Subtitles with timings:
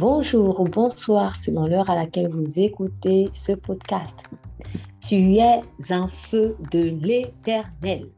[0.00, 4.18] Bonjour ou bonsoir selon l'heure à laquelle vous écoutez ce podcast.
[5.06, 5.60] Tu es
[5.90, 8.08] un feu de l'éternel.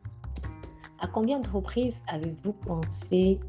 [1.01, 3.41] À combien de reprises avez-vous pensé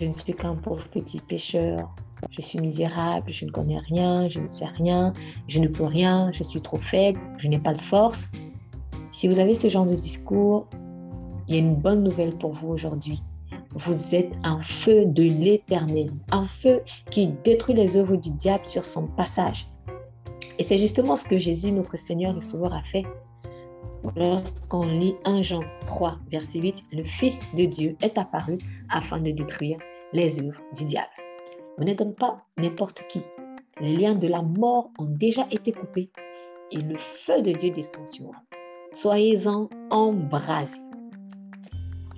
[0.00, 1.94] je ne suis qu'un pauvre petit pécheur,
[2.30, 5.12] je suis misérable, je ne connais rien, je ne sais rien,
[5.46, 8.32] je ne peux rien, je suis trop faible, je n'ai pas de force?
[9.12, 10.66] Si vous avez ce genre de discours,
[11.46, 13.22] il y a une bonne nouvelle pour vous aujourd'hui.
[13.74, 18.84] Vous êtes un feu de l'éternel, un feu qui détruit les œuvres du diable sur
[18.84, 19.68] son passage.
[20.58, 23.04] Et c'est justement ce que Jésus, notre Seigneur et Sauveur, a fait.
[24.16, 29.30] Lorsqu'on lit 1 Jean 3, verset 8, le Fils de Dieu est apparu afin de
[29.30, 29.78] détruire
[30.12, 31.08] les œuvres du diable.
[31.78, 33.22] On ne donne pas n'importe qui.
[33.80, 36.10] Les liens de la mort ont déjà été coupés
[36.72, 38.34] et le feu de Dieu descend sur vous.
[38.92, 40.80] Soyez-en embrasés.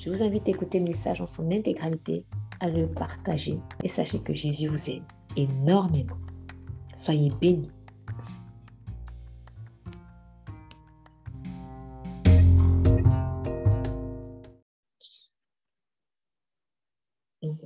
[0.05, 2.25] Je vous invite à écouter le message en son intégralité,
[2.59, 6.17] à le partager et sachez que Jésus vous aime énormément.
[6.97, 7.71] Soyez bénis.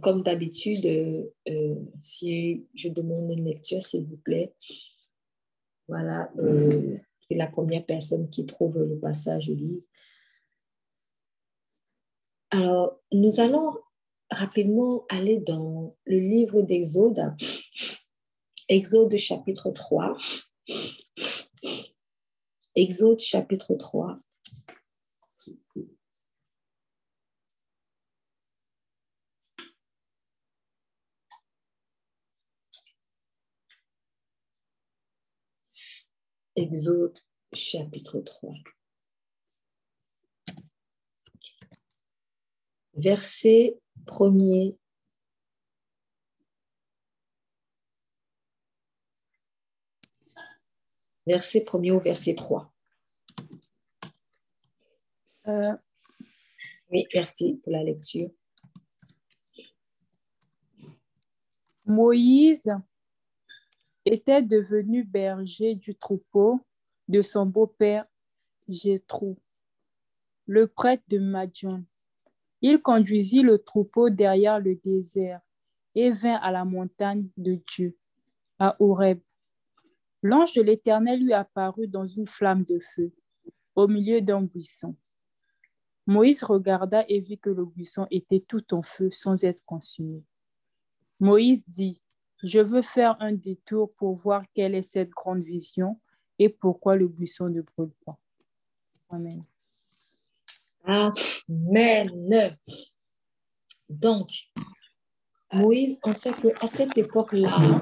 [0.03, 0.85] Comme d'habitude,
[1.49, 4.53] euh, si je demande une lecture, s'il vous plaît,
[5.89, 6.99] voilà, euh,
[7.31, 9.81] la première personne qui trouve le passage livre.
[12.51, 13.75] Alors, nous allons
[14.31, 17.35] rapidement aller dans le livre d'Exode,
[18.69, 20.17] Exode chapitre 3.
[22.75, 24.19] Exode chapitre 3.
[36.57, 37.19] Exode
[37.53, 38.55] chapitre 3.
[42.97, 44.77] Verset premier.
[51.27, 52.73] Verset premier au verset 3.
[55.49, 55.73] Euh.
[56.91, 58.31] Oui, merci pour la lecture.
[61.85, 62.71] Moïse
[64.05, 66.61] était devenu berger du troupeau
[67.09, 68.05] de son beau-père
[68.69, 69.39] Jétrou,
[70.47, 71.85] le prêtre de Madian.
[72.63, 75.41] Il conduisit le troupeau derrière le désert
[75.95, 77.97] et vint à la montagne de Dieu,
[78.59, 79.21] à Horeb.
[80.23, 83.13] L'ange de l'Éternel lui apparut dans une flamme de feu,
[83.75, 84.97] au milieu d'un buisson.
[86.07, 90.23] Moïse regarda et vit que le buisson était tout en feu sans être consumé.
[91.19, 92.01] Moïse dit,
[92.43, 96.01] Je veux faire un détour pour voir quelle est cette grande vision
[96.39, 98.19] et pourquoi le buisson ne brûle pas.
[99.11, 99.43] Amen.
[100.87, 102.57] Amen.
[103.89, 104.31] Donc,
[105.53, 107.81] Moïse, on sait qu'à cette époque-là,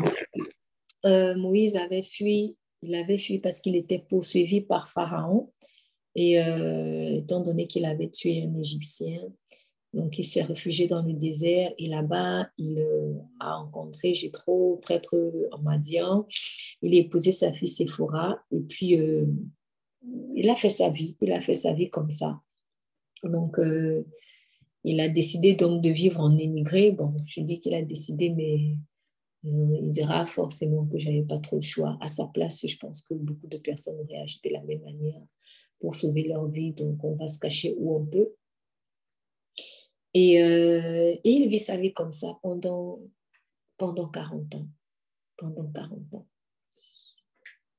[1.04, 5.52] euh, Moïse avait fui, il avait fui parce qu'il était poursuivi par Pharaon.
[6.14, 9.20] Et euh, étant donné qu'il avait tué un Égyptien,
[9.92, 15.16] donc il s'est réfugié dans le désert et là-bas, il euh, a rencontré Jétro, prêtre
[15.50, 16.26] en Madian.
[16.82, 18.96] Il a épousé sa fille Séphora et puis
[20.34, 22.40] il a fait sa vie, il a fait sa vie comme ça.
[23.24, 24.06] Donc, euh,
[24.84, 26.92] il a décidé donc de vivre en émigré.
[26.92, 28.76] Bon, je dis qu'il a décidé, mais
[29.46, 31.96] euh, il dira forcément que je n'avais pas trop de choix.
[32.00, 35.22] À sa place, je pense que beaucoup de personnes auraient agi de la même manière
[35.80, 36.72] pour sauver leur vie.
[36.72, 38.34] Donc, on va se cacher où on peut.
[40.12, 43.00] Et, euh, et il vit sa vie comme ça pendant,
[43.76, 44.68] pendant 40 ans.
[45.36, 46.26] Pendant 40 ans.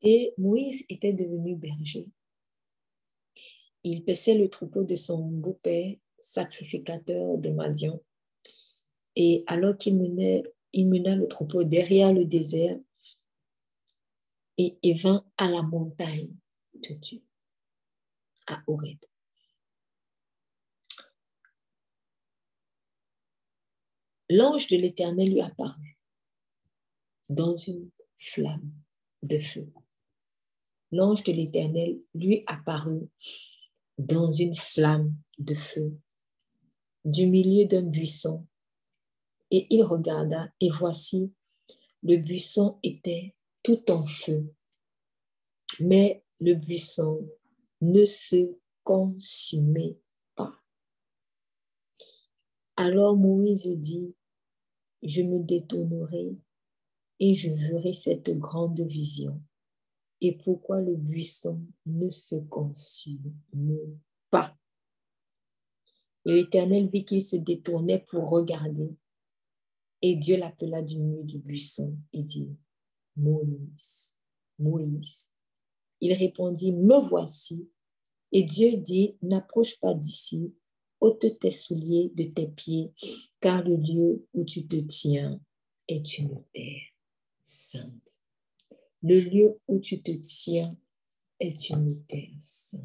[0.02, 2.08] Et Moïse était devenu berger
[3.86, 8.02] il paissait le troupeau de son beau-père, sacrificateur de Madian.
[9.16, 12.80] Et alors qu'il menait, il mena le troupeau derrière le désert
[14.58, 16.34] et, vint à la montagne
[16.74, 17.22] de Dieu,
[18.48, 18.98] à Horeb.
[24.32, 26.00] L'ange de l'Éternel lui apparut
[27.30, 28.72] dans une flamme
[29.22, 29.72] de feu.
[30.92, 33.08] L'ange de l'Éternel lui apparut
[33.98, 35.98] dans une flamme de feu
[37.06, 38.46] du milieu d'un buisson.
[39.52, 41.32] Et il regarda, et voici,
[42.02, 44.54] le buisson était tout en feu,
[45.80, 47.28] mais le buisson
[47.82, 49.98] ne se consumait
[50.36, 50.54] pas.
[52.76, 54.16] Alors Moïse dit,
[55.04, 56.36] je me détournerai
[57.20, 59.42] et je verrai cette grande vision
[60.22, 63.34] et pourquoi le buisson ne se consume
[64.30, 64.56] pas?
[66.26, 68.90] Et l'Éternel vit qu'il se détournait pour regarder.
[70.02, 72.50] Et Dieu l'appela du milieu du buisson et dit,
[73.16, 74.16] Moïse,
[74.60, 75.32] Moïse.
[76.02, 77.70] Il répondit, Me voici.
[78.32, 80.54] Et Dieu dit, N'approche pas d'ici,
[81.00, 82.92] ôte tes souliers de tes pieds,
[83.40, 85.40] car le lieu où tu te tiens
[85.88, 86.82] est une terre
[87.44, 88.25] sainte.
[89.08, 90.76] Le lieu où tu te tiens
[91.40, 92.82] est une terre sainte.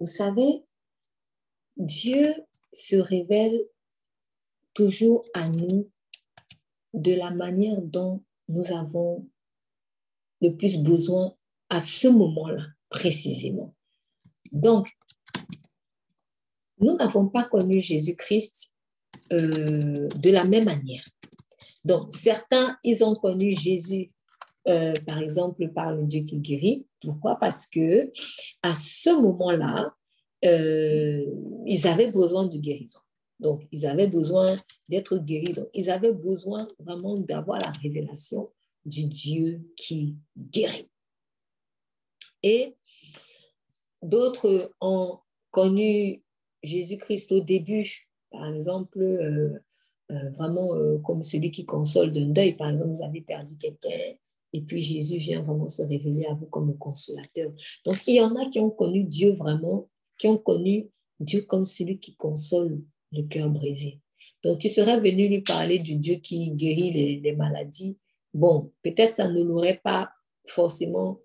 [0.00, 0.64] Vous savez,
[1.76, 2.34] Dieu
[2.72, 3.60] se révèle
[4.72, 5.90] toujours à nous
[6.94, 9.28] de la manière dont nous avons
[10.40, 11.36] le plus besoin
[11.68, 13.74] à ce moment-là, précisément.
[14.50, 14.88] Donc,
[16.78, 18.72] nous n'avons pas connu Jésus-Christ
[19.32, 21.04] euh, de la même manière.
[21.86, 24.10] Donc, certains, ils ont connu Jésus,
[24.66, 26.84] euh, par exemple, par le Dieu qui guérit.
[27.00, 27.36] Pourquoi?
[27.36, 28.10] Parce que
[28.60, 29.94] à ce moment-là,
[30.44, 31.24] euh,
[31.64, 32.98] ils avaient besoin de guérison.
[33.38, 34.56] Donc, ils avaient besoin
[34.88, 35.52] d'être guéris.
[35.52, 38.50] Donc, ils avaient besoin vraiment d'avoir la révélation
[38.84, 40.90] du Dieu qui guérit.
[42.42, 42.74] Et
[44.02, 45.20] d'autres ont
[45.52, 46.24] connu
[46.64, 49.60] Jésus-Christ au début, par exemple, euh,
[50.10, 52.54] euh, vraiment euh, comme celui qui console d'un deuil.
[52.54, 53.90] Par exemple, vous avez perdu quelqu'un
[54.52, 57.52] et puis Jésus vient vraiment se révéler à vous comme un consolateur.
[57.84, 59.88] Donc, il y en a qui ont connu Dieu vraiment,
[60.18, 60.88] qui ont connu
[61.20, 62.80] Dieu comme celui qui console
[63.12, 64.00] le cœur brisé.
[64.42, 67.98] Donc, tu serais venu lui parler du Dieu qui guérit les, les maladies.
[68.32, 70.10] Bon, peut-être ça ne l'aurait pas
[70.46, 71.20] forcément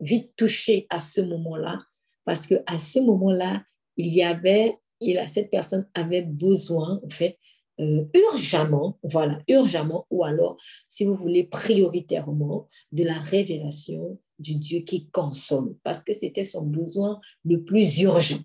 [0.00, 1.80] vite touché à ce moment-là,
[2.24, 3.64] parce que à ce moment-là,
[3.96, 7.38] il y avait, il, cette personne avait besoin, en fait,
[7.80, 10.56] euh, urgemment, voilà, urgemment, ou alors,
[10.88, 16.62] si vous voulez, prioritairement, de la révélation du Dieu qui console, parce que c'était son
[16.62, 18.40] besoin le plus urgent.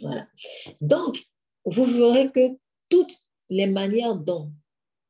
[0.00, 0.26] Voilà.
[0.80, 1.22] Donc,
[1.64, 2.56] vous verrez que
[2.88, 3.16] toutes
[3.50, 4.52] les manières dont,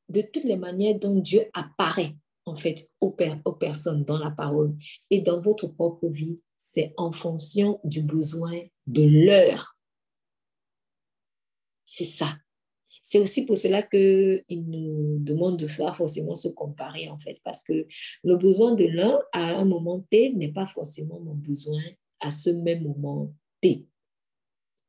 [0.08, 4.74] de toutes les manières dont Dieu apparaît, en fait, aux, aux personnes dans la parole
[5.10, 9.76] et dans votre propre vie, c'est en fonction du besoin de l'heure.
[11.84, 12.36] C'est ça.
[13.02, 17.64] C'est aussi pour cela qu'il nous demande de faire forcément se comparer, en fait, parce
[17.64, 17.86] que
[18.22, 21.82] le besoin de l'un à un moment T n'est pas forcément mon besoin
[22.20, 23.86] à ce même moment T.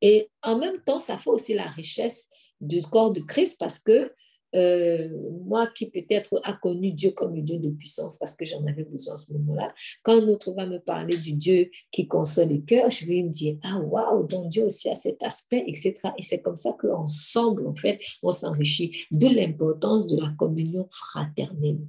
[0.00, 2.28] Et en même temps, ça fait aussi la richesse
[2.60, 4.12] du corps de Christ parce que
[4.54, 5.08] euh,
[5.44, 8.84] moi qui peut-être a connu Dieu comme un Dieu de puissance parce que j'en avais
[8.84, 12.62] besoin à ce moment-là, quand un autre va me parler du Dieu qui console les
[12.62, 15.94] cœurs, je vais me dire, ah waouh, donc Dieu aussi a cet aspect, etc.
[16.18, 21.80] Et c'est comme ça qu'ensemble, en fait, on s'enrichit de l'importance de la communion fraternelle.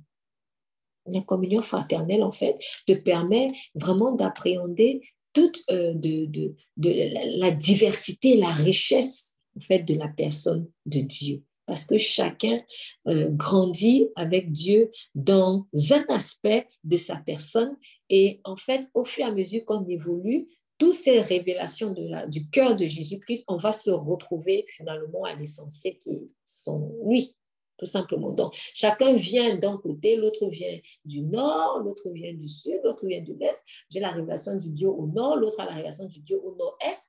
[1.07, 2.57] La communion fraternelle, en fait,
[2.87, 5.01] te permet vraiment d'appréhender
[5.33, 11.01] toute euh, de, de, de la diversité, la richesse, en fait, de la personne de
[11.01, 12.59] Dieu parce que chacun
[13.07, 17.75] euh, grandit avec Dieu dans un aspect de sa personne.
[18.09, 20.47] Et en fait, au fur et à mesure qu'on évolue,
[20.77, 21.93] toutes ces révélations
[22.27, 27.33] du cœur de Jésus-Christ, on va se retrouver finalement à l'essentiel qui sont lui,
[27.77, 28.33] tout simplement.
[28.33, 33.21] Donc, chacun vient d'un côté, l'autre vient du nord, l'autre vient du sud, l'autre vient
[33.21, 33.63] de l'est.
[33.89, 37.01] J'ai la révélation du Dieu au nord, l'autre a la révélation du Dieu au nord-est,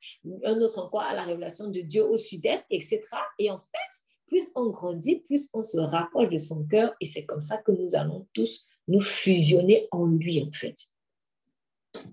[0.44, 3.00] un autre encore a la révélation de Dieu au sud-est, etc.
[3.40, 7.24] Et en fait, plus on grandit, plus on se rapproche de son cœur et c'est
[7.24, 10.76] comme ça que nous allons tous nous fusionner en lui, en fait.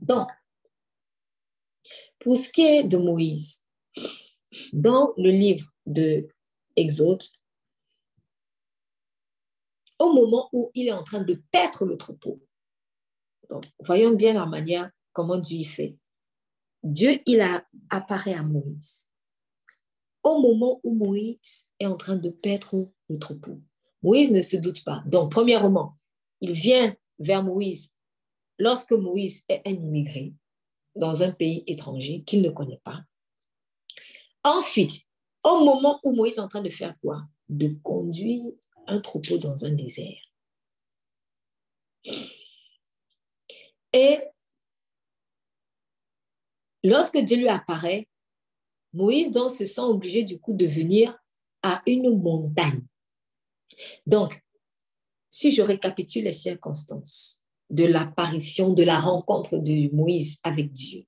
[0.02, 0.30] Donc,
[2.20, 3.64] pour ce qui est de Moïse,
[4.72, 6.28] dans le livre de
[6.76, 7.24] Exode,
[10.00, 12.42] au moment où il est en train de perdre le troupeau,
[13.80, 15.98] voyons bien la manière comment Dieu y fait.
[16.82, 17.42] Dieu, il
[17.90, 19.10] apparaît à Moïse
[20.24, 23.60] au moment où Moïse est en train de perdre le troupeau.
[24.02, 25.04] Moïse ne se doute pas.
[25.06, 25.98] Donc, premièrement,
[26.42, 27.94] il vient vers Moïse
[28.58, 30.34] lorsque Moïse est un immigré
[30.96, 33.02] dans un pays étranger qu'il ne connaît pas.
[34.44, 35.04] Ensuite,
[35.44, 37.24] au moment où Moïse est en train de faire quoi?
[37.50, 38.54] De conduire
[38.88, 40.22] un troupeau dans un désert.
[43.94, 44.20] Et
[46.84, 48.08] lorsque Dieu lui apparaît,
[48.94, 51.18] Moïse donc se sent obligé du coup de venir
[51.62, 52.84] à une montagne.
[54.06, 54.42] Donc,
[55.30, 61.06] si je récapitule les circonstances de l'apparition, de la rencontre de Moïse avec Dieu,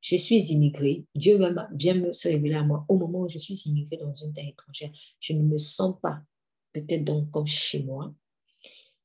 [0.00, 1.38] je suis immigré, Dieu
[1.74, 4.48] vient me se révéler à moi au moment où je suis immigré dans une terre
[4.48, 4.90] étrangère.
[5.20, 6.20] Je ne me sens pas
[6.72, 8.12] peut-être donc comme chez moi.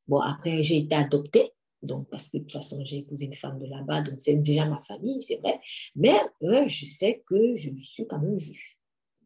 [0.08, 1.52] Bon, après, j'ai été adoptée,
[1.84, 4.66] donc, parce que de toute façon, j'ai épousé une femme de là-bas, donc c'est déjà
[4.66, 5.60] ma famille, c'est vrai.
[5.96, 8.78] Mais euh, je sais que je suis quand même juif.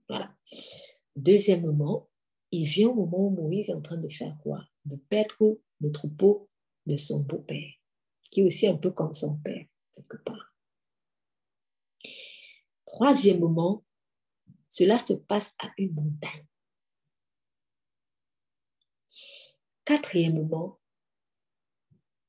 [0.09, 0.35] Voilà.
[1.15, 2.09] Deuxièmement,
[2.51, 4.65] il vient au moment où Moïse est en train de faire quoi?
[4.85, 6.49] De perdre le troupeau
[6.85, 7.71] de son beau-père,
[8.29, 9.65] qui est aussi un peu comme son père,
[9.95, 10.55] quelque part.
[12.85, 13.85] Troisièmement,
[14.67, 16.45] cela se passe à une montagne.
[19.85, 20.80] Quatrièmement,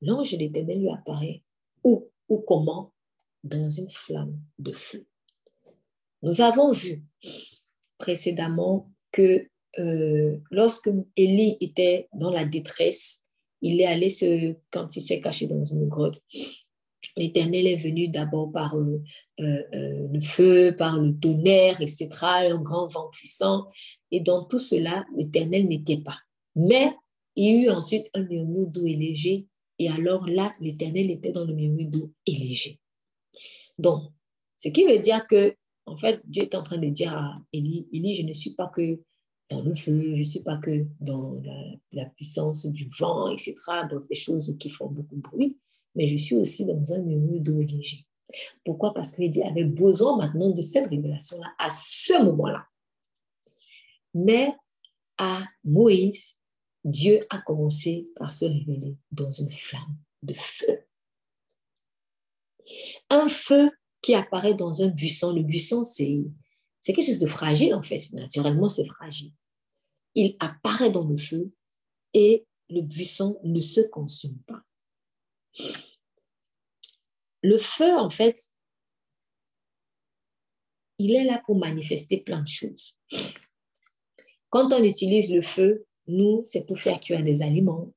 [0.03, 1.41] l'ange de l'Éternel lui apparaît
[1.83, 2.93] où ou comment?
[3.43, 5.05] Dans une flamme de feu.
[6.21, 7.03] Nous avons vu
[7.97, 9.47] précédemment que
[9.79, 13.23] euh, lorsque Élie était dans la détresse,
[13.61, 16.21] il est allé se, quand il s'est caché dans une grotte.
[17.17, 19.03] L'Éternel est venu d'abord par euh,
[19.39, 23.67] euh, le feu, par le tonnerre, etc., un grand vent puissant.
[24.11, 26.17] Et dans tout cela, l'Éternel n'était pas.
[26.55, 26.93] Mais
[27.35, 29.47] il y a eu ensuite un murmure doux et léger.
[29.79, 32.79] Et alors là, l'Éternel était dans le et léger.
[33.77, 34.11] Donc,
[34.57, 37.87] ce qui veut dire que, en fait, Dieu est en train de dire à Élie,
[37.91, 38.99] Élie, je ne suis pas que
[39.49, 41.41] dans le feu, je ne suis pas que dans
[41.91, 43.55] la, puissance du vent, etc.,
[43.89, 45.57] dans des choses qui font beaucoup de bruit,
[45.95, 48.05] mais je suis aussi dans un et léger.
[48.63, 48.93] Pourquoi?
[48.93, 52.65] Parce qu'il avait besoin maintenant de cette révélation-là à ce moment-là.
[54.13, 54.53] Mais
[55.17, 56.37] à Moïse,
[56.83, 60.85] Dieu a commencé par se révéler dans une flamme de feu.
[63.09, 63.71] Un feu
[64.01, 65.33] qui apparaît dans un buisson.
[65.33, 66.25] Le buisson, c'est
[66.83, 68.11] quelque chose de fragile, en fait.
[68.11, 69.31] Naturellement, c'est fragile.
[70.15, 71.51] Il apparaît dans le feu
[72.13, 74.63] et le buisson ne se consume pas.
[77.41, 78.51] Le feu, en fait,
[80.99, 82.97] il est là pour manifester plein de choses.
[84.49, 87.91] Quand on utilise le feu, nous, c'est pour faire cuire des aliments.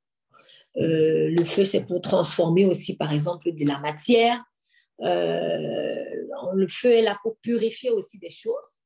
[0.76, 4.42] Euh, le feu, c'est pour transformer aussi, par exemple, de la matière.
[5.00, 6.04] Euh,
[6.54, 8.80] le feu est là pour purifier aussi des choses.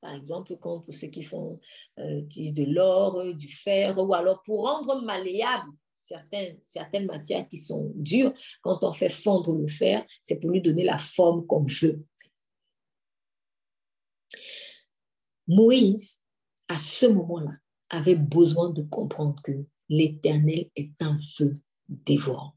[0.00, 1.60] Par exemple, quand ceux qui font,
[1.98, 7.56] euh, utilisent de l'or, du fer, ou alors pour rendre malléable certaines, certaines matières qui
[7.56, 11.64] sont dures, quand on fait fondre le fer, c'est pour lui donner la forme qu'on
[11.64, 12.04] veut.
[15.48, 16.20] Moïse,
[16.68, 17.52] à ce moment-là,
[17.92, 19.52] avait besoin de comprendre que
[19.88, 22.54] l'Éternel est un feu dévorant.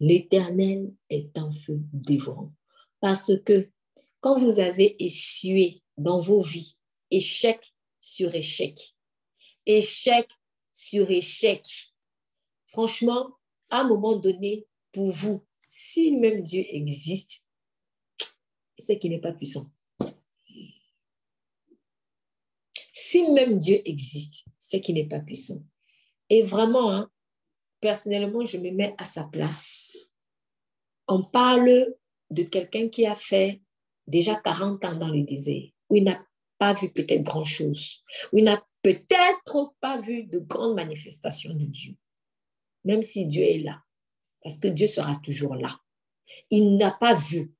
[0.00, 2.52] L'Éternel est un feu dévorant.
[3.00, 3.70] Parce que
[4.20, 6.76] quand vous avez essuyé dans vos vies
[7.10, 8.96] échec sur échec,
[9.66, 10.28] échec
[10.72, 11.94] sur échec,
[12.66, 13.36] franchement,
[13.70, 17.44] à un moment donné, pour vous, si même Dieu existe,
[18.78, 19.70] c'est qu'il n'est pas puissant.
[23.12, 25.62] Si même Dieu existe, c'est qu'il n'est pas puissant.
[26.30, 27.10] Et vraiment, hein,
[27.78, 29.94] personnellement, je me mets à sa place.
[31.06, 31.94] On parle
[32.30, 33.60] de quelqu'un qui a fait
[34.06, 36.24] déjà 40 ans dans le désert, où il n'a
[36.56, 38.02] pas vu peut-être grand-chose,
[38.32, 41.94] où il n'a peut-être pas vu de grandes manifestations de Dieu,
[42.82, 43.82] même si Dieu est là,
[44.42, 45.78] parce que Dieu sera toujours là.
[46.48, 47.52] Il n'a pas vu.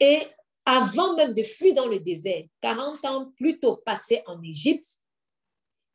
[0.00, 0.26] Et
[0.70, 5.00] avant même de fuir dans le désert, 40 ans plus tôt passé en Égypte,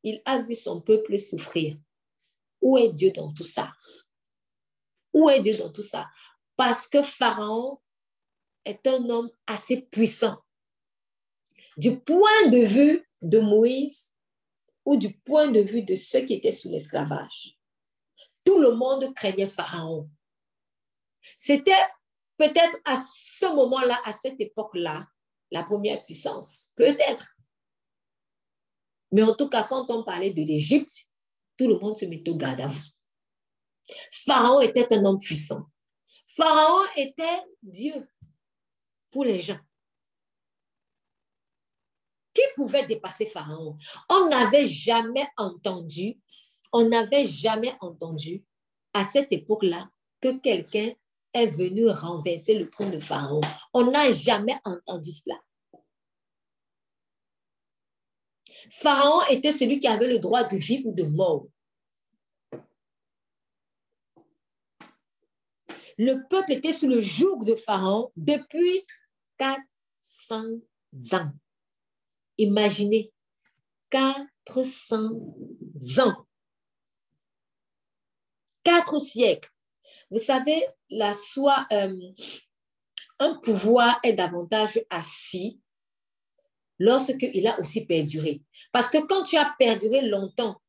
[0.04, 1.78] il a vu son peuple souffrir.
[2.62, 3.72] Où est Dieu dans tout ça?
[5.14, 6.10] Où est Dieu dans tout ça?
[6.58, 7.80] Parce que Pharaon
[8.66, 10.38] est un homme assez puissant.
[11.78, 14.14] Du point de vue de Moïse
[14.84, 17.58] ou du point de vue de ceux qui étaient sous l'esclavage,
[18.44, 20.10] tout le monde craignait Pharaon.
[21.38, 21.72] C'était
[22.38, 25.08] peut-être à ce moment-là, à cette époque-là,
[25.52, 26.72] la première puissance.
[26.76, 27.36] Peut-être.
[29.12, 31.06] Mais en tout cas, quand on parlait de l'Égypte,
[31.58, 32.84] tout le monde se mettait au garde à vous.
[34.12, 35.66] Pharaon était un homme puissant.
[36.28, 38.10] Pharaon était Dieu
[39.12, 39.60] pour les gens.
[42.34, 43.78] Qui pouvait dépasser Pharaon?
[44.10, 46.20] On n'avait jamais entendu,
[46.74, 48.44] on n'avait jamais entendu
[48.94, 49.90] à cette époque-là
[50.20, 50.92] que quelqu'un
[51.36, 53.42] est venu renverser le trône de Pharaon.
[53.74, 55.36] On n'a jamais entendu cela.
[58.72, 61.48] Pharaon était celui qui avait le droit de vivre ou de mort.
[65.98, 68.86] Le peuple était sous le joug de Pharaon depuis
[69.38, 70.60] 400
[71.14, 71.32] ans.
[72.38, 73.12] Imaginez,
[73.90, 75.10] 400
[76.00, 76.26] ans.
[78.64, 79.55] Quatre siècles.
[80.12, 81.96] Vous savez, la soi, euh,
[83.20, 85.60] un pouvoir est davantage assis
[86.80, 88.42] lorsqu'il a aussi perduré.
[88.72, 90.62] Parce que quand tu as perduré longtemps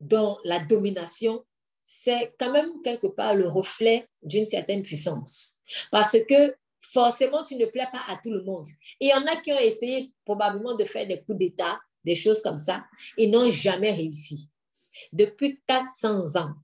[0.00, 1.44] dans la domination,
[1.82, 5.56] c'est quand même quelque part le reflet d'une certaine puissance.
[5.90, 8.66] Parce que forcément, tu ne plais pas à tout le monde.
[9.00, 12.14] Et il y en a qui ont essayé probablement de faire des coups d'État, des
[12.14, 12.84] choses comme ça.
[13.16, 14.50] Ils n'ont jamais réussi.
[15.12, 16.54] Depuis 400 ans,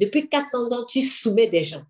[0.00, 1.84] depuis 400 ans, tu soumets des gens.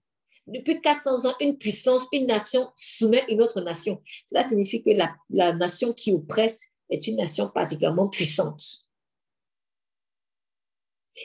[0.44, 4.02] Depuis 400 ans, une puissance, une nation soumet une autre nation.
[4.26, 8.82] Cela signifie que la, nation qui oppresse est une nation particulièrement puissante.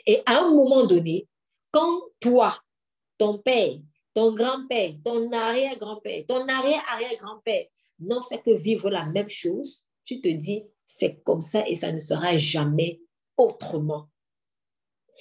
[0.06, 1.26] Et à un moment donné,
[1.72, 2.56] quand toi,
[3.18, 3.78] ton père,
[4.14, 7.66] ton grand-père, ton arrière-grand-père, ton arrière-arrière-grand-père
[7.98, 11.90] n'ont fait que vivre la même chose, tu te dis, c'est comme ça et ça
[11.90, 13.00] ne sera jamais
[13.36, 14.08] autrement.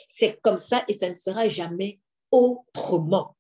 [0.07, 1.99] C'est comme ça et ça ne sera jamais
[2.31, 3.35] autrement.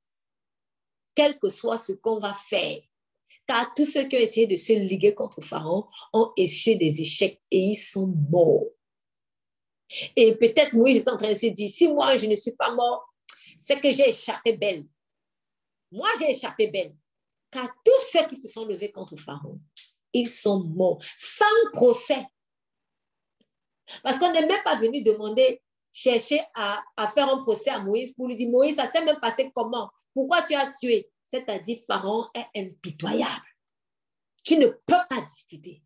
[1.13, 2.81] Quel que soit ce qu'on va faire.
[3.47, 7.41] Car tous ceux qui ont essayé de se liguer contre Pharaon ont échoué des échecs
[7.51, 8.65] et ils sont morts.
[10.15, 12.73] Et peut-être Moïse est en train de se dire, si moi je ne suis pas
[12.73, 13.13] mort,
[13.59, 14.85] c'est que j'ai échappé belle.
[15.91, 16.95] Moi j'ai échappé belle.
[17.51, 19.59] Car tous ceux qui se sont levés contre Pharaon,
[20.11, 22.25] ils sont morts sans procès.
[24.01, 25.61] Parce qu'on n'est même pas venu demander,
[25.95, 29.49] chercher à, faire un procès à Moïse pour lui dire, Moïse, ça s'est même passé
[29.55, 29.89] comment?
[30.13, 31.09] Pourquoi tu as tué?
[31.23, 33.45] C'est-à-dire, Pharaon est impitoyable.
[34.43, 35.81] Tu ne peux pas discuter.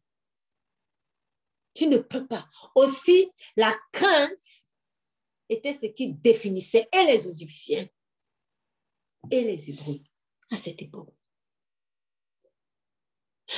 [1.76, 2.50] Tu ne peux pas.
[2.74, 4.32] Aussi, la crainte
[5.48, 7.88] était ce qui définissait et les Égyptiens
[9.30, 10.00] et les Hébreux
[10.52, 11.14] à cette époque.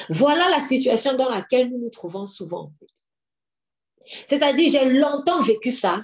[0.10, 4.26] Voilà la situation dans laquelle nous nous trouvons souvent, en fait.
[4.28, 6.04] C'est-à-dire, j'ai longtemps vécu ça,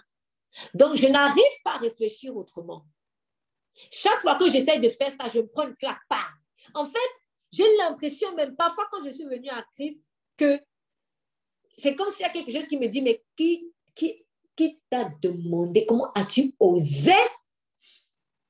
[0.74, 2.86] donc je n'arrive pas à réfléchir autrement.
[3.92, 6.00] Chaque fois que j'essaie de faire ça, je prends une claque.
[6.10, 6.28] Pas.
[6.74, 7.10] En fait,
[7.52, 10.04] j'ai l'impression, même parfois quand je suis venue à Christ,
[10.36, 10.60] que
[11.78, 14.26] c'est comme s'il y a quelque chose qui me dit, mais qui, qui,
[14.56, 17.14] qui t'a demandé, comment as-tu osé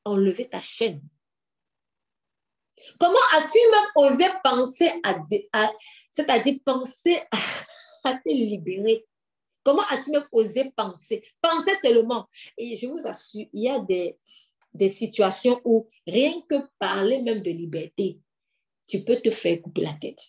[0.06, 1.02] enlever ta chaîne?
[3.00, 5.72] Comment as-tu même osé penser à,
[6.10, 7.22] c'est-à-dire penser
[8.04, 9.06] à, te libérer?
[9.68, 11.22] Comment as-tu même osé penser?
[11.42, 12.30] Penser seulement.
[12.58, 14.18] Et je vous assure, il y a des,
[14.74, 18.18] des situations où rien que parler même de liberté,
[18.88, 20.22] tu peux te faire couper la tête.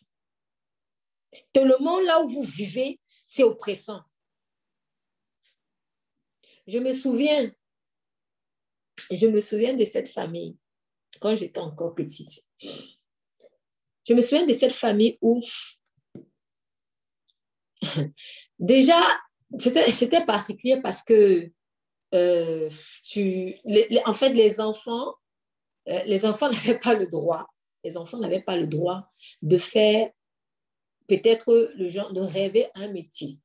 [1.55, 4.01] Monde là où vous vivez, c'est oppressant.
[6.67, 7.53] Je me souviens,
[9.13, 10.57] je me souviens de cette famille
[11.21, 12.45] quand j'étais encore petite.
[12.61, 15.41] Je me souviens de cette famille où
[18.59, 19.01] déjà,
[19.57, 21.51] c'était particulier parce que
[22.15, 22.71] euh,
[24.07, 25.15] en fait, les enfants,
[25.89, 26.05] euh,
[26.51, 27.47] n'avaient pas le droit,
[27.85, 29.11] les enfants n'avaient pas le droit
[29.43, 30.11] de faire
[31.07, 33.39] peut-être le genre de rêver un métier,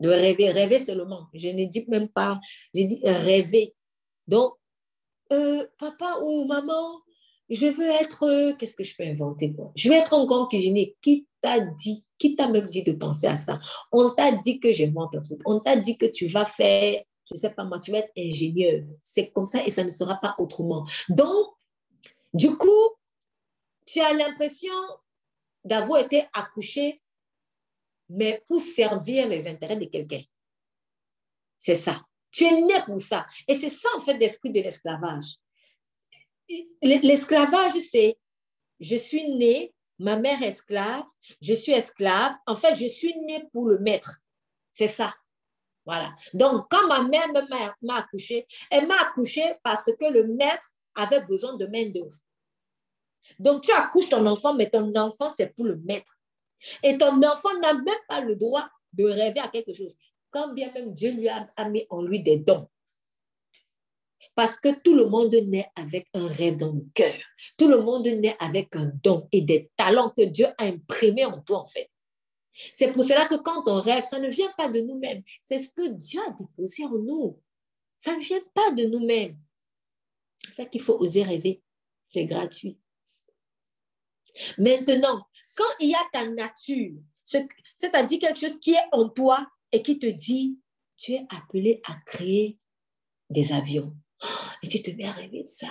[0.00, 1.28] de rêver, rêver seulement.
[1.34, 2.40] Je ne dis même pas,
[2.74, 3.74] j'ai dit rêver.
[4.26, 4.54] Donc,
[5.32, 7.00] euh, papa ou maman,
[7.54, 9.54] je veux être, euh, qu'est-ce que je peux inventer?
[9.74, 10.96] Je veux être un grand cuisinier.
[11.00, 13.60] Qui t'a dit, qui t'a même dit de penser à ça?
[13.90, 15.40] On t'a dit que je monte un truc.
[15.44, 18.12] On t'a dit que tu vas faire, je ne sais pas moi, tu vas être
[18.16, 18.82] ingénieur.
[19.02, 20.86] C'est comme ça et ça ne sera pas autrement.
[21.08, 21.48] Donc,
[22.32, 22.88] du coup,
[23.86, 24.72] tu as l'impression
[25.64, 27.00] d'avoir été accouché,
[28.08, 30.22] mais pour servir les intérêts de quelqu'un.
[31.58, 32.02] C'est ça.
[32.30, 33.26] Tu es né pour ça.
[33.46, 35.36] Et c'est ça, en fait, l'esprit de l'esclavage.
[36.82, 38.18] L'esclavage, c'est
[38.80, 41.04] je suis né, ma mère est esclave,
[41.40, 42.32] je suis esclave.
[42.46, 44.18] En fait, je suis né pour le maître.
[44.70, 45.14] C'est ça.
[45.84, 46.14] Voilà.
[46.34, 47.28] Donc, quand ma mère
[47.82, 52.16] m'a accouché, elle m'a accouché parce que le maître avait besoin de main-d'œuvre.
[53.38, 56.12] Donc, tu accouches ton enfant, mais ton enfant, c'est pour le maître.
[56.82, 59.96] Et ton enfant n'a même pas le droit de rêver à quelque chose,
[60.30, 62.68] quand bien même Dieu lui a, mis en lui des dons.
[64.34, 67.14] Parce que tout le monde naît avec un rêve dans le cœur.
[67.56, 71.40] Tout le monde naît avec un don et des talents que Dieu a imprimés en
[71.40, 71.90] toi, en fait.
[72.72, 75.22] C'est pour cela que quand on rêve, ça ne vient pas de nous-mêmes.
[75.44, 77.40] C'est ce que Dieu a déposé en nous.
[77.96, 79.38] Ça ne vient pas de nous-mêmes.
[80.46, 81.62] C'est ça qu'il faut oser rêver.
[82.06, 82.78] C'est gratuit.
[84.58, 89.82] Maintenant, quand il y a ta nature, c'est-à-dire quelque chose qui est en toi et
[89.82, 90.58] qui te dit,
[90.96, 92.58] tu es appelé à créer
[93.30, 93.94] des avions.
[94.62, 95.68] Et tu te mets à rêver de ça.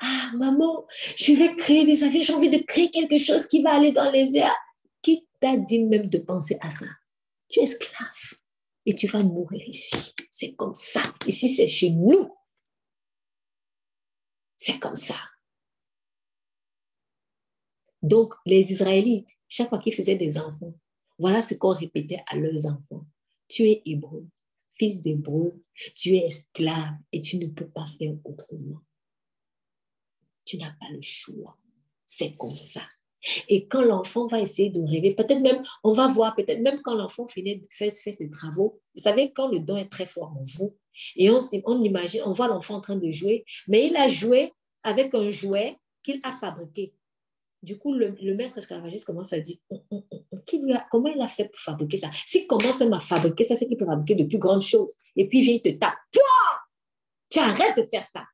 [0.00, 3.74] Ah, maman, je vais créer des avions, j'ai envie de créer quelque chose qui va
[3.74, 4.56] aller dans les airs.
[5.00, 6.86] Qui t'a dit même de penser à ça?
[7.48, 8.34] Tu es esclave
[8.86, 10.14] et tu vas mourir ici.
[10.30, 11.02] C'est comme ça.
[11.26, 12.34] Ici, c'est chez nous.
[14.56, 15.16] C'est comme ça.
[18.00, 20.74] Donc, les Israélites, chaque fois qu'ils faisaient des enfants,
[21.18, 23.06] voilà ce qu'on répétait à leurs enfants.
[23.48, 24.26] Tu es hébreu,
[24.78, 25.52] fils d'hébreu,
[25.94, 28.80] tu es esclave et tu ne peux pas faire autrement.
[30.44, 31.56] Tu n'as pas le choix.
[32.04, 32.82] C'est comme ça.
[33.48, 36.94] Et quand l'enfant va essayer de rêver, peut-être même, on va voir, peut-être même quand
[36.94, 40.42] l'enfant finit de faire, ses travaux, vous savez, quand le don est très fort en
[40.42, 40.76] vous,
[41.16, 45.14] et on imagine, on voit l'enfant en train de jouer, mais il a joué avec
[45.14, 46.92] un jouet qu'il a fabriqué.
[47.62, 49.56] Du coup, le, maître esclavagiste commence à dire
[50.90, 52.10] comment il a fait pour fabriquer ça?
[52.26, 54.94] S'il commence à fabriquer ça, c'est qu'il peut fabriquer de plus grandes choses.
[55.14, 55.96] Et puis, il vient te taper.
[57.30, 58.24] Tu arrêtes de faire ça.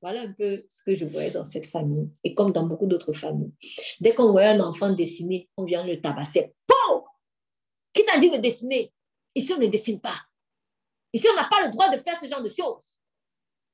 [0.00, 3.14] Voilà un peu ce que je voyais dans cette famille et comme dans beaucoup d'autres
[3.14, 3.52] familles.
[4.00, 6.52] Dès qu'on voyait un enfant dessiner, on vient le tabasser.
[6.66, 7.06] Pow
[7.92, 8.92] Qui t'a dit de dessiner?
[9.34, 10.20] Ici, on ne dessine pas.
[11.12, 12.94] Ici, on n'a pas le droit de faire ce genre de choses.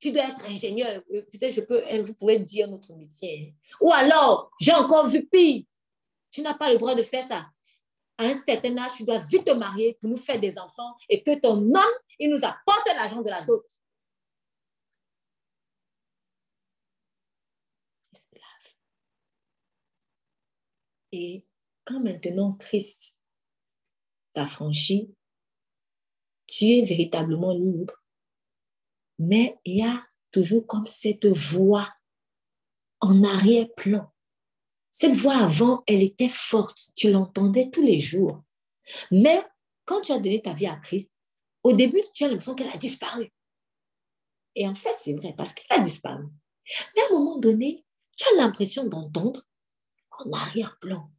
[0.00, 1.02] Tu dois être ingénieur.
[1.12, 3.54] Euh, peut-être je peux, hein, vous pouvez dire notre métier.
[3.80, 5.64] Ou alors, j'ai encore vu pire.
[6.30, 7.46] Tu n'as pas le droit de faire ça.
[8.16, 11.22] À un certain âge, tu dois vite te marier pour nous faire des enfants et
[11.22, 13.64] que ton homme, il nous apporte l'argent de la dot.
[21.12, 21.44] Et
[21.84, 23.18] quand maintenant Christ
[24.32, 25.12] t'a franchi,
[26.46, 27.99] tu es véritablement libre.
[29.20, 30.02] Mais il y a
[30.32, 31.92] toujours comme cette voix
[33.00, 34.10] en arrière-plan.
[34.90, 38.42] Cette voix avant, elle était forte, tu l'entendais tous les jours.
[39.10, 39.44] Mais
[39.84, 41.12] quand tu as donné ta vie à Christ,
[41.62, 43.30] au début, tu as l'impression qu'elle a disparu.
[44.54, 46.24] Et en fait, c'est vrai, parce qu'elle a disparu.
[46.96, 47.84] Mais à un moment donné,
[48.16, 49.42] tu as l'impression d'entendre
[50.12, 51.10] en arrière-plan.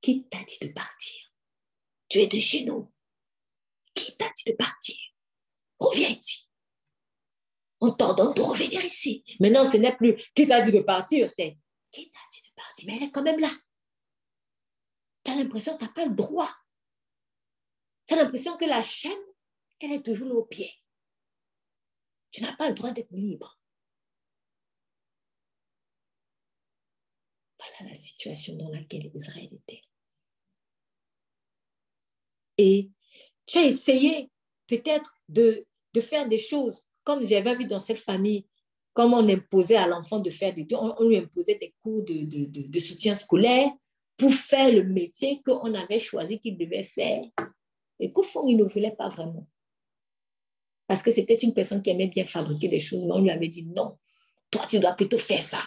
[0.00, 1.32] Qui t'a dit de partir
[2.08, 2.92] Tu es de chez nous.
[3.94, 4.96] Qui t'a dit de partir?
[5.78, 6.48] Reviens ici.
[7.86, 9.22] On t'ordonne de revenir ici.
[9.40, 11.58] Maintenant, ce n'est plus qui t'a dit de partir, c'est
[11.90, 12.86] qui t'a dit de partir.
[12.86, 13.50] Mais elle est quand même là.
[15.22, 16.50] Tu as l'impression que tu n'as pas le droit.
[18.06, 19.12] Tu as l'impression que la chaîne,
[19.80, 20.72] elle est toujours là au pied.
[22.30, 23.60] Tu n'as pas le droit d'être libre.
[27.58, 29.82] Voilà la situation dans laquelle Israël était.
[32.56, 32.90] Et
[33.44, 34.30] tu as essayé
[34.68, 38.46] peut-être de, de faire des choses comme j'avais vu dans cette famille,
[38.92, 42.24] comme on imposait à l'enfant de faire des on, on lui imposait des cours de,
[42.24, 43.70] de, de, soutien scolaire
[44.16, 47.24] pour faire le métier qu'on avait choisi qu'il devait faire.
[48.00, 49.46] Et qu'au fond, il ne voulait pas vraiment.
[50.86, 53.48] Parce que c'était une personne qui aimait bien fabriquer des choses, mais on lui avait
[53.48, 53.98] dit non,
[54.50, 55.62] toi, tu dois plutôt faire ça.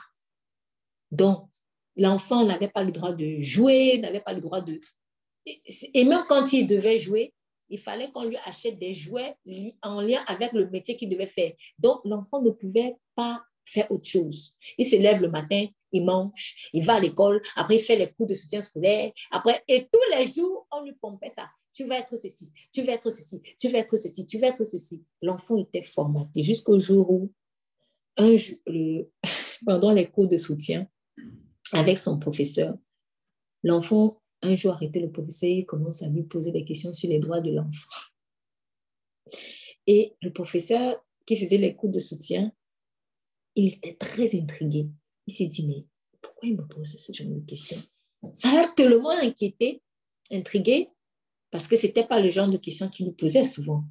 [1.12, 1.50] Donc,
[1.96, 4.80] l'enfant n'avait pas le droit de jouer, n'avait pas le droit de...
[5.46, 7.34] Et même quand il devait jouer,
[7.70, 9.36] il fallait qu'on lui achète des jouets
[9.82, 11.54] en lien avec le métier qu'il devait faire.
[11.80, 14.54] Donc, l'enfant ne pouvait pas faire autre chose.
[14.78, 18.12] Il se lève le matin, il mange, il va à l'école, après il fait les
[18.12, 21.50] cours de soutien scolaire, après, et tous les jours, on lui pompait ça.
[21.74, 24.64] Tu vas être ceci, tu vas être ceci, tu vas être ceci, tu vas être
[24.64, 25.04] ceci.
[25.22, 27.32] L'enfant était formaté jusqu'au jour où,
[28.18, 29.12] un, le,
[29.66, 30.88] pendant les cours de soutien,
[31.74, 32.78] avec son professeur,
[33.64, 37.20] l'enfant un jour arrêté le professeur, il commence à lui poser des questions sur les
[37.20, 37.90] droits de l'enfant.
[39.88, 42.52] Et le professeur qui faisait les cours de soutien,
[43.56, 44.90] il était très intrigué.
[45.26, 45.86] Il s'est dit, mais
[46.22, 47.82] pourquoi il me pose ce genre de questions?
[48.34, 49.82] Ça l'a tellement inquiété,
[50.32, 50.90] intrigué,
[51.50, 53.84] parce que ce n'était pas le genre de questions qu'il nous posait souvent.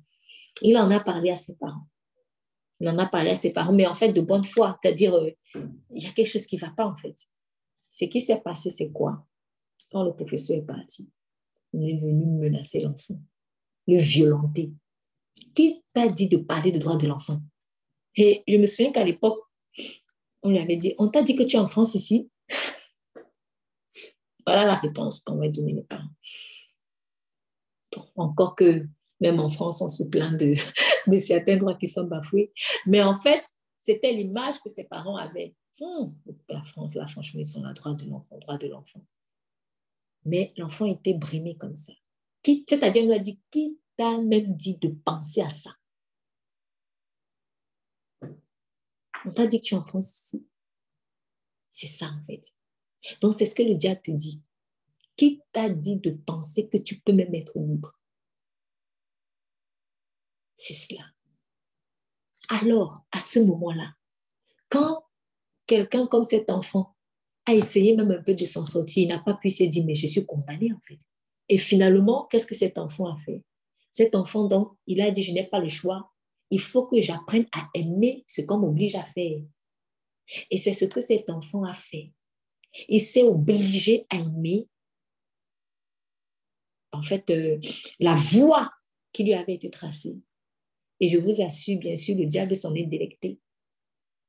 [0.62, 1.86] Il en a parlé à ses parents.
[2.80, 5.30] Il en a parlé à ses parents, mais en fait de bonne foi, c'est-à-dire, euh,
[5.90, 7.16] il y a quelque chose qui ne va pas en fait.
[7.90, 9.25] Ce qui s'est passé, c'est quoi?
[9.90, 11.08] Quand le professeur est parti,
[11.72, 13.20] il est venu menacer l'enfant,
[13.86, 14.72] le violenter.
[15.54, 17.40] Qui t'a dit de parler de droits de l'enfant?
[18.16, 19.40] Et je me souviens qu'à l'époque,
[20.42, 22.30] on lui avait dit, on t'a dit que tu es en France ici?
[24.46, 26.08] Voilà la réponse qu'on va donner les parents.
[28.14, 28.86] encore que
[29.20, 30.38] même en France, on se plaint
[31.06, 32.52] de, certains droits qui sont bafoués.
[32.86, 33.44] Mais en fait,
[33.76, 35.54] c'était l'image que ses parents avaient.
[35.80, 36.14] Hum,
[36.48, 39.04] la France, là, franchement, ils sont là, droit de l'enfant, droit de l'enfant.
[40.26, 41.92] Mais l'enfant était brimé comme ça.
[42.44, 45.70] C'est-à-dire, il nous a dit, qui t'a même dit de penser à ça?
[49.24, 50.46] On t'a dit que tu es en France ici.
[51.70, 52.54] C'est ça, en fait.
[53.20, 54.42] Donc, c'est ce que le diable te dit.
[55.16, 57.98] Qui t'a dit de penser que tu peux même être libre?
[60.54, 61.04] C'est cela.
[62.48, 63.94] Alors, à ce moment-là,
[64.68, 65.06] quand
[65.66, 66.95] quelqu'un comme cet enfant
[67.46, 69.04] a essayé même un peu de s'en sortir.
[69.04, 70.98] Il n'a pas pu se dire, mais je suis condamné en fait.
[71.48, 73.42] Et finalement, qu'est-ce que cet enfant a fait?
[73.90, 76.12] Cet enfant, donc, il a dit, je n'ai pas le choix.
[76.50, 79.40] Il faut que j'apprenne à aimer ce qu'on m'oblige à faire.
[80.50, 82.12] Et c'est ce que cet enfant a fait.
[82.88, 84.68] Il s'est obligé à aimer,
[86.92, 87.58] en fait, euh,
[88.00, 88.70] la voie
[89.12, 90.18] qui lui avait été tracée.
[91.00, 93.38] Et je vous assure, bien sûr, le diable s'en est délecté.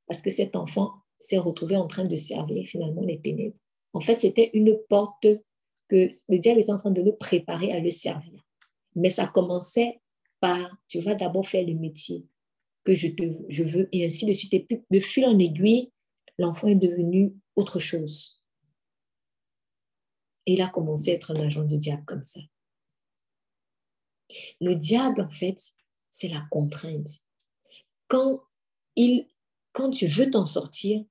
[0.06, 3.56] Parce que cet enfant s'est retrouvé en train de servir finalement les ténèbres
[3.92, 5.26] En fait, c'était une porte
[5.88, 8.44] que le diable était en train de le préparer à le servir.
[8.94, 10.00] Mais ça commençait
[10.40, 12.26] par, tu vas d'abord faire le métier
[12.84, 14.54] que je, te, je veux, et ainsi de suite.
[14.54, 15.90] Et puis, de fil en aiguille,
[16.38, 18.42] l'enfant est devenu autre chose.
[20.46, 22.40] Et il a commencé à être un agent du diable comme ça.
[24.60, 25.58] Le diable, en fait,
[26.10, 27.08] c'est la contrainte.
[28.08, 28.42] Quand,
[28.96, 29.28] il,
[29.72, 31.04] quand tu veux t'en sortir,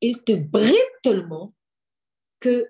[0.00, 1.54] il te bride tellement
[2.40, 2.68] que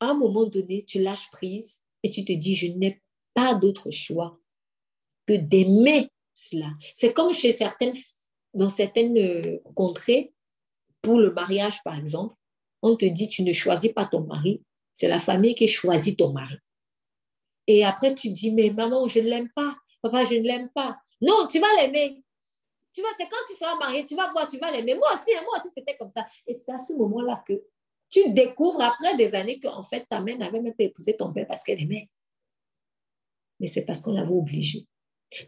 [0.00, 3.00] à un moment donné, tu lâches prise et tu te dis, je n'ai
[3.32, 4.38] pas d'autre choix
[5.26, 6.70] que d'aimer cela.
[6.94, 7.94] C'est comme chez certaines,
[8.52, 10.32] dans certaines euh, contrées,
[11.00, 12.36] pour le mariage, par exemple,
[12.82, 14.62] on te dit, tu ne choisis pas ton mari,
[14.94, 16.56] c'est la famille qui choisit ton mari.
[17.66, 19.76] Et après, tu dis, mais maman, je ne l'aime pas.
[20.02, 20.96] Papa, je ne l'aime pas.
[21.20, 22.23] Non, tu vas l'aimer.
[22.94, 24.94] Tu vois, c'est quand tu seras marié, tu vas voir, tu vas l'aimer.
[24.94, 26.24] Moi aussi, hein, moi aussi, c'était comme ça.
[26.46, 27.64] Et c'est à ce moment-là que
[28.08, 31.46] tu découvres après des années qu'en fait, ta mère n'avait même pas épousé ton père
[31.48, 32.08] parce qu'elle aimait.
[33.58, 34.86] Mais c'est parce qu'on l'avait obligé.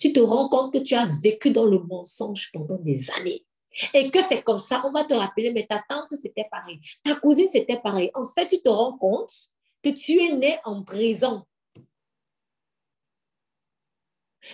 [0.01, 3.47] Tu te rends compte que tu as vécu dans le mensonge pendant des années.
[3.95, 6.81] Et que c'est comme ça, on va te rappeler, mais ta tante, c'était pareil.
[7.05, 8.11] Ta cousine, c'était pareil.
[8.15, 9.33] En fait, tu te rends compte
[9.83, 11.45] que tu es né en prison.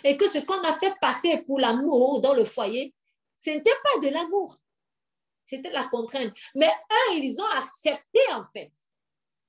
[0.04, 2.94] Et que ce qu'on a fait passer pour l'amour dans le foyer,
[3.36, 4.56] ce n'était pas de l'amour.
[5.44, 6.32] C'était la contrainte.
[6.54, 8.70] Mais eux, ils ont accepté, en fait.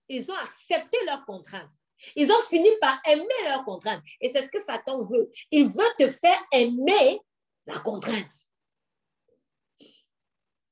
[0.10, 1.71] Ils ont accepté leurs contraintes.
[2.15, 4.03] Ils ont fini par aimer leurs contraintes.
[4.19, 5.32] Et c'est ce que Satan veut.
[5.51, 7.21] Il veut te faire aimer
[7.65, 8.34] la contrainte.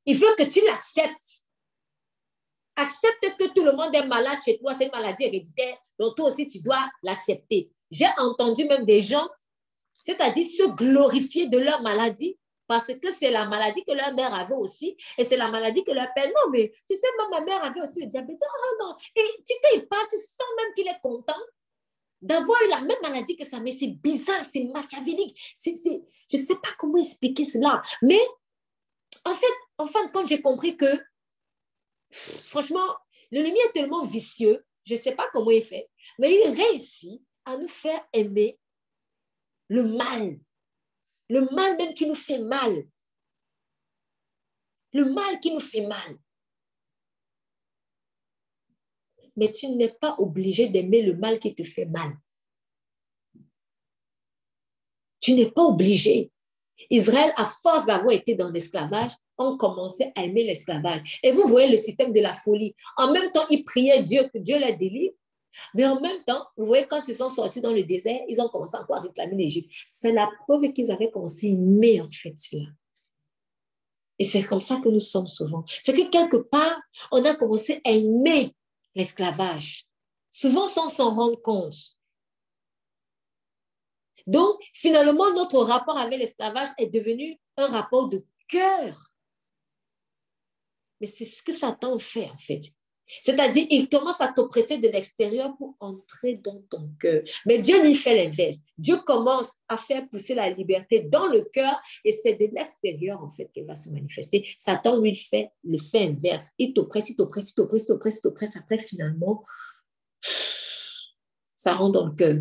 [0.06, 1.46] Il veut que tu l'acceptes.
[2.76, 6.28] Accepte que tout le monde est malade chez toi, c'est une maladie héréditaire, donc toi
[6.28, 7.70] aussi tu dois l'accepter.
[7.92, 9.30] J'ai entendu même des gens,
[10.02, 12.38] c'est-à-dire se glorifier de leur maladie
[12.68, 15.92] parce que c'est la maladie que leur mère avait aussi et c'est la maladie que
[15.92, 16.28] leur père.
[16.28, 18.38] Non, mais tu sais, ma mère avait aussi le diabète.
[18.40, 21.42] Non, non, Et tu te parles, tu sens même qu'il est content
[22.22, 25.38] d'avoir eu la même maladie que ça, mais c'est bizarre, c'est machiavélique.
[25.66, 27.82] je ne sais pas comment expliquer cela.
[28.02, 28.22] Mais
[29.26, 31.04] en fait, en fin de compte, j'ai compris que,
[32.12, 32.96] franchement,
[33.32, 37.22] le lumière est tellement vicieux, je ne sais pas comment il fait, mais il réussit
[37.44, 38.61] à nous faire aimer
[39.72, 40.38] le mal
[41.32, 42.86] le mal même qui nous fait mal.
[44.92, 46.18] Le mal qui nous fait mal.
[49.38, 52.12] Mais tu n'es pas obligé d'aimer le mal qui te fait mal.
[55.22, 56.34] Tu n'es pas obligé.
[56.90, 61.18] Israël, à force d'avoir été dans l'esclavage, ont commencé à aimer l'esclavage.
[61.24, 62.76] Et vous voyez le système de la folie.
[62.98, 65.16] En même temps, ils priaient Dieu que Dieu les délivre.
[65.74, 68.50] Mais en même temps, vous voyez, quand ils sont sortis dans le désert, ils ont
[68.50, 69.72] commencé encore à réclamer l'Égypte.
[69.88, 71.12] C'est la preuve qu'ils avaient
[71.44, 72.68] aimer, en fait, cela.
[74.20, 75.64] Et c'est comme ça que nous sommes souvent.
[75.82, 76.80] C'est que quelque part,
[77.12, 78.56] on a commencé à aimer
[78.94, 79.88] l'esclavage,
[80.30, 81.98] souvent sans s'en rendre compte.
[84.28, 89.12] Donc, finalement, notre rapport avec l'esclavage est devenu un rapport de cœur.
[91.00, 92.62] Mais c'est ce que Satan fait, en fait.
[93.08, 97.24] C'est-à-dire, il commence à t'oppresser de l'extérieur pour entrer dans ton cœur.
[97.46, 98.60] Mais Dieu lui fait l'inverse.
[98.78, 103.30] Dieu commence à faire pousser la liberté dans le cœur et c'est de l'extérieur, en
[103.30, 104.48] fait, qu'elle va se manifester.
[104.58, 106.48] Satan lui fait le fait inverse.
[106.58, 108.56] Il t'oppresse, il t'oppresse, il t'oppresse, il t'oppresse, il t'oppresse.
[108.56, 109.44] Après, finalement,
[111.56, 112.38] ça rentre dans le cœur.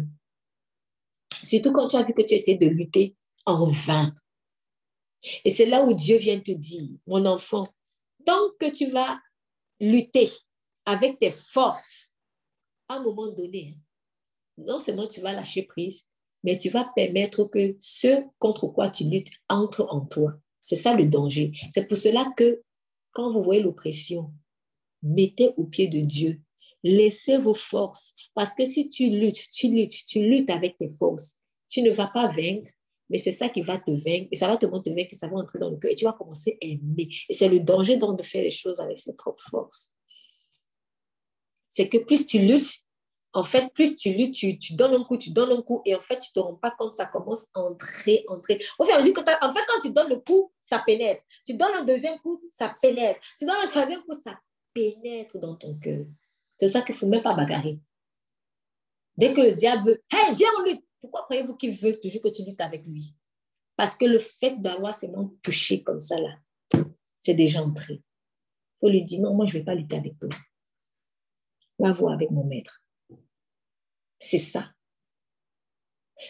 [1.42, 4.14] Surtout quand tu as vu que tu essaies de lutter en vain.
[5.44, 7.68] Et c'est là où Dieu vient te dire, mon enfant,
[8.24, 9.18] tant que tu vas
[9.80, 10.30] lutter
[10.90, 12.16] avec tes forces,
[12.88, 13.78] à un moment donné,
[14.58, 16.04] non seulement tu vas lâcher prise,
[16.42, 20.34] mais tu vas permettre que ce contre quoi tu luttes entre en toi.
[20.60, 21.52] C'est ça le danger.
[21.72, 22.62] C'est pour cela que
[23.12, 24.32] quand vous voyez l'oppression,
[25.02, 26.40] mettez au pied de Dieu.
[26.82, 28.12] Laissez vos forces.
[28.34, 31.36] Parce que si tu luttes, tu luttes, tu luttes avec tes forces,
[31.68, 32.68] tu ne vas pas vaincre,
[33.10, 34.28] mais c'est ça qui va te vaincre.
[34.32, 36.14] Et ça va te montrer vaincre, ça va entrer dans le cœur et tu vas
[36.14, 37.08] commencer à aimer.
[37.28, 39.92] Et c'est le danger donc de faire les choses avec ses propres forces
[41.70, 42.84] c'est que plus tu luttes,
[43.32, 46.00] en fait, plus tu luttes, tu, donnes un coup, tu donnes un coup, et en
[46.00, 48.60] fait, tu ne te rends pas compte, ça commence à entrer, entrer.
[48.78, 51.22] En fait, quand tu donnes le coup, ça pénètre.
[51.46, 53.20] Tu donnes un deuxième coup, ça pénètre.
[53.38, 54.38] Tu donnes un troisième coup, ça
[54.74, 56.04] pénètre dans ton cœur.
[56.56, 57.78] C'est ça qu'il ne faut même pas bagarrer.
[59.16, 60.84] Dès que le diable veut, hey, viens, on lutte.
[61.00, 63.14] Pourquoi croyez-vous qu'il veut toujours que tu luttes avec lui?
[63.76, 66.36] Parce que le fait d'avoir ses mains touchées comme ça, là,
[67.18, 67.94] c'est déjà entré.
[67.94, 70.28] Il faut lui dire, non, moi, je ne vais pas lutter avec toi
[71.80, 72.82] va voir avec mon maître.
[74.18, 74.72] C'est ça.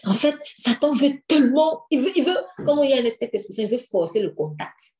[0.05, 3.63] En fait, Satan veut tellement, il veut, il veut comment il y a cette expression,
[3.63, 4.97] il veut forcer le contact.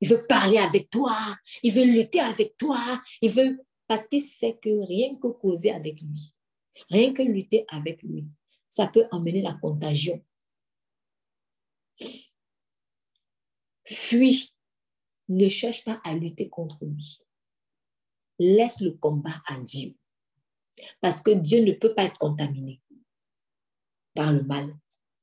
[0.00, 1.36] Il veut parler avec toi.
[1.62, 3.02] Il veut lutter avec toi.
[3.22, 6.34] Il veut, parce qu'il sait que rien que causer avec lui,
[6.90, 8.26] rien que lutter avec lui,
[8.68, 10.22] ça peut emmener la contagion.
[13.84, 14.52] Fuis.
[15.28, 17.18] Ne cherche pas à lutter contre lui.
[18.38, 19.94] Laisse le combat à Dieu.
[21.00, 22.80] Parce que Dieu ne peut pas être contaminé
[24.14, 24.76] par le mal.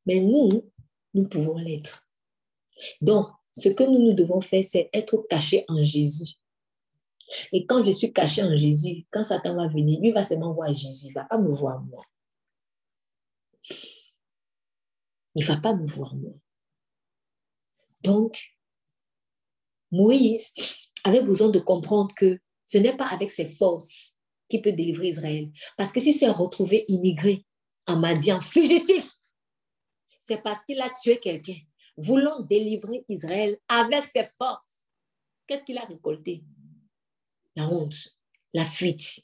[0.06, 0.72] Mais nous,
[1.14, 2.08] nous pouvons l'être.
[3.02, 6.36] Donc, ce que nous, nous devons faire, c'est être cachés en Jésus.
[7.52, 10.74] Et quand je suis caché en Jésus, quand Satan va venir, lui va seulement voir
[10.74, 12.04] Jésus, il ne va pas me voir moi.
[15.36, 16.34] Il ne va pas me voir moi.
[18.04, 18.54] Donc,
[19.92, 20.54] Moïse
[21.04, 24.16] avait besoin de comprendre que ce n'est pas avec ses forces
[24.50, 25.50] qu'il peut délivrer Israël.
[25.78, 27.46] Parce que s'il s'est retrouvé immigré
[27.88, 29.10] en Madian, fugitif,
[30.22, 31.58] c'est parce qu'il a tué quelqu'un,
[31.98, 34.84] voulant délivrer Israël avec ses forces.
[35.48, 36.44] Qu'est-ce qu'il a récolté?
[37.56, 38.16] La honte,
[38.54, 39.20] la fuite.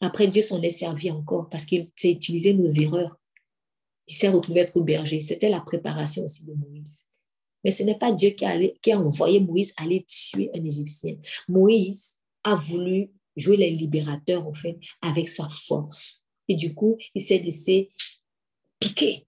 [0.00, 3.16] Après, Dieu s'en est servi encore parce qu'il s'est utilisé nos erreurs.
[4.08, 5.20] Il s'est retrouvé être berger.
[5.20, 7.06] C'était la préparation aussi de Moïse.
[7.62, 11.16] Mais ce n'est pas Dieu qui a, qui a envoyé Moïse aller tuer un Égyptien.
[11.48, 16.26] Moïse a voulu jouer les libérateurs, en fait, avec sa force.
[16.48, 17.90] Et du coup, il s'est laissé
[18.78, 19.26] piquer.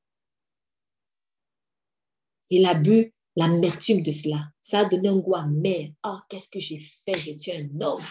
[2.51, 4.49] Il a bu l'amertume de cela.
[4.61, 5.93] Ça a donné un goût amer.
[6.05, 7.17] Oh, qu'est-ce que j'ai fait?
[7.17, 8.05] J'ai tué un homme.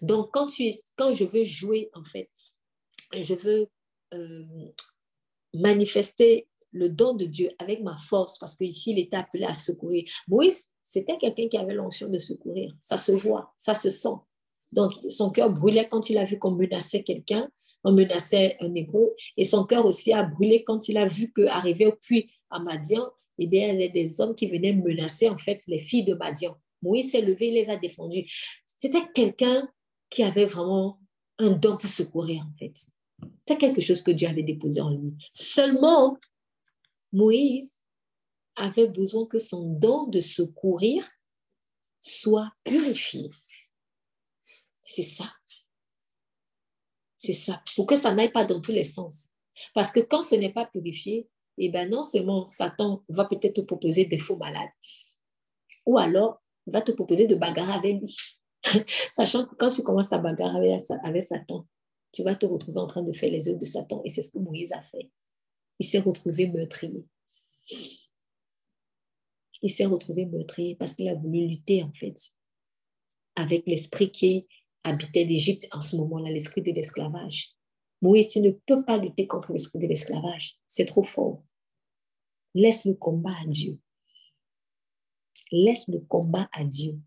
[0.00, 2.30] Donc, quand, tu quand je veux jouer, en fait,
[3.12, 3.68] je veux
[4.14, 4.72] euh,
[5.54, 10.04] manifester le don de Dieu avec ma force, parce qu'ici, il était appelé à secourir.
[10.28, 12.72] Moïse, c'était quelqu'un qui avait l'onction de secourir.
[12.78, 14.14] Ça se voit, ça se sent.
[14.70, 17.50] Donc, son cœur brûlait quand il a vu qu'on menaçait quelqu'un,
[17.82, 21.86] on menaçait un héros, et son cœur aussi a brûlé quand il a vu qu'arrivé
[21.86, 23.04] au puits à Madian,
[23.38, 26.14] eh bien, il y avait des hommes qui venaient menacer, en fait, les filles de
[26.14, 26.56] Madian.
[26.82, 28.32] Moïse s'est levé, il les a défendus.
[28.76, 29.68] C'était quelqu'un
[30.08, 31.00] qui avait vraiment
[31.38, 32.74] un don pour secourir, en fait.
[33.40, 35.14] C'était quelque chose que Dieu avait déposé en lui.
[35.32, 36.16] Seulement,
[37.12, 37.82] Moïse
[38.56, 41.06] avait besoin que son don de secourir
[42.00, 43.30] soit purifié.
[44.84, 45.32] C'est ça.
[47.16, 47.62] C'est ça.
[47.74, 49.28] Pour que ça n'aille pas dans tous les sens.
[49.74, 53.60] Parce que quand ce n'est pas purifié, eh bien non seulement Satan va peut-être te
[53.62, 54.68] proposer des faux malades,
[55.86, 58.16] ou alors il va te proposer de bagarrer avec lui.
[59.12, 61.66] Sachant que quand tu commences à bagarrer avec Satan,
[62.12, 64.02] tu vas te retrouver en train de faire les œuvres de Satan.
[64.04, 65.10] Et c'est ce que Moïse a fait
[65.78, 67.04] il s'est retrouvé meurtrier.
[69.62, 72.32] Il s'est retrouvé meurtrier parce qu'il a voulu lutter, en fait,
[73.34, 74.46] avec l'esprit qui
[74.84, 77.56] habitait d'Égypte en ce moment-là, l'esprit de l'esclavage.
[78.02, 80.58] Moïse, tu ne peux pas lutter contre l'esprit de l'esclavage.
[80.66, 81.42] C'est trop fort.
[82.54, 83.80] Laisse le combat à Dieu.
[85.50, 86.98] Laisse le combat à Dieu.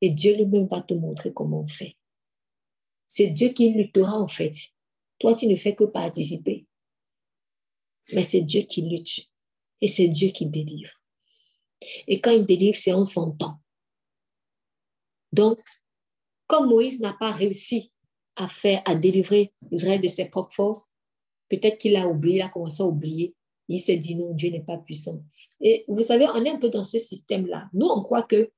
[0.00, 1.96] Et Dieu lui-même va te montrer comment on fait.
[3.06, 4.54] C'est Dieu qui luttera en fait.
[5.18, 6.66] Toi, tu ne fais que participer.
[8.12, 9.28] Mais c'est Dieu qui lutte
[9.80, 10.92] et c'est Dieu qui délivre.
[12.06, 13.60] Et quand il délivre, c'est en son temps.
[15.32, 15.60] Donc,
[16.46, 17.92] comme Moïse n'a pas réussi
[18.36, 20.86] à faire, à délivrer Israël de ses propres forces,
[21.48, 23.34] peut-être qu'il a oublié, il a commencé à oublier.
[23.68, 25.22] Il s'est dit non, Dieu n'est pas puissant.
[25.60, 27.68] Et vous savez, on est un peu dans ce système-là.
[27.72, 28.50] Nous, on croit que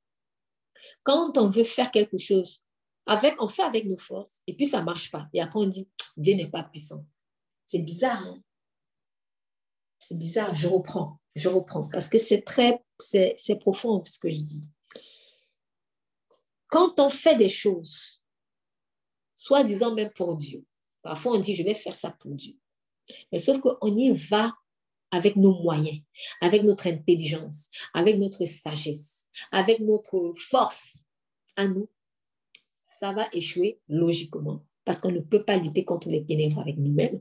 [1.02, 2.62] quand on veut faire quelque chose,
[3.07, 5.28] avec, on fait avec nos forces, et puis ça ne marche pas.
[5.33, 7.04] Et après, on dit, Dieu n'est pas puissant.
[7.64, 8.22] C'est bizarre.
[8.22, 8.42] Hein?
[9.98, 14.40] C'est bizarre, je reprends, je reprends, parce que c'est très, c'est profond ce que je
[14.40, 14.68] dis.
[16.68, 18.22] Quand on fait des choses,
[19.35, 20.64] soi-disant même pour Dieu,
[21.03, 22.55] parfois on dit je vais faire ça pour Dieu,
[23.33, 24.53] mais sauf qu'on y va
[25.11, 26.01] avec nos moyens,
[26.40, 31.05] avec notre intelligence, avec notre sagesse, avec notre force
[31.57, 31.88] à nous,
[32.77, 37.20] ça va échouer logiquement parce qu'on ne peut pas lutter contre les ténèbres avec nous-mêmes.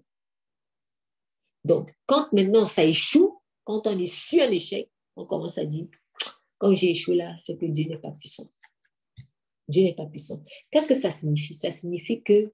[1.65, 3.26] Donc, quand maintenant ça échoue,
[3.67, 5.87] quand on est sur un échec, on commence à dire,
[6.57, 8.47] quand j'ai échoué là, c'est que Dieu n'est pas puissant.
[9.67, 10.41] Dieu n'est pas puissant.
[10.71, 11.53] Qu'est-ce que ça signifie?
[11.53, 12.53] Ça signifie que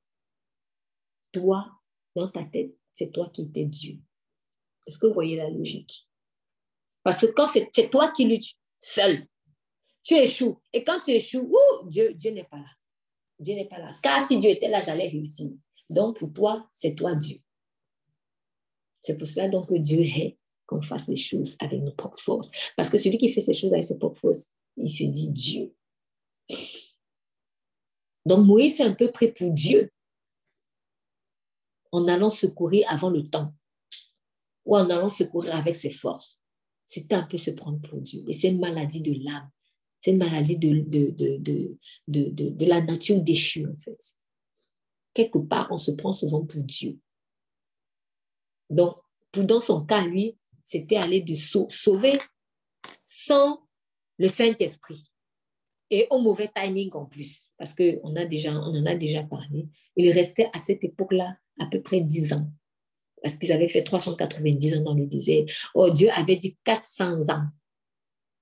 [1.32, 1.72] toi,
[2.16, 4.00] dans ta tête, c'est toi qui étais Dieu.
[4.88, 6.10] Est-ce que vous voyez la logique?
[7.04, 9.28] Parce que quand c'est toi qui luttes seul,
[10.02, 10.60] tu échoues.
[10.74, 11.56] Et quand tu échoues,
[11.86, 12.72] Dieu, Dieu n'est pas là.
[13.38, 13.94] Dieu n'est pas là.
[14.02, 15.52] Car si Dieu était là, j'allais réussir.
[15.92, 17.38] Donc pour toi, c'est toi Dieu.
[19.00, 20.40] C'est pour cela donc que Dieu est
[20.74, 22.50] qu'on fasse les choses avec nos propres forces.
[22.76, 25.74] Parce que celui qui fait ces choses avec ses propres forces, il se dit Dieu.
[28.26, 29.92] Donc Moïse est un peu prêt pour Dieu
[31.92, 33.54] en allant secourir avant le temps
[34.66, 36.42] ou en allant secourir avec ses forces.
[36.86, 38.24] C'était un peu se prendre pour Dieu.
[38.28, 39.50] Et c'est une maladie de l'âme.
[40.00, 44.16] C'est une maladie de, de, de, de, de la nature déchue, en fait.
[45.14, 47.00] Quelque part, on se prend souvent pour Dieu.
[48.70, 48.98] Donc,
[49.34, 52.18] dans son cas, lui, c'était aller de sauver
[53.04, 53.68] sans
[54.18, 55.04] le Saint-Esprit.
[55.90, 59.68] Et au mauvais timing en plus, parce qu'on on en a déjà parlé.
[59.96, 62.50] Il restait à cette époque-là à peu près 10 ans,
[63.22, 65.46] parce qu'ils avaient fait 390 ans dans le désert.
[65.76, 67.46] Oh, Dieu avait dit 400 ans.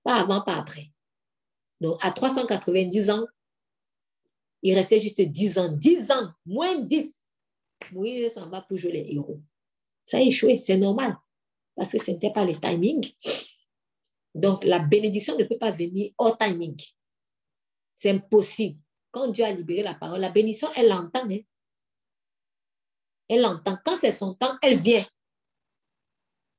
[0.04, 0.92] Pas avant, pas après.
[1.82, 3.26] Donc, à 390 ans,
[4.62, 5.70] il restait juste 10 ans.
[5.70, 7.20] 10 ans, moins 10.
[7.92, 9.42] Moïse s'en va pour jouer les héros.
[10.04, 11.18] Ça a échoué, c'est normal,
[11.82, 13.04] parce que ce n'était pas le timing.
[14.36, 16.80] Donc, la bénédiction ne peut pas venir au timing.
[17.96, 18.80] C'est impossible.
[19.10, 21.28] Quand Dieu a libéré la parole, la bénédiction, elle l'entend.
[21.28, 21.40] Hein?
[23.28, 23.80] Elle l'entend.
[23.84, 25.04] Quand c'est son temps, elle vient.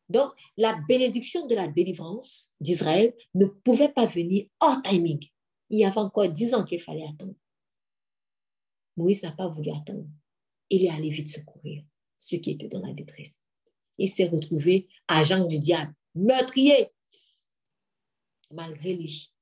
[0.08, 5.24] Donc, la bénédiction de la délivrance d'Israël ne pouvait pas venir au timing.
[5.70, 7.36] Il y avait encore dix ans qu'il fallait attendre.
[8.96, 10.08] Moïse n'a pas voulu attendre.
[10.68, 11.84] Il est allé vite secourir
[12.18, 13.44] ceux qui étaient dans la détresse.
[14.02, 16.88] Il s'est retrouvé agent du diable, meurtrier,
[18.50, 19.32] malgré lui.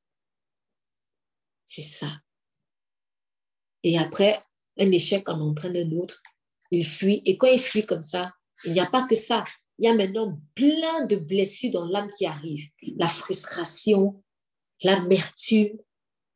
[1.64, 2.20] C'est ça.
[3.82, 4.44] Et après,
[4.76, 6.22] un échec en entraîne un autre,
[6.70, 7.22] il fuit.
[7.24, 8.34] Et quand il fuit comme ça,
[8.66, 9.44] il n'y a pas que ça.
[9.78, 12.68] Il y a maintenant plein de blessures dans l'âme qui arrivent.
[12.98, 14.22] La frustration,
[14.82, 15.78] l'amertume,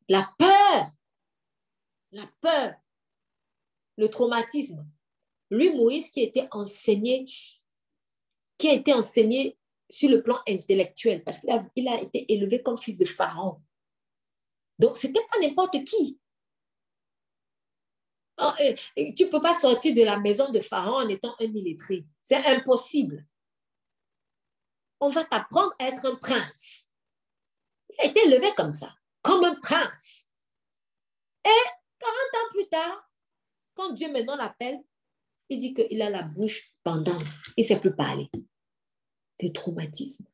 [0.09, 0.87] la peur,
[2.11, 2.73] la peur,
[3.97, 4.83] le traumatisme.
[5.51, 7.25] Lui, Moïse, qui était enseigné,
[8.57, 9.57] qui a été enseigné
[9.89, 13.61] sur le plan intellectuel, parce qu'il a, été élevé comme fils de Pharaon.
[14.79, 16.19] Donc, ce n'était pas n'importe qui.
[18.37, 18.55] Ah,
[18.95, 22.05] tu ne peux pas sortir de la maison de Pharaon en étant un illettré.
[22.21, 23.25] C'est impossible.
[24.99, 26.89] On va t'apprendre à être un prince.
[27.89, 30.27] Il a été élevé comme ça, comme un prince.
[31.45, 33.09] Et 40 ans plus tard,
[33.75, 34.81] quand Dieu maintenant l'appelle,
[35.49, 37.23] il dit qu'il a la bouche pendante.
[37.55, 38.29] Il ne sait plus parler.
[39.39, 40.25] Des traumatismes.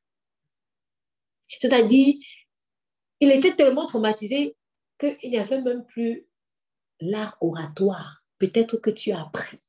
[1.59, 2.15] C'est-à-dire,
[3.19, 4.55] il était tellement traumatisé
[4.99, 6.27] qu'il n'y avait même plus
[6.99, 8.23] l'art oratoire.
[8.37, 9.59] Peut-être que tu as appris.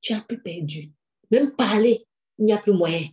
[0.00, 0.92] Tu as plus perdu.
[1.30, 2.06] Même parler,
[2.38, 3.08] il n'y a plus moyen.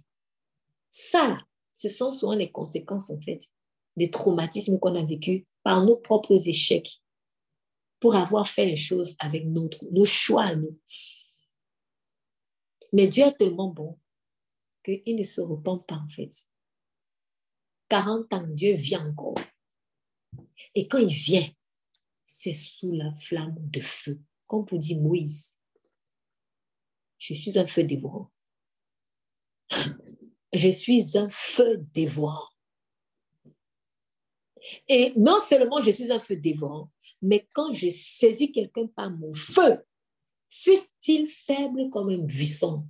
[0.89, 1.37] Ça,
[1.73, 3.47] ce sont souvent les conséquences, en fait,
[3.95, 7.01] des traumatismes qu'on a vécus par nos propres échecs
[7.99, 10.77] pour avoir fait les choses avec notre, nos choix nous.
[12.93, 13.97] Mais Dieu est tellement bon
[14.83, 16.49] qu'il ne se repent pas en fait.
[17.89, 19.35] 40 ans, Dieu vient encore.
[20.75, 21.47] Et quand il vient,
[22.25, 24.19] c'est sous la flamme de feu.
[24.47, 25.57] Comme pour dire Moïse,
[27.17, 28.31] je suis un feu dévorant.
[30.53, 32.49] Je suis un feu dévorant.
[34.87, 39.33] Et non seulement je suis un feu dévorant, mais quand je saisis quelqu'un par mon
[39.33, 39.83] feu,
[40.49, 42.85] fût-il faible comme un buisson,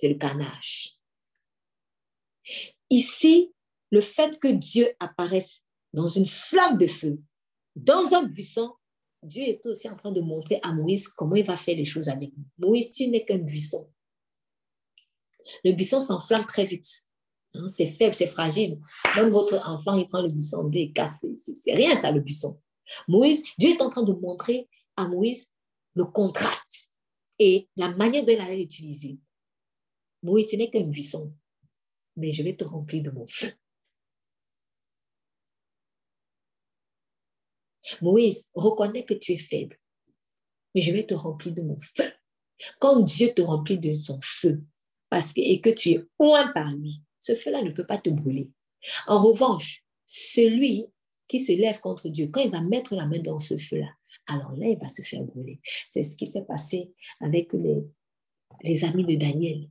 [0.00, 0.96] c'est le carnage.
[2.88, 3.52] Ici,
[3.90, 7.20] le fait que Dieu apparaisse dans une flamme de feu,
[7.76, 8.72] dans un buisson,
[9.22, 12.08] Dieu est aussi en train de montrer à Moïse comment il va faire les choses
[12.08, 12.44] avec nous.
[12.66, 13.90] Moïse, tu n'es qu'un buisson.
[15.64, 16.88] Le buisson s'enflamme très vite.
[17.52, 18.78] Hein, c'est faible, c'est fragile.
[19.16, 21.26] Même votre enfant, il prend le buisson de et casse.
[21.36, 22.58] C'est rien, ça, le buisson.
[23.06, 25.50] Moïse, Dieu est en train de montrer à Moïse
[25.94, 26.94] le contraste
[27.38, 29.18] et la manière dont il allait l'utiliser.
[30.22, 31.32] Moïse, ce n'est qu'un buisson,
[32.16, 33.52] mais je vais te remplir de mon feu.
[38.02, 39.78] Moïse, reconnais que tu es faible,
[40.74, 42.12] mais je vais te remplir de mon feu.
[42.78, 44.62] Quand Dieu te remplit de son feu,
[45.08, 48.10] parce que, et que tu es oint par lui, ce feu-là ne peut pas te
[48.10, 48.50] brûler.
[49.06, 50.86] En revanche, celui
[51.26, 53.88] qui se lève contre Dieu, quand il va mettre la main dans ce feu-là,
[54.26, 55.60] alors là, il va se faire brûler.
[55.88, 57.84] C'est ce qui s'est passé avec les,
[58.62, 59.68] les amis de Daniel.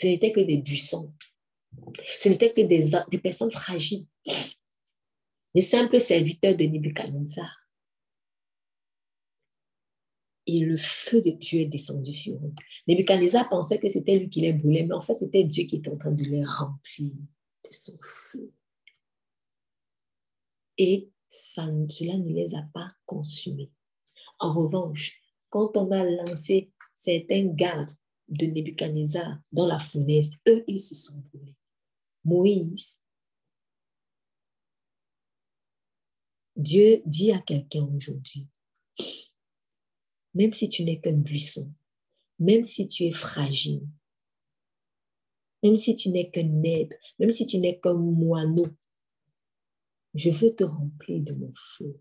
[0.00, 1.12] Ce n'était que des buissons.
[2.18, 4.06] Ce n'était que des, des personnes fragiles.
[5.54, 7.54] Les simples serviteurs de Nebuchadnezzar
[10.46, 12.54] et le feu de Dieu est descendu sur eux.
[12.88, 15.90] Nebuchadnezzar pensait que c'était lui qui les brûlait, mais en fait, c'était Dieu qui était
[15.90, 18.50] en train de les remplir de son feu.
[20.78, 23.70] Et cela ne les a pas consumés.
[24.38, 25.20] En revanche,
[25.50, 27.90] quand on a lancé certains gardes
[28.30, 31.54] de Nebuchadnezzar dans la fournaise, eux, ils se sont brûlés.
[32.24, 33.02] Moïse,
[36.56, 38.46] Dieu dit à quelqu'un aujourd'hui,
[40.34, 41.72] même si tu n'es qu'un buisson,
[42.38, 43.86] même si tu es fragile,
[45.62, 48.66] même si tu n'es qu'un nègre, même si tu n'es qu'un moineau,
[50.14, 52.00] je veux te remplir de mon feu.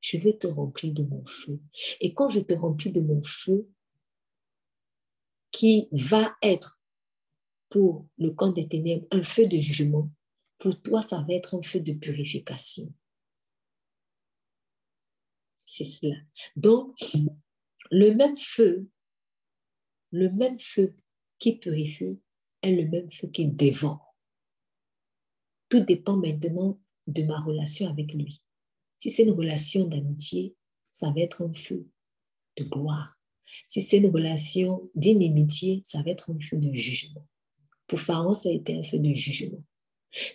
[0.00, 1.60] Je veux te remplir de mon feu.
[2.00, 3.66] Et quand je te remplis de mon feu,
[5.54, 6.80] qui va être
[7.68, 10.10] pour le camp des ténèbres un feu de jugement,
[10.58, 12.92] pour toi, ça va être un feu de purification.
[15.64, 16.16] C'est cela.
[16.56, 16.96] Donc,
[17.92, 18.88] le même feu,
[20.10, 20.96] le même feu
[21.38, 22.20] qui purifie
[22.62, 24.16] est le même feu qui dévore.
[25.68, 28.42] Tout dépend maintenant de ma relation avec lui.
[28.98, 31.88] Si c'est une relation d'amitié, ça va être un feu
[32.56, 33.13] de gloire.
[33.68, 37.26] Si c'est une relation d'inimitié, ça va être un feu de jugement.
[37.86, 39.62] Pour Pharaon, ça a été un feu de jugement.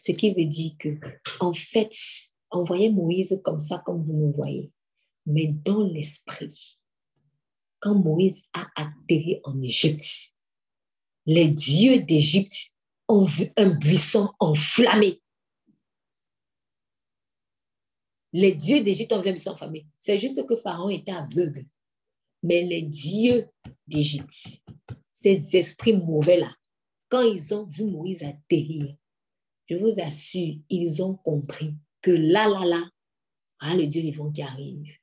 [0.01, 0.99] Ce qui veut dire que,
[1.39, 1.95] en fait,
[2.51, 4.72] on voyait Moïse comme ça, comme vous me voyez,
[5.26, 6.80] mais dans l'esprit.
[7.80, 10.34] Quand Moïse a atterri en Égypte,
[11.26, 12.76] les dieux d'Égypte
[13.07, 15.22] ont vu un buisson enflammé.
[18.34, 19.88] Les dieux d'Égypte ont vu un buisson enflammé.
[19.97, 21.65] C'est juste que Pharaon était aveugle.
[22.43, 23.47] Mais les dieux
[23.87, 24.61] d'Égypte,
[25.11, 26.53] ces esprits mauvais-là,
[27.09, 28.95] quand ils ont vu Moïse atterrir,
[29.67, 32.89] je vous assure, ils ont compris que là, là, là,
[33.59, 34.97] ah, le Dieu vivant qui arrive.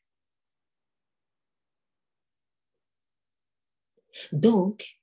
[4.32, 4.98] Donc,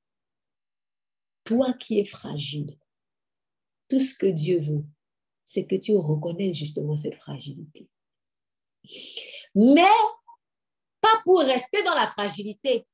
[1.43, 2.77] toi qui es fragile,
[3.87, 4.83] tout ce que Dieu veut,
[5.45, 7.87] c'est que tu reconnaisses justement cette fragilité.
[9.53, 9.81] Mais
[11.03, 12.87] pas pour rester dans la fragilité,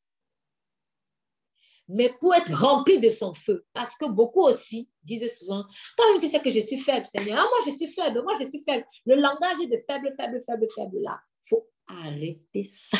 [1.87, 3.63] mais pour être rempli de son feu.
[3.71, 5.63] Parce que beaucoup aussi disent souvent,
[5.95, 7.37] toi-même tu sais que je suis faible, Seigneur.
[7.39, 8.85] Ah, moi je suis faible, moi je suis faible.
[9.05, 11.21] Le langage est de faible, faible, faible, faible là.
[11.47, 12.97] Faut arrêter ça.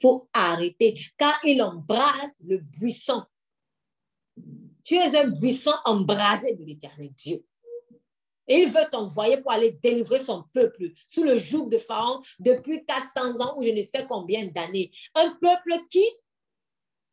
[0.00, 0.94] Faut arrêter.
[1.16, 3.24] Car il embrase le buisson.
[4.84, 7.44] Tu es un buisson embrasé de l'éternel Dieu.
[8.46, 12.84] Et il veut t'envoyer pour aller délivrer son peuple sous le joug de Pharaon depuis
[12.84, 14.90] 400 ans ou je ne sais combien d'années.
[15.14, 16.04] Un peuple qui,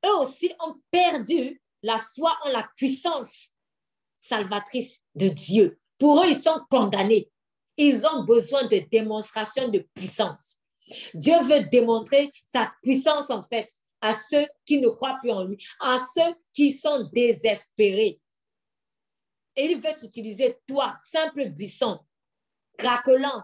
[0.05, 3.53] eux aussi, ont perdu la foi en la puissance
[4.15, 5.79] salvatrice de Dieu.
[5.97, 7.29] Pour eux, ils sont condamnés.
[7.77, 10.57] Ils ont besoin de démonstration de puissance.
[11.13, 13.67] Dieu veut démontrer sa puissance, en fait,
[14.01, 18.19] à ceux qui ne croient plus en lui, à ceux qui sont désespérés.
[19.55, 21.99] Et il veut utiliser toi, simple buisson,
[22.77, 23.43] craquelant.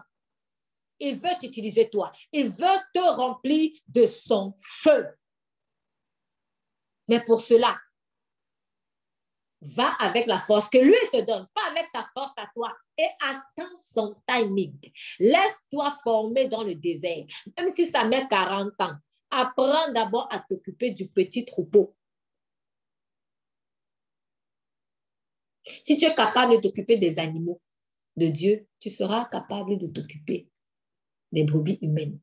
[1.00, 2.10] Il veut utiliser toi.
[2.32, 5.06] Il veut te remplir de son feu.
[7.08, 7.78] Mais pour cela,
[9.60, 12.72] va avec la force que lui te donne, pas avec ta force à toi.
[12.96, 14.78] Et attends son timing.
[15.18, 17.24] Laisse-toi former dans le désert,
[17.56, 18.96] même si ça met 40 ans.
[19.30, 21.94] Apprends d'abord à t'occuper du petit troupeau.
[25.82, 27.60] Si tu es capable de t'occuper des animaux
[28.16, 30.48] de Dieu, tu seras capable de t'occuper
[31.32, 32.18] des brebis humaines.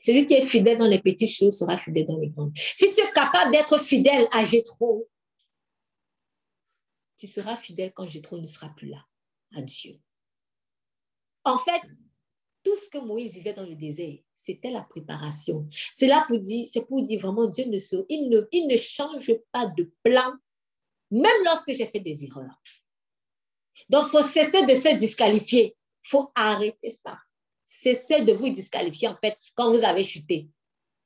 [0.00, 2.52] Celui qui est fidèle dans les petites choses sera fidèle dans les grandes.
[2.56, 5.08] Si tu es capable d'être fidèle à Jétro,
[7.18, 9.04] tu seras fidèle quand Jétro ne sera plus là,
[9.54, 9.98] à Dieu.
[11.44, 11.82] En fait,
[12.62, 15.68] tout ce que Moïse vivait dans le désert, c'était la préparation.
[15.92, 17.78] C'est là pour dire, c'est pour dire vraiment, Dieu ne,
[18.08, 20.32] il ne, il ne change pas de plan
[21.10, 22.60] même lorsque j'ai fait des erreurs.
[23.88, 25.76] Donc, il faut cesser de se disqualifier.
[26.04, 27.18] Il faut arrêter ça.
[27.64, 30.48] Cessez de vous disqualifier, en fait, quand vous avez chuté.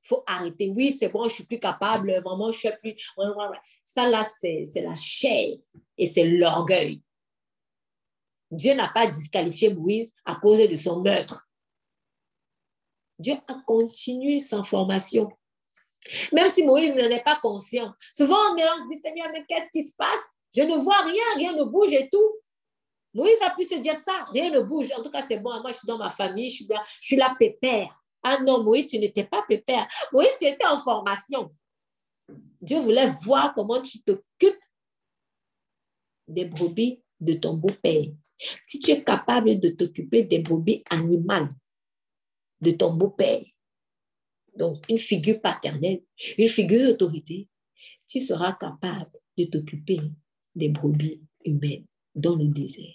[0.03, 0.71] Il faut arrêter.
[0.71, 2.97] Oui, c'est bon, je suis plus capable, vraiment, je suis plus.
[3.83, 5.57] Ça, là, c'est la chair
[5.99, 7.03] et c'est l'orgueil.
[8.51, 11.49] Dieu n'a pas disqualifié Moïse à cause de son meurtre.
[13.19, 15.31] Dieu a continué sa formation.
[16.33, 17.93] Même si Moïse n'en est pas conscient.
[18.13, 20.21] Souvent, on se dit, Seigneur, mais qu'est-ce qui se passe?
[20.55, 22.37] Je ne vois rien, rien ne bouge et tout.
[23.13, 24.91] Moïse a pu se dire ça, rien ne bouge.
[24.97, 27.07] En tout cas, c'est bon, moi, je suis dans ma famille, je suis, bien, je
[27.07, 28.05] suis là pépère.
[28.23, 29.87] Ah non, Moïse, tu n'étais pas pépère.
[30.13, 31.53] Moïse, tu étais en formation.
[32.61, 34.61] Dieu voulait voir comment tu t'occupes
[36.29, 38.07] des brebis de ton beau-père.
[38.63, 41.53] Si tu es capable de t'occuper des brebis animales
[42.61, 43.43] de ton beau-père,
[44.57, 46.03] donc une figure paternelle,
[46.39, 47.49] une figure d'autorité,
[48.07, 50.01] tu seras capable de t'occuper
[50.55, 52.95] des brebis humaines dans le désert.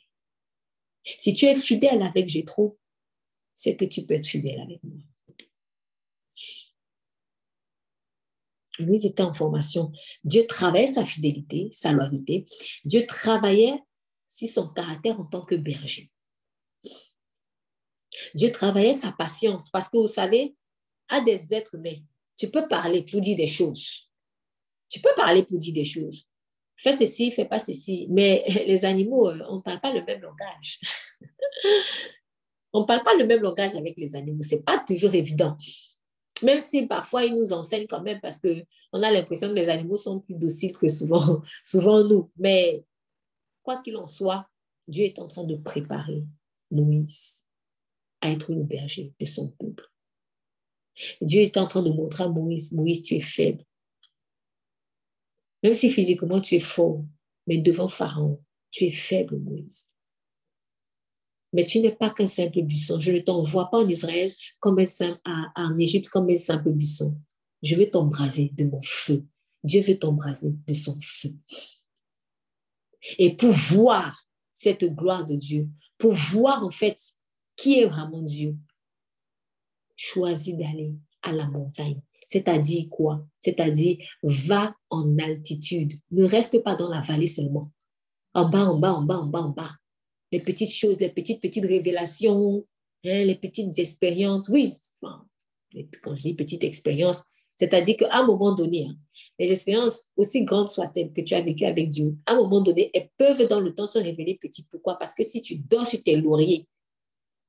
[1.20, 2.78] Si tu es fidèle avec Jétro,
[3.54, 4.98] c'est que tu peux être fidèle avec moi.
[8.80, 9.92] Lui était en formation.
[10.26, 12.46] Dieu travaillait sa fidélité, sa loyauté.
[12.84, 13.80] Dieu travaillait
[14.28, 16.12] sur son caractère en tant que berger.
[18.34, 20.56] Dieu travaillait sa patience parce que vous savez,
[21.10, 22.00] à des êtres humains,
[22.38, 24.10] tu peux parler pour dire des choses.
[24.90, 26.28] Tu peux parler pour dire des choses.
[26.76, 28.08] Fais ceci, fais pas ceci.
[28.10, 30.80] Mais les animaux, euh, on ne parle pas le même langage.
[32.74, 34.42] on ne parle pas le même langage avec les animaux.
[34.42, 35.58] Ce n'est pas toujours évident.
[36.44, 39.96] Même si parfois ils nous enseignent quand même parce qu'on a l'impression que les animaux
[39.96, 42.30] sont plus dociles que souvent, souvent nous.
[42.38, 42.84] Mais
[43.64, 44.48] quoi qu'il en soit,
[44.88, 46.24] Dieu est en train de préparer
[46.72, 47.46] Moïse
[48.22, 49.86] à être le berger de son peuple.
[51.22, 53.64] Dieu est en train de montrer à Moïse, Moïse, tu es faible.
[55.64, 57.04] Même si physiquement tu es fort,
[57.48, 58.42] mais devant Pharaon,
[58.72, 59.90] tu es faible, Moïse.
[61.54, 63.00] Mais tu n'es pas qu'un simple buisson.
[63.00, 65.20] Je ne t'envoie pas en Israël comme un simple,
[65.56, 67.18] en Égypte comme un simple buisson.
[67.64, 69.26] Je vais t'embraser de mon feu.
[69.64, 71.34] Dieu veut t'embraser de son feu.
[73.18, 77.02] Et pour voir cette gloire de Dieu, pour voir en fait
[77.56, 78.58] qui est vraiment Dieu,
[79.96, 82.02] choisis d'aller à la montagne.
[82.28, 83.26] C'est-à-dire quoi?
[83.40, 85.94] C'est-à-dire va en altitude.
[86.12, 87.72] Ne reste pas dans la vallée seulement.
[88.34, 89.72] En bas, en bas, en bas, en bas, en bas
[90.36, 92.66] les petites choses, les petites, petites révélations,
[93.06, 94.50] hein, les petites expériences.
[94.50, 94.74] Oui,
[96.02, 97.22] quand je dis petite expérience,
[97.56, 98.98] c'est-à-dire qu'à un moment donné, hein,
[99.40, 102.92] les expériences, aussi grandes soient-elles que tu as vécues avec Dieu, à un moment donné,
[102.94, 104.70] elles peuvent dans le temps se révéler petites.
[104.70, 104.98] Pourquoi?
[104.98, 106.68] Parce que si tu dors sur tes lauriers,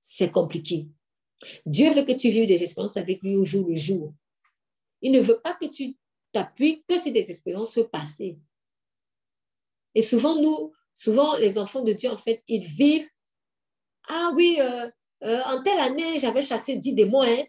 [0.00, 0.86] c'est compliqué.
[1.64, 4.14] Dieu veut que tu vives des expériences avec lui au jour le jour.
[5.02, 5.96] Il ne veut pas que tu
[6.32, 8.38] t'appuies que sur des expériences passées.
[9.94, 13.08] Et souvent, nous, souvent, les enfants de Dieu, en fait, ils vivent.
[14.08, 14.90] Ah oui, euh,
[15.24, 17.22] euh, en telle année, j'avais chassé 10 démons.
[17.22, 17.44] Hein.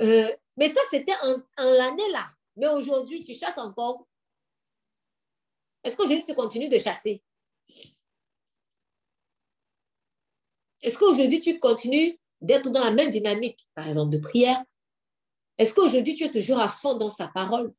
[0.00, 2.28] Euh, mais ça, c'était en, en l'année là.
[2.56, 4.06] Mais aujourd'hui, tu chasses encore.
[5.82, 7.22] Est-ce qu'aujourd'hui, tu continues de chasser?
[10.82, 14.62] Est-ce qu'aujourd'hui, tu continues d'être dans la même dynamique, par exemple, de prière?
[15.58, 17.74] Est-ce qu'aujourd'hui, tu es toujours à fond dans sa parole?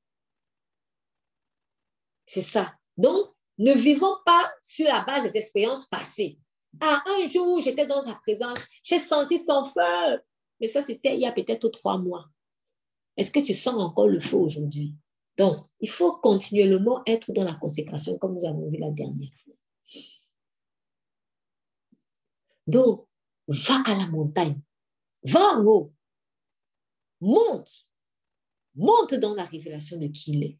[2.25, 2.73] C'est ça.
[2.97, 6.39] Donc, ne vivons pas sur la base des expériences passées.
[6.79, 10.21] Ah, un jour, j'étais dans sa présence, j'ai senti son feu.
[10.59, 12.29] Mais ça, c'était il y a peut-être trois mois.
[13.17, 14.95] Est-ce que tu sens encore le feu aujourd'hui?
[15.37, 19.53] Donc, il faut continuellement être dans la consécration, comme nous avons vu la dernière fois.
[22.67, 23.07] Donc,
[23.47, 24.59] va à la montagne,
[25.23, 25.93] va en haut,
[27.19, 27.87] monte,
[28.75, 30.57] monte dans la révélation de qui il est.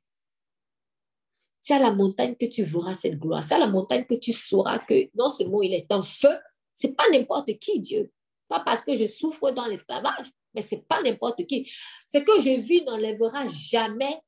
[1.59, 3.43] C'est à la montagne que tu verras cette gloire.
[3.43, 6.35] C'est à la montagne que tu sauras que non seulement il est en feu,
[6.73, 8.11] c'est pas n'importe qui Dieu.
[8.47, 11.71] Pas parce que je souffre dans l'esclavage, mais c'est pas n'importe qui.
[12.07, 14.19] Ce que je vis n'enlèvera jamais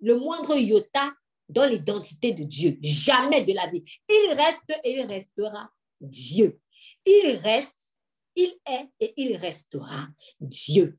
[0.00, 1.10] le moindre iota
[1.48, 2.78] dans l'identité de Dieu.
[2.82, 3.82] Jamais de la vie.
[4.08, 5.70] Il reste et il restera
[6.00, 6.60] Dieu.
[7.04, 7.94] Il reste,
[8.36, 10.08] il est et il restera
[10.40, 10.98] Dieu.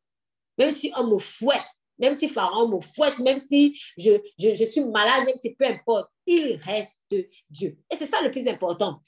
[0.58, 4.84] Même si on me fouette, même si Pharaon me fouette, même si je, je, suis
[4.84, 7.02] malade, même si peu importe, il reste
[7.50, 7.78] Dieu.
[7.92, 9.02] Et c'est ça le plus important.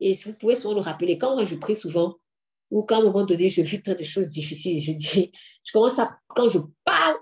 [0.00, 2.16] Et vous pouvez souvent le rappeler, quand je prie souvent,
[2.70, 5.32] ou quand à un moment donné, je vis tant de choses difficiles, je dis,
[5.64, 7.16] je commence à, quand je parle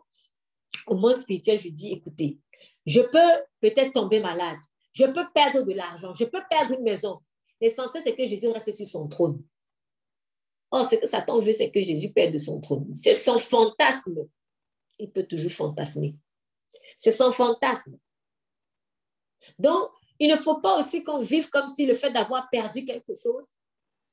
[0.87, 2.39] au monde spirituel, je dis, écoutez,
[2.87, 4.59] je peux peut-être tomber malade,
[4.93, 7.19] je peux perdre de l'argent, je peux perdre une maison.
[7.61, 9.43] L'essentiel, c'est que Jésus reste sur son trône.
[10.71, 12.95] Oh, ce que Satan veut, c'est que Jésus perde de son trône.
[12.95, 14.29] C'est son fantasme.
[14.99, 16.15] Il peut toujours fantasmer.
[16.97, 17.99] C'est son fantasme.
[19.59, 23.15] Donc, il ne faut pas aussi qu'on vive comme si le fait d'avoir perdu quelque
[23.15, 23.47] chose,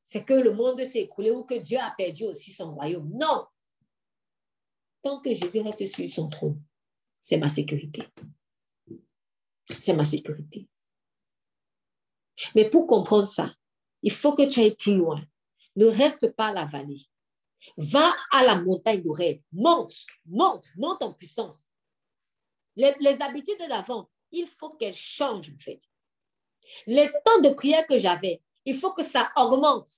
[0.04, 3.10] c'est que le monde s'est écroulé ou que Dieu a perdu aussi son royaume.
[3.14, 3.48] Non.
[5.02, 6.62] Tant que Jésus reste sur son trône,
[7.20, 8.04] c'est ma sécurité.
[9.80, 10.68] C'est ma sécurité.
[12.56, 13.54] Mais pour comprendre ça,
[14.02, 15.22] il faut que tu ailles plus loin.
[15.76, 17.02] Ne reste pas à la vallée.
[17.78, 19.42] Va à la montagne de rêve.
[19.52, 19.94] Monte,
[20.26, 21.66] monte, monte en puissance.
[22.76, 25.80] Les, habitudes d'avant, il faut qu'elles changent en fait.
[26.88, 29.90] Les temps de prière que j'avais, il faut que ça augmente.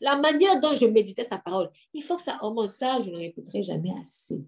[0.00, 2.70] La manière dont je méditais sa parole, il faut que ça augmente.
[2.70, 4.40] Ça, je ne répéterai jamais assez.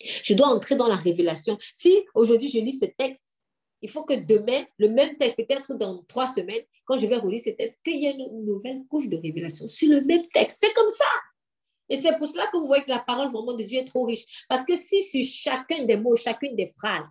[0.00, 1.58] Je dois entrer dans la révélation.
[1.74, 3.31] Si aujourd'hui je lis ce texte,
[3.82, 7.42] il faut que demain, le même texte, peut-être dans trois semaines, quand je vais relire
[7.44, 10.58] ce texte, qu'il y ait une nouvelle couche de révélation sur le même texte.
[10.60, 11.04] C'est comme ça.
[11.88, 14.04] Et c'est pour cela que vous voyez que la parole vraiment de Dieu est trop
[14.04, 14.46] riche.
[14.48, 17.10] Parce que si sur chacun des mots, chacune des phrases,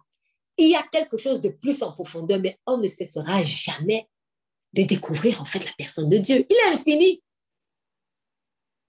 [0.58, 4.08] il y a quelque chose de plus en profondeur, mais on ne cessera jamais
[4.74, 6.46] de découvrir en fait la personne de Dieu.
[6.50, 7.22] Il est infini.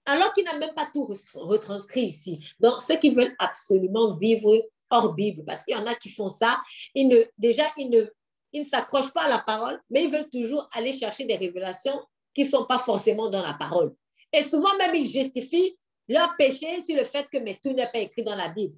[0.05, 2.45] Alors qu'il n'a même pas tout retranscrit ici.
[2.59, 6.29] Donc, ceux qui veulent absolument vivre hors Bible, parce qu'il y en a qui font
[6.29, 6.61] ça.
[6.93, 8.05] Ils ne, déjà, ils ne,
[8.51, 11.99] ils ne s'accrochent pas à la parole, mais ils veulent toujours aller chercher des révélations
[12.33, 13.95] qui ne sont pas forcément dans la parole.
[14.31, 15.77] Et souvent même, ils justifient
[16.07, 18.75] leur péché sur le fait que mais tout n'est pas écrit dans la Bible.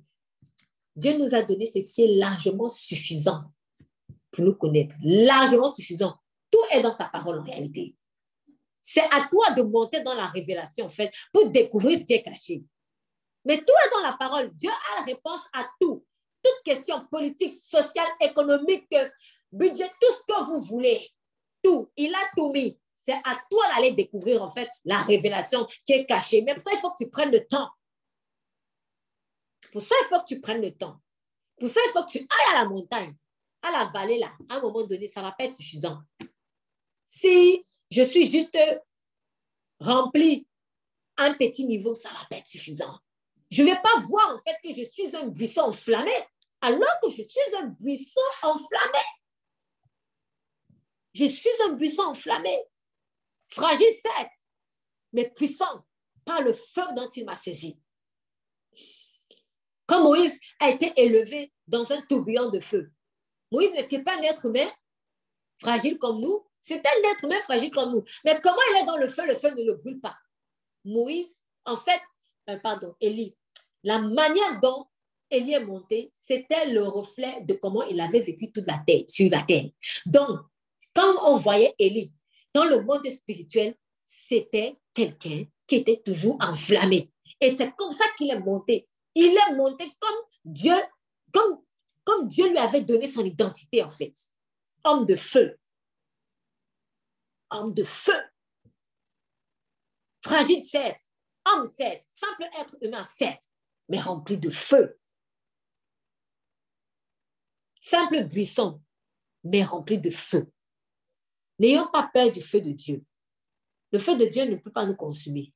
[0.95, 3.43] Dieu nous a donné ce qui est largement suffisant
[4.31, 4.95] pour nous connaître.
[5.03, 6.15] Largement suffisant.
[6.51, 7.95] Tout est dans sa parole en réalité.
[8.79, 12.21] C'est à toi de monter dans la révélation, en fait, pour découvrir ce qui est
[12.21, 12.63] caché.
[13.45, 14.51] Mais tout est dans la parole.
[14.55, 16.03] Dieu a la réponse à tout.
[16.43, 18.93] Toute question politique, sociale, économique,
[19.51, 21.09] budget, tout ce que vous voulez.
[21.63, 21.91] Tout.
[21.95, 22.79] Il a tout mis.
[22.95, 26.41] C'est à toi d'aller découvrir, en fait, la révélation qui est cachée.
[26.41, 27.69] Mais pour ça, il faut que tu prennes le temps.
[29.71, 30.99] Pour ça, il faut que tu prennes le temps.
[31.59, 33.15] Pour ça, il faut que tu ailles à la montagne,
[33.61, 34.31] à la vallée, là.
[34.49, 35.99] À un moment donné, ça ne va pas être suffisant.
[37.05, 38.57] Si je suis juste
[39.79, 40.47] rempli
[41.17, 42.97] un petit niveau, ça ne va pas être suffisant.
[43.55, 46.11] Je ne vais pas voir en fait que je suis un buisson enflammé
[46.59, 49.05] alors que je suis un buisson enflammé.
[51.13, 52.61] Je suis un buisson enflammé,
[53.47, 54.33] fragile certes,
[55.13, 55.85] mais puissant
[56.25, 57.79] par le feu dont il m'a saisi.
[59.85, 62.91] Quand Moïse a été élevé dans un tourbillon de feu,
[63.53, 64.69] Moïse n'était pas un être humain
[65.61, 68.03] fragile comme nous, c'était un être humain fragile comme nous.
[68.25, 70.17] Mais comment il est dans le feu, le feu ne le brûle pas.
[70.83, 72.01] Moïse, en fait,
[72.49, 73.33] euh, pardon, Élie,
[73.85, 74.87] la manière dont
[75.29, 79.29] Élie est monté, c'était le reflet de comment il avait vécu toute la terre, sur
[79.29, 79.69] la terre.
[80.07, 80.39] Donc,
[80.93, 82.11] quand on voyait Élie
[82.53, 83.75] dans le monde spirituel,
[84.05, 87.11] c'était quelqu'un qui était toujours enflammé.
[87.39, 88.87] Et c'est comme ça qu'il est monté.
[89.13, 90.75] Il est monté comme Dieu,
[91.31, 91.61] comme,
[92.03, 94.13] comme Dieu lui avait donné son identité, en fait.
[94.83, 95.57] Homme de feu.
[97.51, 98.19] Homme de feu.
[100.23, 101.01] Fragile, certes.
[101.47, 102.03] Homme, certes.
[102.03, 103.47] Simple être humain, certes
[103.89, 104.97] mais rempli de feu.
[107.81, 108.81] Simple buisson,
[109.43, 110.51] mais rempli de feu.
[111.59, 113.03] N'ayons pas peur du feu de Dieu.
[113.91, 115.53] Le feu de Dieu ne peut pas nous consumer.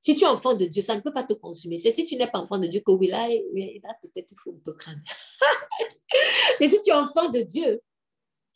[0.00, 1.78] Si tu es enfant de Dieu, ça ne peut pas te consumer.
[1.78, 3.28] C'est si tu n'es pas enfant de Dieu que oui, là,
[4.02, 5.02] peut-être il faut un peu craindre.
[6.60, 7.80] Mais si tu es enfant de Dieu,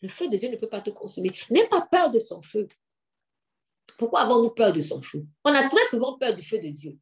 [0.02, 1.30] le feu de Dieu ne peut pas te consumer.
[1.50, 2.66] N'aie pas peur de son feu.
[3.96, 5.24] Pourquoi avons-nous peur de son feu?
[5.44, 6.98] On a très souvent peur du feu de Dieu.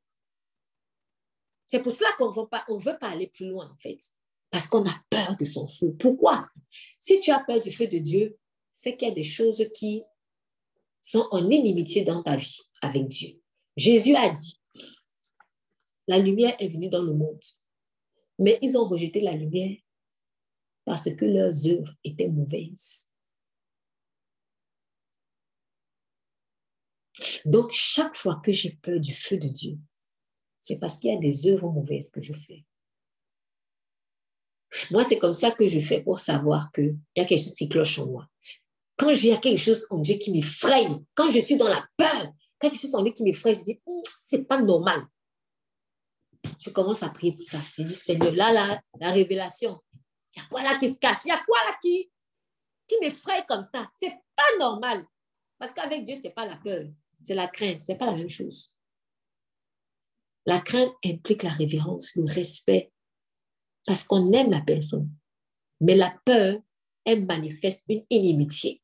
[1.75, 3.99] C'est pour cela qu'on ne veut pas aller plus loin, en fait.
[4.49, 5.93] Parce qu'on a peur de son feu.
[5.99, 6.49] Pourquoi?
[7.01, 8.39] Si tu as peur du feu de Dieu,
[8.71, 10.05] c'est qu'il y a des choses qui
[11.01, 13.43] sont en inimitié dans ta vie avec Dieu.
[13.77, 14.61] Jésus a dit,
[16.07, 17.43] la lumière est venue dans le monde,
[18.39, 19.77] mais ils ont rejeté la lumière
[20.85, 23.11] parce que leurs œuvres étaient mauvaises.
[27.45, 29.77] Donc, chaque fois que j'ai peur du feu de Dieu,
[30.65, 32.65] c'est parce qu'il y a des œuvres mauvaises que je fais.
[34.91, 37.69] Moi, c'est comme ça que je fais pour savoir qu'il y a quelque chose qui
[37.69, 38.27] cloche en moi.
[38.97, 41.87] Quand il y a quelque chose en Dieu qui m'effraie, quand je suis dans la
[41.99, 45.03] peur, quand quelque chose en lui qui m'effraie, je dis, hum, c'est pas normal.
[46.59, 47.61] Je commence à prier pour ça.
[47.77, 49.79] Je dis, Seigneur, là, là, la révélation,
[50.35, 51.19] il y a quoi là qui se cache?
[51.27, 52.11] Il y a quoi là qui,
[52.89, 53.87] qui m'effraie comme ça?
[54.01, 55.05] C'est pas normal.
[55.59, 56.87] Parce qu'avec Dieu, c'est pas la peur,
[57.23, 58.74] c'est la crainte, c'est pas la même chose.
[60.47, 62.93] La crainte implique la révérence, le respect,
[63.87, 65.11] parce qu'on aime la personne.
[65.81, 66.61] Mais la peur,
[67.05, 68.83] elle manifeste une inimitié.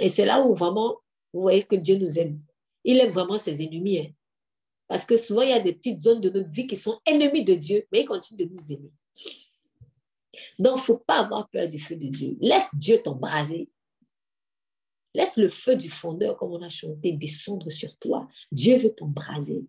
[0.00, 0.98] Et c'est là où vraiment,
[1.32, 2.40] vous voyez que Dieu nous aime.
[2.84, 3.98] Il aime vraiment ses ennemis.
[3.98, 4.12] Hein.
[4.86, 7.44] Parce que souvent, il y a des petites zones de notre vie qui sont ennemies
[7.44, 8.90] de Dieu, mais il continue de nous aimer.
[10.58, 12.36] Donc, il ne faut pas avoir peur du feu de Dieu.
[12.40, 13.68] Laisse Dieu t'embraser.
[15.14, 18.28] Laisse le feu du fondeur, comme on a chanté, descendre sur toi.
[18.52, 19.64] Dieu veut t'embraser.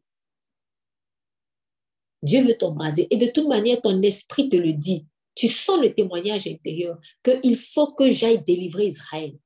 [2.21, 3.07] Dieu veut t'embraser.
[3.09, 5.05] Et de toute manière, ton esprit te le dit.
[5.35, 9.37] Tu sens le témoignage intérieur qu'il faut que j'aille délivrer Israël.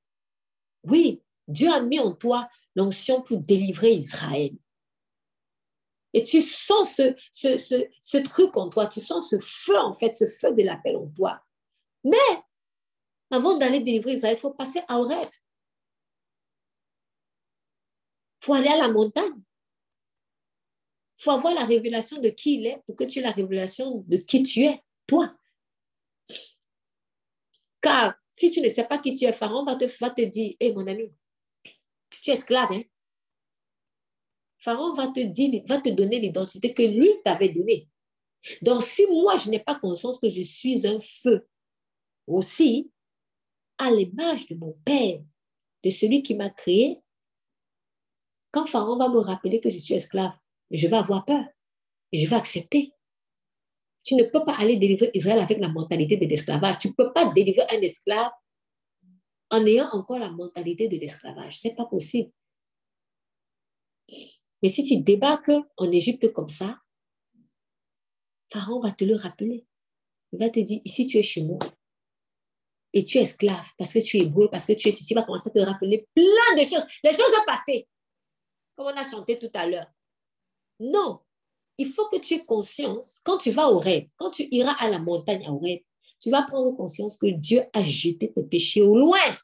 [0.84, 4.52] Oui, Dieu a mis en toi l'onction pour délivrer Israël.
[6.14, 7.58] Et tu sens ce, ce,
[8.02, 11.08] ce, truc en toi, tu sens ce feu en fait, ce feu de l'appel en
[11.08, 11.42] toi.
[12.04, 12.18] Mais
[13.32, 15.28] avant d'aller délivrer Israël, il faut passer à Horeb.
[18.44, 19.42] Faut aller à la montagne.
[21.16, 24.18] Faut avoir la révélation de qui il est pour que tu aies la révélation de
[24.18, 25.34] qui tu es, toi.
[27.82, 30.56] Car si tu ne sais pas qui tu es, Pharaon va te, va te dire,
[30.60, 31.10] hé mon ami,
[32.10, 32.74] tu es esclave.
[32.74, 32.84] Hein?
[34.58, 37.88] Pharaon va te, dire, va te donner l'identité que lui t'avait donnée.
[38.62, 41.48] Donc, si moi, je n'ai pas conscience que je suis un feu,
[42.28, 42.92] aussi,
[43.78, 45.22] à l'image de mon Père,
[45.84, 47.03] de celui qui m'a créé,
[48.54, 50.32] quand Pharaon va me rappeler que je suis esclave,
[50.70, 51.44] je vais avoir peur
[52.12, 52.94] et je vais accepter.
[54.04, 56.78] Tu ne peux pas aller délivrer Israël avec la mentalité de l'esclavage.
[56.78, 58.32] Tu ne peux pas délivrer un esclave
[59.50, 61.60] en ayant encore la mentalité de l'esclavage.
[61.60, 62.32] Ce n'est pas possible.
[64.62, 66.80] Mais si tu débarques en Égypte comme ça,
[68.52, 69.66] Pharaon va te le rappeler.
[70.32, 71.60] Il va te dire, ici tu es chez moi.
[72.94, 75.08] Et tu es esclave parce que tu es beau, parce que tu es ici.
[75.10, 76.86] Il va commencer à te rappeler plein de choses.
[77.04, 77.88] Les choses ont passé.
[78.76, 79.88] Comme on a chanté tout à l'heure.
[80.80, 81.20] Non.
[81.78, 84.90] Il faut que tu aies conscience, quand tu vas au rêve, quand tu iras à
[84.90, 85.82] la montagne au rêve,
[86.20, 89.38] tu vas prendre conscience que Dieu a jeté tes péchés au loin,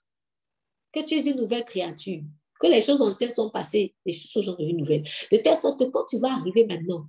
[0.92, 2.22] que tu es une nouvelle créature,
[2.60, 5.04] que les choses anciennes sont passées, les choses sont devenues nouvelles.
[5.32, 7.08] De telle sorte que quand tu vas arriver maintenant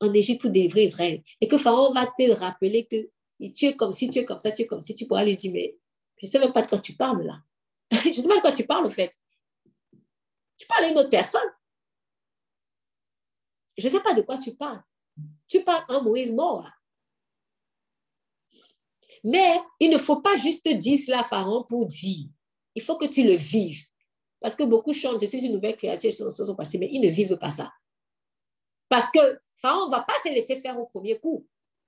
[0.00, 3.10] en Égypte pour délivrer Israël, et que Pharaon va te rappeler que
[3.54, 5.36] tu es comme si, tu es comme ça, tu es comme si, tu pourras lui
[5.36, 5.76] dire, mais
[6.22, 7.40] je ne sais même pas de quoi tu parles là.
[8.02, 9.12] je ne sais pas de quoi tu parles, en fait.
[10.56, 11.48] Tu parles à une autre personne.
[13.76, 14.82] Je ne sais pas de quoi tu parles.
[15.46, 16.66] Tu parles un Moïse mort.
[19.24, 22.28] Mais il ne faut pas juste dire cela à Pharaon pour dire.
[22.74, 23.86] Il faut que tu le vives.
[24.40, 27.08] Parce que beaucoup chantent, je suis une nouvelle créature, choses sont passées, mais ils ne
[27.08, 27.72] vivent pas ça.
[28.88, 31.46] Parce que Pharaon ne va pas se laisser faire au premier coup.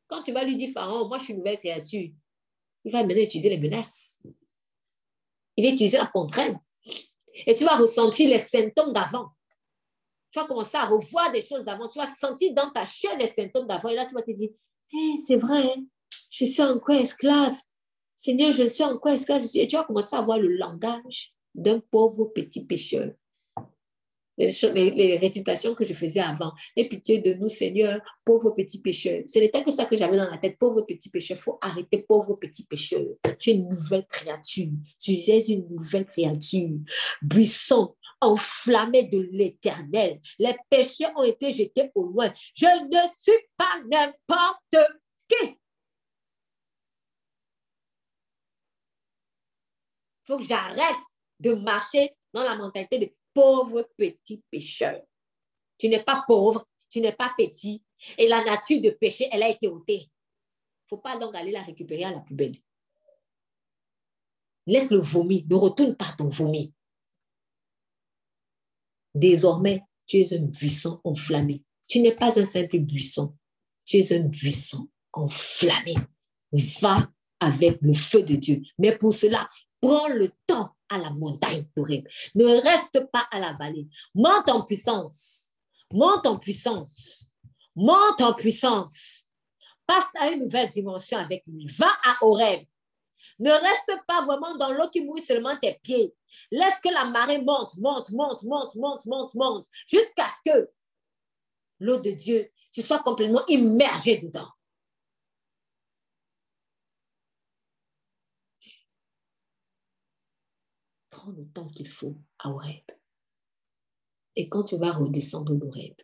[0.08, 2.10] Quand tu vas lui dire, Pharaon, moi je suis une nouvelle créature,
[2.84, 4.22] il va maintenant utiliser les menaces.
[5.56, 6.56] Il va utiliser la contrainte.
[7.48, 9.30] Et tu vas ressentir les symptômes d'avant.
[10.30, 11.88] Tu vas commencer à revoir des choses d'avant.
[11.88, 13.88] Tu vas sentir dans ta chair les symptômes d'avant.
[13.88, 14.50] Et là, tu vas te dire,
[14.92, 15.84] hey, c'est vrai, hein.
[16.28, 17.56] je suis encore esclave?
[18.14, 19.42] Seigneur, je suis encore esclave?
[19.54, 23.12] Et tu vas commencer à avoir le langage d'un pauvre petit pécheur
[24.38, 26.52] les, récitations que je faisais avant.
[26.76, 29.22] Et pitié de nous, Seigneur, pauvre petit pécheur.
[29.26, 31.36] Ce n'était que ça que j'avais dans la tête, pauvre petit pécheur.
[31.36, 33.04] Il faut arrêter, pauvre petit pécheur.
[33.38, 34.70] Tu es une nouvelle créature.
[34.98, 36.78] Tu es une nouvelle créature.
[37.22, 40.20] Buisson enflammé de l'éternel.
[40.38, 42.32] Les péchés ont été jetés au loin.
[42.54, 44.92] Je ne suis pas n'importe
[45.28, 45.56] qui.
[50.26, 50.96] Faut que j'arrête
[51.40, 55.00] de marcher dans la mentalité de pauvre petit pécheur.
[55.78, 57.82] Tu n'es pas pauvre, tu n'es pas petit.
[58.16, 60.10] Et la nature de péché, elle a été ôtée.
[60.90, 62.56] Il ne faut pas donc aller la récupérer à la poubelle.
[64.66, 66.74] Laisse le vomi, ne retourne pas ton vomi.
[69.14, 71.64] Désormais, tu es un buisson enflammé.
[71.88, 73.34] Tu n'es pas un simple buisson.
[73.84, 75.94] Tu es un buisson enflammé.
[76.52, 77.10] Va
[77.40, 78.62] avec le feu de Dieu.
[78.78, 79.48] Mais pour cela,
[79.80, 82.08] prends le temps à la montagne horrible.
[82.34, 83.88] Ne reste pas à la vallée.
[84.14, 85.52] Monte en puissance.
[85.92, 87.32] Monte en puissance.
[87.74, 89.30] Monte en puissance.
[89.86, 91.66] Passe à une nouvelle dimension avec lui.
[91.78, 92.64] Va à Horeb.
[93.38, 96.14] Ne reste pas vraiment dans l'eau qui mouille seulement tes pieds.
[96.50, 100.70] Laisse que la marée monte, monte, monte, monte, monte, monte, monte, jusqu'à ce que
[101.80, 104.48] l'eau de Dieu, tu sois complètement immergé dedans.
[111.28, 112.84] Le temps qu'il faut à Horeb.
[114.36, 115.94] Et quand tu vas redescendre d'Horeb,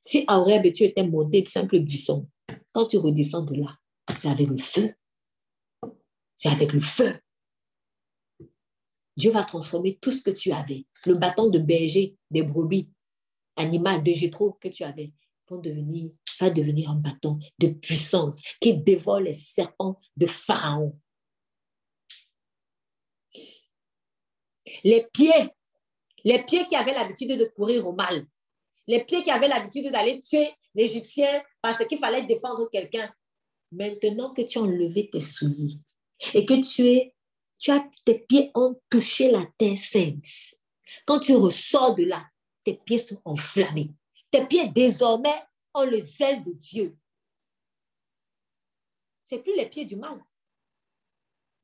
[0.00, 2.28] si à Horeb tu étais monté simple buisson,
[2.72, 3.76] quand tu redescends de là,
[4.18, 4.94] c'est avec le feu.
[6.34, 7.18] C'est avec le feu.
[9.16, 12.90] Dieu va transformer tout ce que tu avais, le bâton de berger, des brebis,
[13.56, 15.12] animal de Gétro que tu avais,
[15.54, 16.10] devenir,
[16.40, 20.98] va devenir un bâton de puissance qui dévore les serpents de Pharaon.
[24.84, 25.50] Les pieds,
[26.24, 28.26] les pieds qui avaient l'habitude de courir au mal,
[28.86, 33.12] les pieds qui avaient l'habitude d'aller tuer l'Égyptien parce qu'il fallait défendre quelqu'un.
[33.72, 35.80] Maintenant que tu as enlevé tes souliers
[36.34, 37.14] et que tu es,
[37.58, 40.24] tu as, tes pieds ont touché la terre sainte,
[41.04, 42.26] quand tu ressors de là,
[42.64, 43.92] tes pieds sont enflammés.
[44.30, 45.42] Tes pieds désormais
[45.74, 46.96] ont le zèle de Dieu.
[49.24, 50.22] C'est plus les pieds du mal.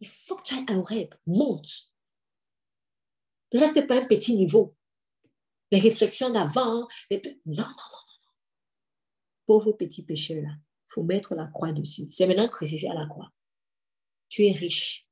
[0.00, 1.91] Il faut que tu ailles un rêve, monte.
[3.52, 4.74] Ne reste pas un petit niveau.
[5.70, 8.30] Les réflexions d'avant, non, non, non, non.
[9.46, 12.06] Pauvre petit pécheur là, il faut mettre la croix dessus.
[12.10, 13.32] C'est maintenant que c'est à la croix.
[14.28, 15.06] Tu es riche,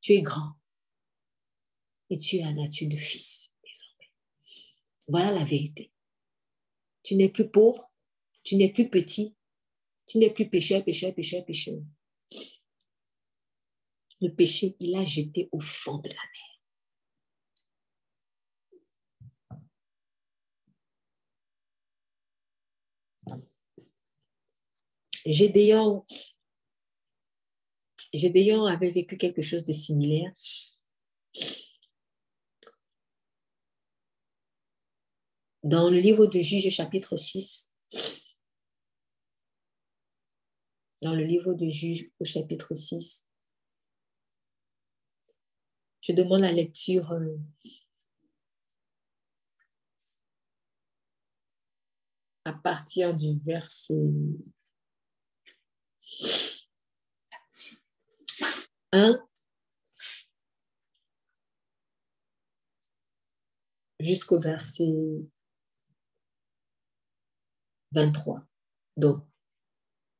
[0.00, 0.52] tu es grand
[2.10, 4.10] et tu es la nature de fils désormais.
[5.08, 5.92] Voilà la vérité.
[7.02, 7.90] Tu n'es plus pauvre,
[8.42, 9.34] tu n'es plus petit,
[10.06, 11.80] tu n'es plus pécheur, pécheur, pécheur, pécheur.
[14.20, 16.49] Le péché, il a jeté au fond de la mer.
[25.32, 26.04] Gédéon,
[28.66, 30.32] avait vécu quelque chose de similaire.
[35.62, 37.70] Dans le livre de Juges, chapitre 6,
[41.02, 43.28] dans le livre de Juges au chapitre 6,
[46.00, 47.36] je demande la lecture euh,
[52.44, 53.94] à partir du verset
[58.92, 59.18] 1
[64.00, 64.92] jusqu'au verset
[67.92, 68.42] 23.
[68.96, 69.24] Donc,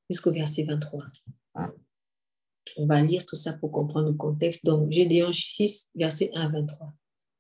[0.08, 1.06] jusqu'au verset 23.
[2.76, 4.64] On va lire tout ça pour comprendre le contexte.
[4.64, 6.92] Donc, Gédéon 6, verset 1 à 23.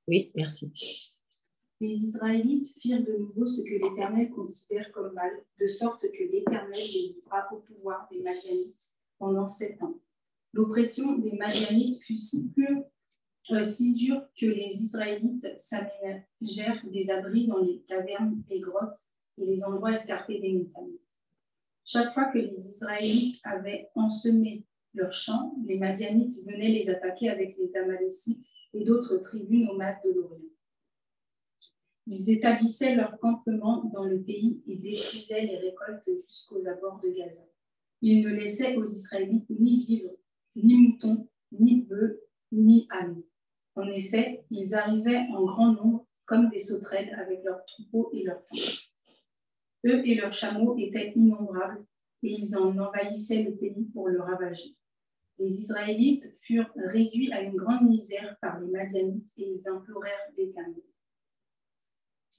[0.08, 0.72] Oui, merci.
[1.80, 6.72] Les Israélites firent de nouveau ce que l'Éternel considère comme mal, de sorte que l'Éternel
[6.74, 9.98] les livra au pouvoir des Madianites pendant sept ans.
[10.52, 12.52] L'oppression des Madianites fut si,
[13.50, 19.08] euh, si dure que les Israélites s'aménagèrent des abris dans les cavernes, les grottes
[19.38, 20.98] et les endroits escarpés des montagnes.
[21.86, 27.56] Chaque fois que les Israélites avaient ensemé leurs champs, les Madianites venaient les attaquer avec
[27.56, 30.50] les Amalécites et d'autres tribus nomades de l'Orient.
[32.12, 37.44] Ils établissaient leur campement dans le pays et détruisaient les récoltes jusqu'aux abords de Gaza.
[38.02, 40.16] Ils ne laissaient aux Israélites ni vivres,
[40.56, 43.22] ni moutons, ni bœufs, ni ânes.
[43.76, 48.42] En effet, ils arrivaient en grand nombre comme des sauterelles avec leurs troupeaux et leurs
[48.42, 48.90] tentes.
[49.86, 51.86] Eux et leurs chameaux étaient innombrables
[52.24, 54.74] et ils en envahissaient le pays pour le ravager.
[55.38, 60.82] Les Israélites furent réduits à une grande misère par les Madianites et ils implorèrent l'Éternel.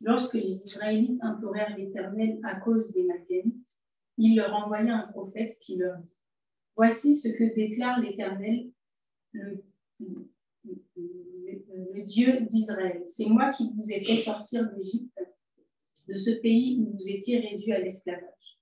[0.04, 3.80] Lorsque les Israélites implorèrent l'Éternel à cause des Madianites,
[4.18, 6.16] il leur envoya un prophète qui leur dit
[6.76, 8.72] Voici ce que déclare l'Éternel,
[9.34, 9.64] le,
[12.04, 13.04] Dieu d'Israël.
[13.06, 15.20] C'est moi qui vous ai fait sortir d'Égypte,
[16.08, 18.60] de ce pays où vous étiez réduits à l'esclavage.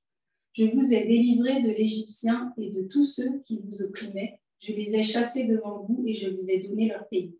[0.53, 4.41] Je vous ai délivré de l'Égyptien et de tous ceux qui vous opprimaient.
[4.59, 7.37] Je les ai chassés devant vous et je vous ai donné leur pays.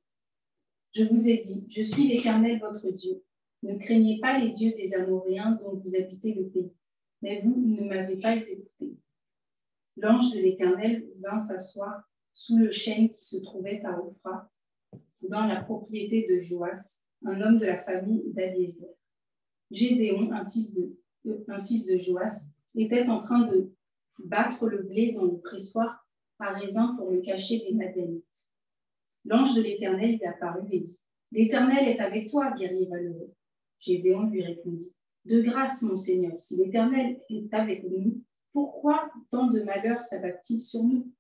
[0.94, 3.22] Je vous ai dit, je suis l'Éternel votre Dieu.
[3.64, 6.72] Ne craignez pas les dieux des Amoréens dont vous habitez le pays.
[7.22, 8.96] Mais vous ne m'avez pas écouté.
[9.98, 14.50] L'ange de l'Éternel vint s'asseoir sous le chêne qui se trouvait à Ophra,
[15.22, 18.96] dans la propriété de Joas, un homme de la famille d'Abiezer.
[19.72, 20.98] Gédéon, un fils de,
[21.50, 23.74] un fils de Joas, était en train de
[24.20, 26.08] battre le blé dans le pressoir
[26.40, 28.26] à raisin pour le cacher des Madianites.
[29.26, 31.00] L'ange de l'Éternel lui apparut et dit
[31.32, 33.34] L'Éternel est avec toi, guerrier valeureux.
[33.80, 34.94] Gédéon lui répondit
[35.26, 38.22] De grâce, mon Seigneur, si l'Éternel est avec nous,
[38.52, 41.12] pourquoi tant de malheurs s'abattent-ils sur nous?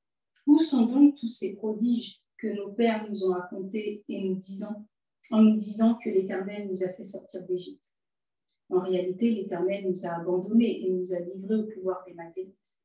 [0.47, 4.85] Où sont donc tous ces prodiges que nos pères nous ont racontés et nous disant,
[5.31, 7.97] en nous disant que l'Éternel nous a fait sortir d'Égypte?
[8.69, 12.79] En réalité, l'Éternel nous a abandonnés et nous a livrés au pouvoir des Madianites.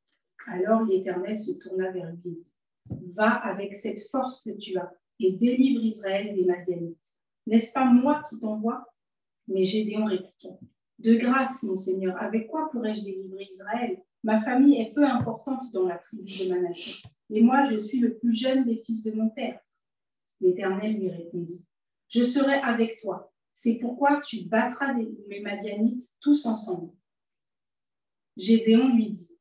[0.46, 2.44] Alors l'Éternel se tourna vers lui
[2.90, 7.18] et dit Va avec cette force que tu as et délivre Israël des Madianites.
[7.46, 8.86] N'est-ce pas moi qui t'envoie?
[9.48, 10.58] Mais Gédéon répliqua
[10.98, 14.02] De grâce, mon Seigneur, avec quoi pourrais-je délivrer Israël?
[14.22, 17.98] Ma famille est peu importante dans la tribu de ma nation, et moi je suis
[17.98, 19.60] le plus jeune des fils de mon père.
[20.40, 21.64] L'Éternel lui répondit
[22.08, 23.32] Je serai avec toi.
[23.52, 26.90] C'est pourquoi tu battras les Madianites tous ensemble.
[28.36, 29.38] Gédéon lui dit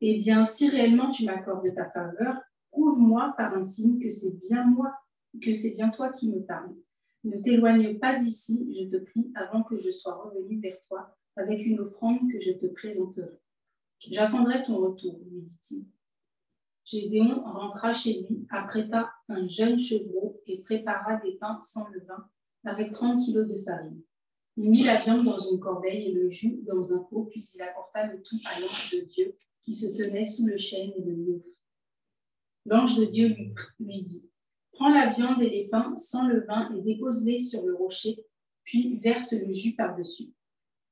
[0.00, 2.40] Eh bien, si réellement tu m'accordes ta faveur,
[2.70, 4.92] prouve-moi par un signe que c'est bien moi,
[5.40, 6.74] que c'est bien toi qui me parles.
[7.26, 11.66] Ne t'éloigne pas d'ici, je te prie, avant que je sois revenu vers toi avec
[11.66, 13.40] une offrande que je te présenterai.
[13.98, 15.86] J'attendrai ton retour, lui dit-il.
[16.84, 22.30] Gédéon rentra chez lui, apprêta un jeune chevreau et prépara des pains sans levain
[22.64, 24.00] avec 30 kilos de farine.
[24.56, 27.62] Il mit la viande dans une corbeille et le jus dans un pot, puis il
[27.62, 31.12] apporta le tout à l'ange de Dieu qui se tenait sous le chêne et le
[31.12, 31.42] lui
[32.66, 33.34] L'ange de Dieu
[33.80, 34.30] lui dit
[34.76, 38.26] Prends la viande et les pains sans le vin et dépose-les sur le rocher,
[38.62, 40.34] puis verse le jus par-dessus.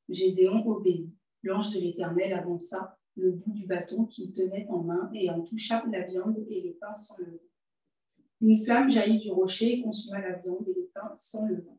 [0.09, 1.11] Gédéon obéit.
[1.43, 5.85] L'ange de l'Éternel avança le bout du bâton qu'il tenait en main et en toucha
[5.93, 7.39] la viande et les pains sans le vin.
[8.41, 11.77] Une flamme jaillit du rocher et consuma la viande et les pains sans le vin.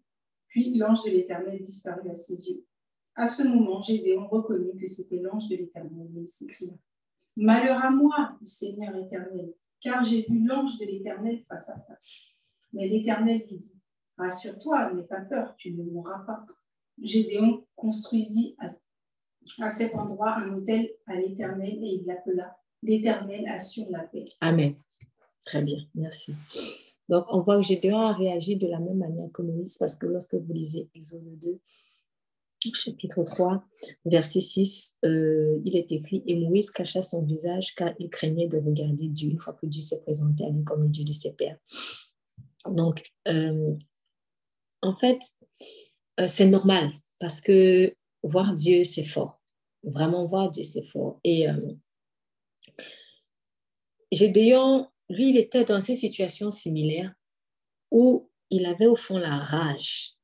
[0.48, 2.64] Puis l'ange de l'Éternel disparut à ses yeux.
[3.16, 6.72] À ce moment, Gédéon reconnut que c'était l'ange de l'Éternel et il s'écria
[7.36, 12.34] Malheur à moi, Seigneur éternel, car j'ai vu l'ange de l'Éternel face à face.
[12.74, 13.76] Mais l'Éternel lui dit,
[14.18, 16.46] Rassure-toi, n'aie pas peur, tu ne mourras pas.
[17.02, 24.04] Gédéon construisit à, cet endroit un hôtel à l'Éternel et il l'appela L'Éternel assure la
[24.04, 24.26] paix.
[24.42, 24.76] Amen.
[25.44, 26.34] Très bien, merci.
[27.10, 30.06] Donc, on voit que Gédéon a réagi de la même manière que Moïse, parce que
[30.06, 31.60] lorsque vous lisez Exode 2,
[32.74, 33.64] chapitre 3,
[34.06, 38.58] verset 6, euh, il est écrit Et Moïse cacha son visage car il craignait de
[38.58, 41.34] regarder Dieu une fois que Dieu s'est présenté à lui comme le Dieu de ses
[41.34, 41.58] pères.
[42.68, 43.76] Donc, euh,
[44.82, 45.20] en fait,
[46.20, 46.90] euh, c'est normal
[47.20, 47.94] parce que
[48.24, 49.42] voir Dieu, c'est fort.
[49.84, 51.20] Vraiment voir Dieu, c'est fort.
[51.24, 51.46] Et
[54.12, 57.14] Gédéon, lui, il était dans ces situations similaires
[57.92, 60.15] où il avait au fond la rage.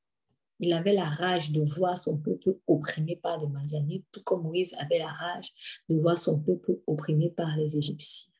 [0.61, 4.75] Il avait la rage de voir son peuple opprimé par les Madianites, tout comme Moïse
[4.77, 5.51] avait la rage
[5.89, 8.31] de voir son peuple opprimé par les Égyptiens.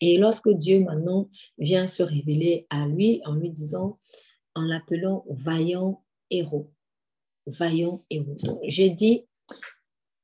[0.00, 3.98] Et lorsque Dieu maintenant vient se révéler à lui en lui disant,
[4.54, 6.70] en l'appelant vaillant héros,
[7.46, 8.36] vaillant héros.
[8.68, 9.26] J'ai dit,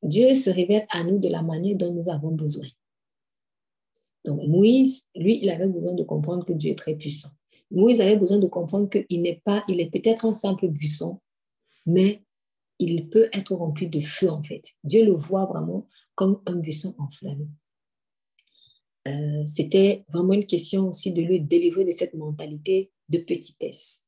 [0.03, 2.66] Dieu se révèle à nous de la manière dont nous avons besoin.
[4.24, 7.30] Donc Moïse, lui, il avait besoin de comprendre que Dieu est très puissant.
[7.70, 11.20] Moïse avait besoin de comprendre qu'il n'est pas, il est peut-être un simple buisson,
[11.84, 12.22] mais
[12.78, 14.62] il peut être rempli de feu en fait.
[14.84, 17.46] Dieu le voit vraiment comme un buisson enflammé.
[19.08, 24.06] Euh, c'était vraiment une question aussi de le délivrer de cette mentalité de petitesse.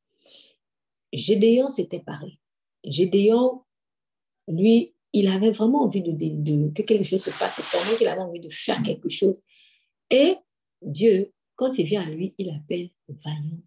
[1.13, 2.39] Gédéon, c'était pareil.
[2.85, 3.63] Gédéon,
[4.49, 7.55] lui, il avait vraiment envie de, que quelque chose se passe.
[7.57, 9.41] C'est sûrement qu'il avait envie de faire quelque chose.
[10.11, 10.37] Et
[10.83, 13.61] Dieu, quand il vient à lui, il appelle vaillant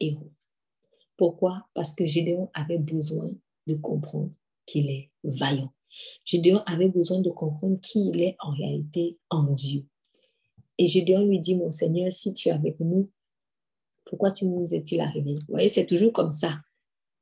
[0.00, 0.32] héros.
[1.16, 1.68] Pourquoi?
[1.74, 3.30] Parce que Gédéon avait besoin
[3.66, 4.30] de comprendre
[4.66, 5.72] qu'il est vaillant.
[6.24, 9.84] Gédéon avait besoin de comprendre qui il est en réalité en Dieu.
[10.76, 13.10] Et Gédéon lui dit, mon Seigneur, si tu es avec nous,
[14.04, 15.34] pourquoi tu nous es-il arrivé?
[15.34, 16.60] Vous voyez, c'est toujours comme ça.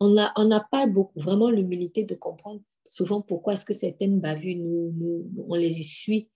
[0.01, 5.31] On n'a pas beaucoup, vraiment l'humilité de comprendre souvent pourquoi est-ce que certaines bavures, nous,
[5.47, 6.29] on les suit.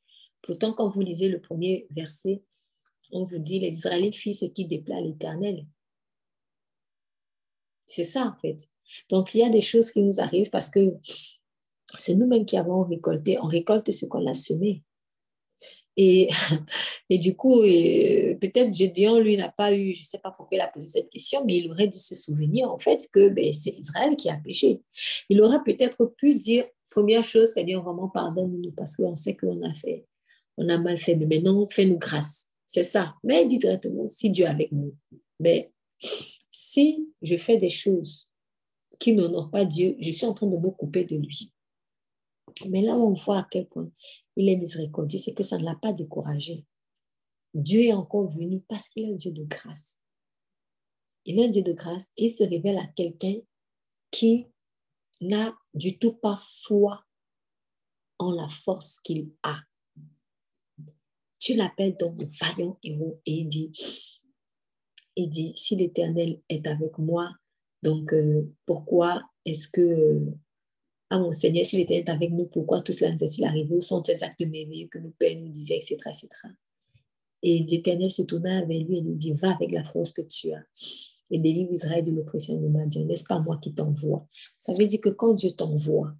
[0.42, 2.42] Pourtant, quand vous lisez le premier verset,
[3.12, 5.66] on vous dit, les Israélites firent ce qui déplaît l'Éternel.
[7.86, 8.68] C'est ça, en fait.
[9.08, 10.94] Donc, il y a des choses qui nous arrivent parce que
[11.96, 13.38] c'est nous-mêmes qui avons récolté.
[13.40, 14.82] On récolte ce qu'on a semé.
[15.96, 16.28] Et,
[17.08, 20.60] et du coup, peut-être Gédéon, lui, n'a pas eu, je ne sais pas pourquoi il
[20.60, 23.70] a posé cette question, mais il aurait dû se souvenir, en fait, que ben, c'est
[23.70, 24.80] Israël qui a péché.
[25.28, 29.74] Il aurait peut-être pu dire, première chose, Seigneur, vraiment pardonne-nous, parce qu'on sait qu'on a
[29.74, 30.06] fait,
[30.56, 32.52] on a mal fait, mais maintenant, fais-nous grâce.
[32.76, 33.14] C'est ça.
[33.24, 34.94] Mais il dit directement, si Dieu est avec nous,
[35.40, 35.72] mais
[36.50, 38.28] si je fais des choses
[38.98, 41.54] qui n'honorent pas Dieu, je suis en train de me couper de lui.
[42.68, 43.90] Mais là où on voit à quel point
[44.36, 46.66] il est miséricordieux, c'est que ça ne l'a pas découragé.
[47.54, 49.98] Dieu est encore venu parce qu'il est un Dieu de grâce.
[51.24, 53.36] Il est un Dieu de grâce et il se révèle à quelqu'un
[54.10, 54.48] qui
[55.22, 57.02] n'a du tout pas foi
[58.18, 59.62] en la force qu'il a.
[61.46, 63.70] Tu l'appelles donc vaillant héros et il dit,
[65.14, 67.30] il dit, si l'Éternel est avec moi,
[67.84, 70.22] donc euh, pourquoi est-ce que
[71.08, 74.02] ah mon Seigneur, s'il était avec nous, pourquoi tout cela nous est-il arrivé Où sont
[74.02, 75.94] tes actes merveilleux que nos pères nous disaient, etc.
[76.08, 76.28] etc.
[77.44, 80.52] Et l'Éternel se tourna vers lui et lui dit, va avec la force que tu
[80.52, 80.64] as
[81.30, 83.04] et délivre Israël de l'oppression de Madian.
[83.04, 84.26] N'est-ce pas moi qui t'envoie?
[84.58, 86.12] Ça veut dire que quand Dieu t'envoie,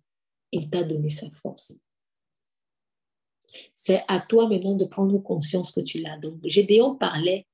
[0.53, 1.81] il t'a donné sa force.
[3.75, 6.19] C'est à toi maintenant de prendre conscience que tu l'as.
[6.19, 7.47] Donc, Gédéon parlait,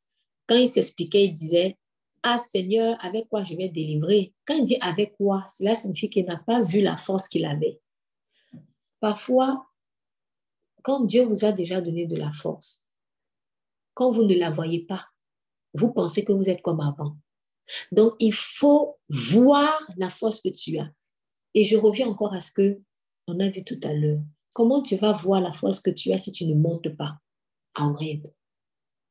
[0.46, 1.76] quand il s'expliquait, il disait,
[2.22, 4.32] ah Seigneur, avec quoi je vais délivrer?
[4.46, 7.80] Quand il dit avec quoi, cela signifie qu'il n'a pas vu la force qu'il avait.
[9.00, 9.66] Parfois,
[10.82, 12.84] quand Dieu vous a déjà donné de la force,
[13.94, 15.09] quand vous ne la voyez pas,
[15.74, 17.16] vous pensez que vous êtes comme avant.
[17.90, 20.90] Donc, il faut voir la force que tu as.
[21.55, 22.81] Et je reviens encore à ce que
[23.27, 24.20] on a vu tout à l'heure.
[24.53, 27.19] Comment tu vas voir la force que tu as si tu ne montes pas
[27.74, 28.27] à Horeb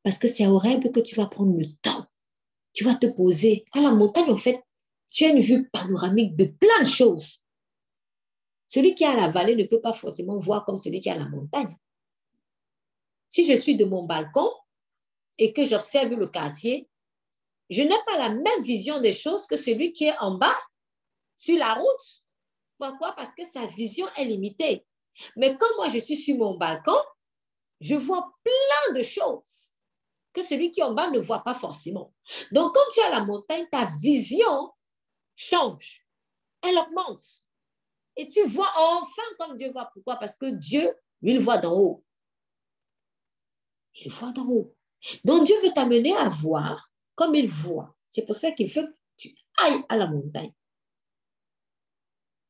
[0.02, 2.06] Parce que c'est à Horeb que tu vas prendre le temps
[2.72, 3.64] tu vas te poser.
[3.72, 4.62] À la montagne, en fait,
[5.10, 7.40] tu as une vue panoramique de plein de choses.
[8.66, 11.12] Celui qui est à la vallée ne peut pas forcément voir comme celui qui est
[11.12, 11.76] à la montagne.
[13.28, 14.50] Si je suis de mon balcon
[15.38, 16.88] et que j'observe le quartier,
[17.68, 20.58] je n'ai pas la même vision des choses que celui qui est en bas,
[21.36, 22.24] sur la route.
[22.78, 23.14] Pourquoi?
[23.14, 24.84] Parce que sa vision est limitée.
[25.36, 26.96] Mais quand moi je suis sur mon balcon,
[27.80, 29.72] je vois plein de choses
[30.32, 32.14] que celui qui est en bas ne voit pas forcément.
[32.52, 34.72] Donc, quand tu es à la montagne, ta vision
[35.36, 36.06] change.
[36.62, 37.22] Elle augmente.
[38.16, 39.90] Et tu vois enfin comme Dieu voit.
[39.92, 40.16] Pourquoi?
[40.16, 42.04] Parce que Dieu, lui, il voit d'en haut.
[43.94, 44.74] Il voit d'en haut.
[45.24, 47.94] Donc, Dieu veut t'amener à voir comme il voit.
[48.08, 50.52] C'est pour ça qu'il veut que tu ailles à la montagne.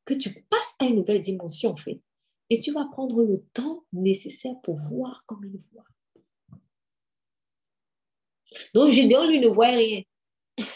[0.05, 1.99] Que tu passes à une nouvelle dimension, en fait.
[2.53, 5.87] Et tu vas prendre le temps nécessaire pour voir comme il voit.
[8.75, 10.01] Donc Gédéon, lui, ne voyait rien.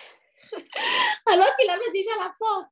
[1.32, 2.66] Alors qu'il avait déjà la force.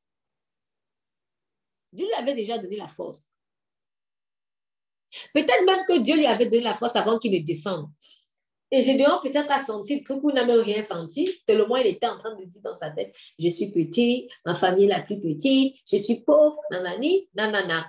[1.94, 3.32] Dieu lui avait déjà donné la force.
[5.36, 7.88] Peut-être même que Dieu lui avait donné la force avant qu'il ne descende.
[8.72, 11.44] Et Gédéon peut-être a senti le truc où n'a rien senti.
[11.45, 14.86] Tellement il était en train de dire dans sa tête, je suis petit, ma famille
[14.86, 17.86] est la plus petite, je suis pauvre, nanani, nanana.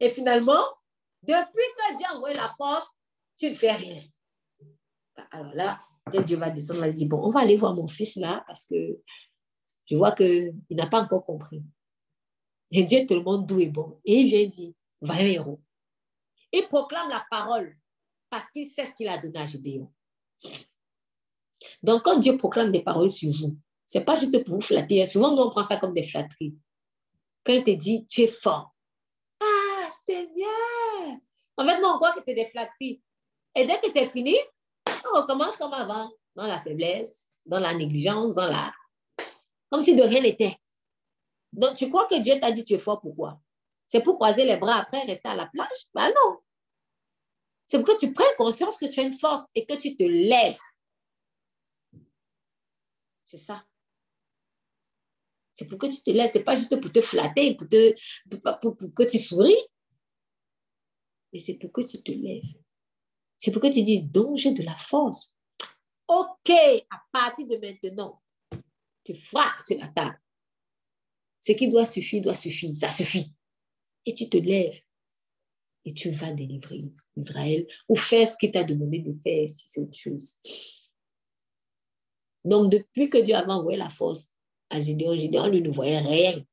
[0.00, 0.64] Et finalement,
[1.22, 2.86] depuis que Dieu a envoyé la force,
[3.38, 4.02] tu ne fais rien.
[5.30, 5.80] Alors là,
[6.24, 9.00] Dieu va descendre, il dit, bon, on va aller voir mon fils là, parce que
[9.86, 11.62] je vois qu'il n'a pas encore compris.
[12.70, 14.00] Et Dieu tout le monde doux et bon.
[14.04, 15.60] Et il vient dire, va un héros.
[16.52, 17.76] Il proclame la parole
[18.30, 19.92] parce qu'il sait ce qu'il a donné à Gédéon.
[21.82, 23.56] Donc, quand Dieu proclame des paroles sur vous,
[23.86, 25.04] ce n'est pas juste pour vous flatter.
[25.06, 26.56] Souvent, nous, on prend ça comme des flatteries.
[27.44, 28.71] Quand il te dit, tu es fort.
[30.02, 31.18] Seigneur!
[31.56, 33.02] En fait, on croit que c'est des flatteries.
[33.54, 34.36] Et dès que c'est fini,
[34.86, 38.72] on recommence comme avant, dans la faiblesse, dans la négligence, dans la...
[39.70, 40.56] Comme si de rien n'était.
[41.52, 43.40] Donc, tu crois que Dieu t'a dit tu es fort, pourquoi?
[43.86, 45.86] C'est pour croiser les bras après, rester à la plage?
[45.94, 46.38] Ben non.
[47.66, 50.02] C'est pour que tu prennes conscience que tu as une force et que tu te
[50.02, 50.58] lèves.
[53.22, 53.64] C'est ça.
[55.52, 56.30] C'est pour que tu te lèves.
[56.30, 57.94] Ce n'est pas juste pour te flatter, pour, te,
[58.60, 59.56] pour que tu souris.
[61.32, 62.42] Mais c'est pour que tu te lèves.
[63.38, 65.32] C'est pour que tu dises, donc j'ai de la force.
[66.06, 68.22] OK, à partir de maintenant,
[69.04, 70.20] tu frappes sur la table.
[71.40, 72.74] Ce qui doit suffire, doit suffire.
[72.74, 73.32] Ça suffit.
[74.06, 74.80] Et tu te lèves
[75.84, 76.84] et tu vas délivrer
[77.16, 80.36] Israël ou faire ce qu'il t'a demandé de faire si c'est autre chose.
[82.44, 84.32] Donc, depuis que Dieu avait envoyé la force
[84.70, 86.44] à Gédéon, Gédéon, lui, ne voyait rien.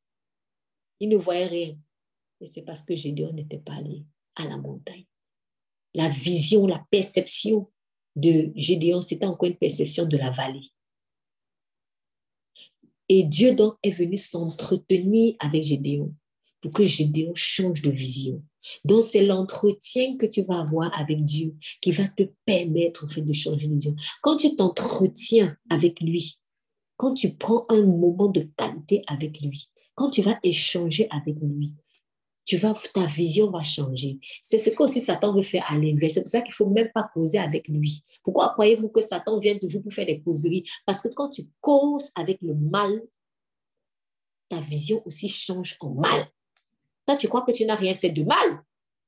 [0.99, 1.77] Il ne voyait rien.
[2.41, 4.03] Et c'est parce que Gédéon n'était pas allé
[4.39, 5.05] à la montagne
[5.93, 7.69] la vision, la perception
[8.15, 10.69] de Gédéon, c'était encore une perception de la vallée.
[13.07, 16.13] Et Dieu donc est venu s'entretenir avec Gédéon
[16.61, 18.43] pour que Gédéon change de vision.
[18.83, 23.21] Donc, c'est l'entretien que tu vas avoir avec Dieu qui va te permettre en fait,
[23.21, 23.95] de changer de vision.
[24.21, 26.37] Quand tu t'entretiens avec lui,
[26.97, 31.73] quand tu prends un moment de qualité avec lui, quand tu vas échanger avec lui,
[32.49, 34.17] tu vas, ta vision va changer.
[34.41, 36.15] C'est ce que aussi Satan veut faire à l'inverse.
[36.15, 38.03] C'est pour ça qu'il ne faut même pas causer avec lui.
[38.23, 40.63] Pourquoi croyez-vous que Satan vient toujours pour faire des causeries?
[40.83, 43.03] Parce que quand tu causes avec le mal,
[44.49, 46.25] ta vision aussi change en mal.
[47.05, 48.63] Toi, tu crois que tu n'as rien fait de mal?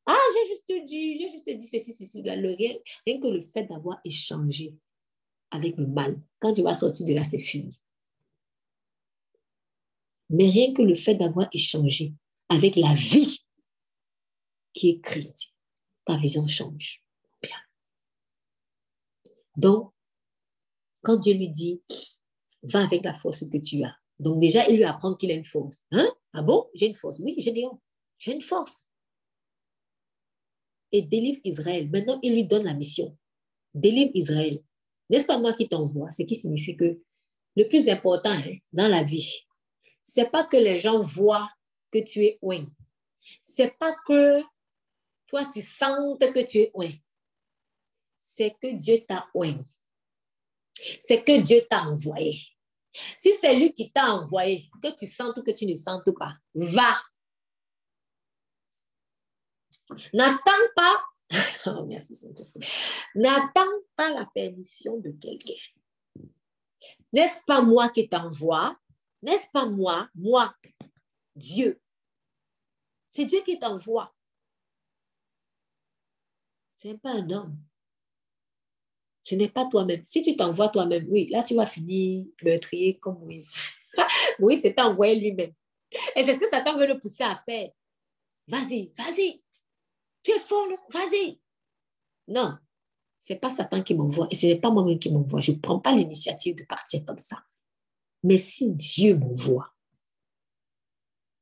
[0.05, 2.35] Ah, j'ai juste dit, j'ai juste dit ceci, ceci, là.
[2.35, 2.75] Le rien,
[3.07, 4.75] rien que le fait d'avoir échangé
[5.49, 7.71] avec le mal, quand tu vas sortir de là, c'est fini.
[10.29, 12.13] Mais rien que le fait d'avoir échangé
[12.51, 13.39] avec la vie
[14.73, 15.53] qui est Christ,
[16.03, 17.01] ta vision change.
[17.41, 17.55] Bien.
[19.55, 19.93] Donc,
[21.01, 21.81] quand Dieu lui dit,
[22.63, 23.95] va avec la force que tu as.
[24.19, 25.85] Donc déjà, il lui apprend qu'il a une force.
[25.91, 26.11] Hein?
[26.33, 26.69] Ah bon?
[26.73, 27.19] J'ai une force.
[27.19, 27.53] Oui, j'ai
[28.17, 28.85] J'ai une force.
[30.91, 31.89] Et délivre Israël.
[31.89, 33.17] Maintenant, il lui donne la mission.
[33.73, 34.57] Délivre Israël.
[35.09, 36.11] N'est-ce pas moi qui t'envoie?
[36.11, 37.01] Ce qui signifie que
[37.55, 39.39] le plus important hein, dans la vie,
[40.03, 41.49] c'est pas que les gens voient
[41.91, 42.65] que tu es Ce
[43.41, 44.41] C'est pas que
[45.27, 46.91] toi, tu sens que tu es ouin.
[48.17, 49.59] C'est que Dieu t'a ouin.
[50.99, 52.37] C'est que Dieu t'a envoyé.
[53.17, 56.35] Si c'est lui qui t'a envoyé, que tu sentes ou que tu ne sentes pas,
[56.53, 56.95] va.
[60.13, 61.03] N'attends pas,
[61.67, 62.13] oh, merci
[63.15, 63.61] N'attends
[63.95, 65.53] pas la permission de quelqu'un.
[67.13, 68.77] N'est-ce pas moi qui t'envoie?
[69.21, 70.53] N'est-ce pas moi, moi,
[71.35, 71.81] Dieu,
[73.07, 74.13] c'est Dieu qui t'envoie.
[76.77, 77.57] Ce n'est pas un homme.
[79.21, 80.01] Ce n'est pas toi-même.
[80.05, 83.55] Si tu t'envoies toi-même, oui, là, tu vas finir meurtrier comme Moïse.
[84.39, 85.53] Moïse s'est envoyé lui-même.
[86.15, 87.69] Et c'est ce que Satan veut le pousser à faire.
[88.47, 89.43] Vas-y, vas-y.
[90.23, 91.39] Tu es fort, vas-y.
[92.27, 92.57] Non,
[93.19, 95.41] ce n'est pas Satan qui m'envoie et ce n'est pas moi-même qui m'envoie.
[95.41, 97.43] Je ne prends pas l'initiative de partir comme ça.
[98.23, 99.70] Mais si Dieu m'envoie,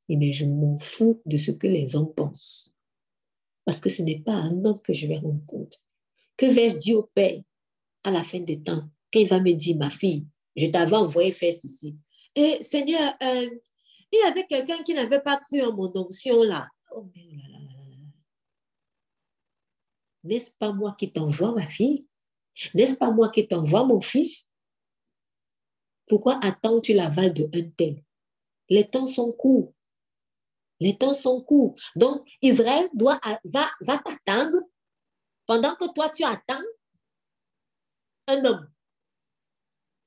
[0.09, 2.73] et mais je m'en fous de ce que les hommes pensent.
[3.63, 5.79] Parce que ce n'est pas un homme que je vais rendre compte.
[6.35, 7.41] Que vais-je dire au Père
[8.03, 10.25] à la fin des temps, quand il va me dire, ma fille,
[10.55, 11.95] je t'avais envoyé faire ceci.
[12.35, 13.49] Et Seigneur, euh,
[14.11, 16.67] il y avait quelqu'un qui n'avait pas cru en mon onction là.
[16.95, 17.97] Oh, mais oh là là là là.
[20.23, 22.07] N'est-ce pas moi qui t'envoie, ma fille?
[22.73, 24.49] N'est-ce pas moi qui t'envoie, mon fils?
[26.07, 28.03] Pourquoi attends-tu l'aval de un tel?
[28.69, 29.73] Les temps sont courts.
[30.79, 31.75] Les temps sont courts.
[31.95, 34.57] Donc, Israël doit, va, t'attendre
[35.45, 36.61] pendant que toi, tu attends
[38.27, 38.71] un homme.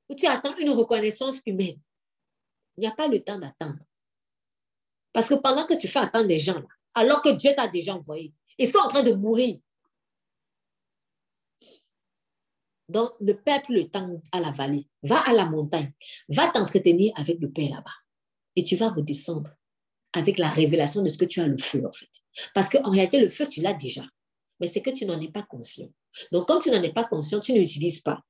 [0.09, 1.81] Ou tu attends une reconnaissance humaine.
[2.77, 3.85] Il n'y a pas le temps d'attendre.
[5.13, 6.63] Parce que pendant que tu fais attendre des gens,
[6.95, 9.59] alors que Dieu t'a déjà envoyé, ils sont en train de mourir.
[12.89, 14.89] Donc, ne perds plus le temps à la vallée.
[15.03, 15.93] Va à la montagne.
[16.29, 17.91] Va t'entretenir avec le Père là-bas.
[18.55, 19.51] Et tu vas redescendre
[20.13, 22.11] avec la révélation de ce que tu as le feu, en fait.
[22.55, 24.05] Parce qu'en réalité, le feu, tu l'as déjà.
[24.61, 25.89] Mais c'est que tu n'en es pas conscient.
[26.31, 28.21] Donc, comme tu n'en es pas conscient, tu ne l'utilises pas.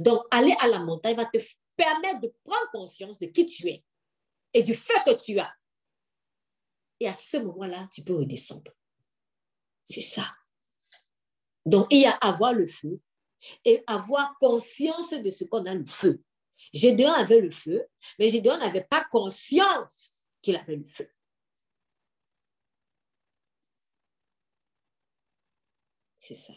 [0.00, 1.38] Donc, aller à la montagne va te
[1.76, 3.84] permettre de prendre conscience de qui tu es
[4.52, 5.52] et du feu que tu as.
[7.00, 8.72] Et à ce moment-là, tu peux redescendre.
[9.84, 10.26] C'est ça.
[11.64, 13.00] Donc, il y a avoir le feu
[13.64, 16.20] et avoir conscience de ce qu'on a le feu.
[16.72, 17.86] Gédéon avait le feu,
[18.18, 21.08] mais Gédéon n'avait pas conscience qu'il avait le feu.
[26.34, 26.54] Ça.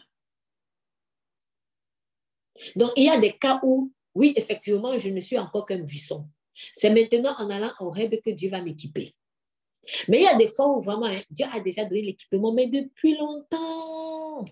[2.76, 6.28] Donc, il y a des cas où, oui, effectivement, je ne suis encore qu'un buisson.
[6.72, 9.14] C'est maintenant en allant au rêve que Dieu va m'équiper.
[10.08, 12.66] Mais il y a des fois où vraiment, hein, Dieu a déjà donné l'équipement, mais
[12.66, 14.44] depuis longtemps.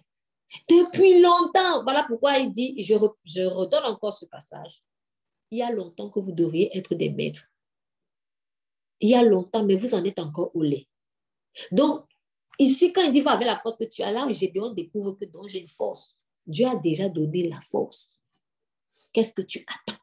[0.69, 1.83] Depuis longtemps.
[1.85, 2.95] Voilà pourquoi il dit, je,
[3.25, 4.83] je redonne encore ce passage.
[5.51, 7.47] Il y a longtemps que vous devriez être des maîtres.
[9.01, 10.87] Il y a longtemps, mais vous en êtes encore au lait.
[11.71, 12.05] Donc,
[12.59, 15.25] ici, quand il dit va avec la force que tu as là, Gédéon découvre que
[15.25, 16.17] donc j'ai une force.
[16.47, 18.21] Dieu a déjà donné la force.
[19.13, 20.03] Qu'est-ce que tu attends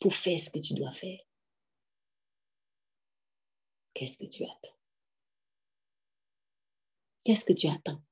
[0.00, 1.20] pour faire ce que tu dois faire?
[3.94, 4.76] Qu'est-ce que tu attends?
[7.24, 8.02] Qu'est-ce que tu attends?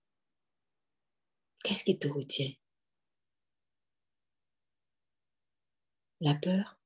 [1.64, 2.52] Qu'est-ce qui te retient?
[6.20, 6.78] La peur?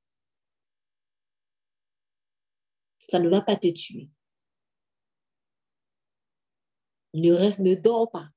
[3.07, 4.09] Ça ne va pas te tuer.
[7.15, 8.29] Ne reste, ne dors pas.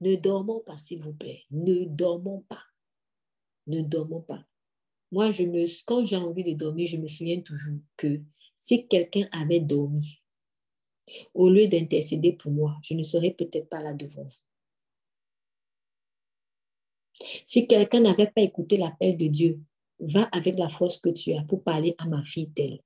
[0.00, 1.42] Ne dormons pas, s'il vous plaît.
[1.50, 2.62] Ne dormons pas.
[3.66, 4.44] Ne dormons pas.
[5.10, 5.30] Moi,
[5.84, 8.20] quand j'ai envie de dormir, je me souviens toujours que
[8.60, 10.22] si quelqu'un avait dormi,
[11.34, 14.30] au lieu d'intercéder pour moi, je ne serais peut-être pas là devant vous.
[17.44, 19.60] Si quelqu'un n'avait pas écouté l'appel de Dieu,
[19.98, 22.80] va avec la force que tu as pour parler à ma fille telle.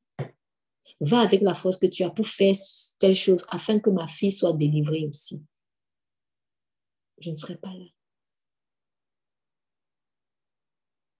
[1.01, 2.55] Va avec la force que tu as pour faire
[2.99, 5.43] telle chose afin que ma fille soit délivrée aussi.
[7.19, 7.87] Je ne serai pas là.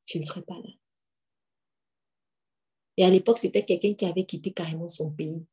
[0.07, 0.71] Je ne serai pas là.
[2.97, 5.47] Et à l'époque, c'était quelqu'un qui avait quitté carrément son pays.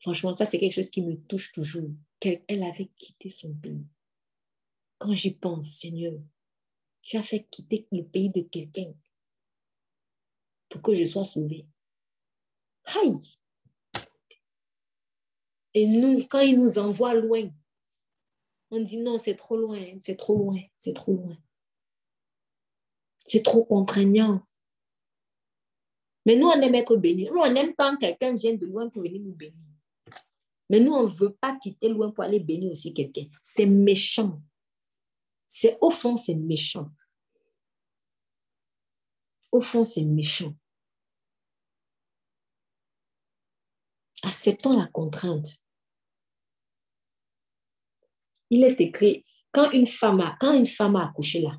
[0.00, 1.88] Franchement, ça, c'est quelque chose qui me touche toujours.
[2.20, 3.86] Elle avait quitté son pays.
[4.98, 6.20] Quand j'y pense, Seigneur,
[7.00, 8.92] tu as fait quitter le pays de quelqu'un
[10.74, 11.64] pour que je sois sauvée.
[12.86, 13.38] Aïe!
[15.72, 17.48] Et nous, quand il nous envoie loin,
[18.72, 21.36] on dit non, c'est trop loin, c'est trop loin, c'est trop loin.
[23.16, 24.44] C'est trop contraignant.
[26.26, 27.26] Mais nous, on aime être bénis.
[27.26, 29.54] Nous, on aime quand quelqu'un vient de loin pour venir nous bénir.
[30.68, 33.26] Mais nous, on ne veut pas quitter loin pour aller bénir aussi quelqu'un.
[33.44, 34.42] C'est méchant.
[35.46, 36.90] C'est au fond, c'est méchant.
[39.52, 40.52] Au fond, c'est méchant.
[44.24, 45.46] Acceptons la contrainte.
[48.50, 50.62] Il est écrit, quand une femme a, quand
[50.96, 51.58] accouché là,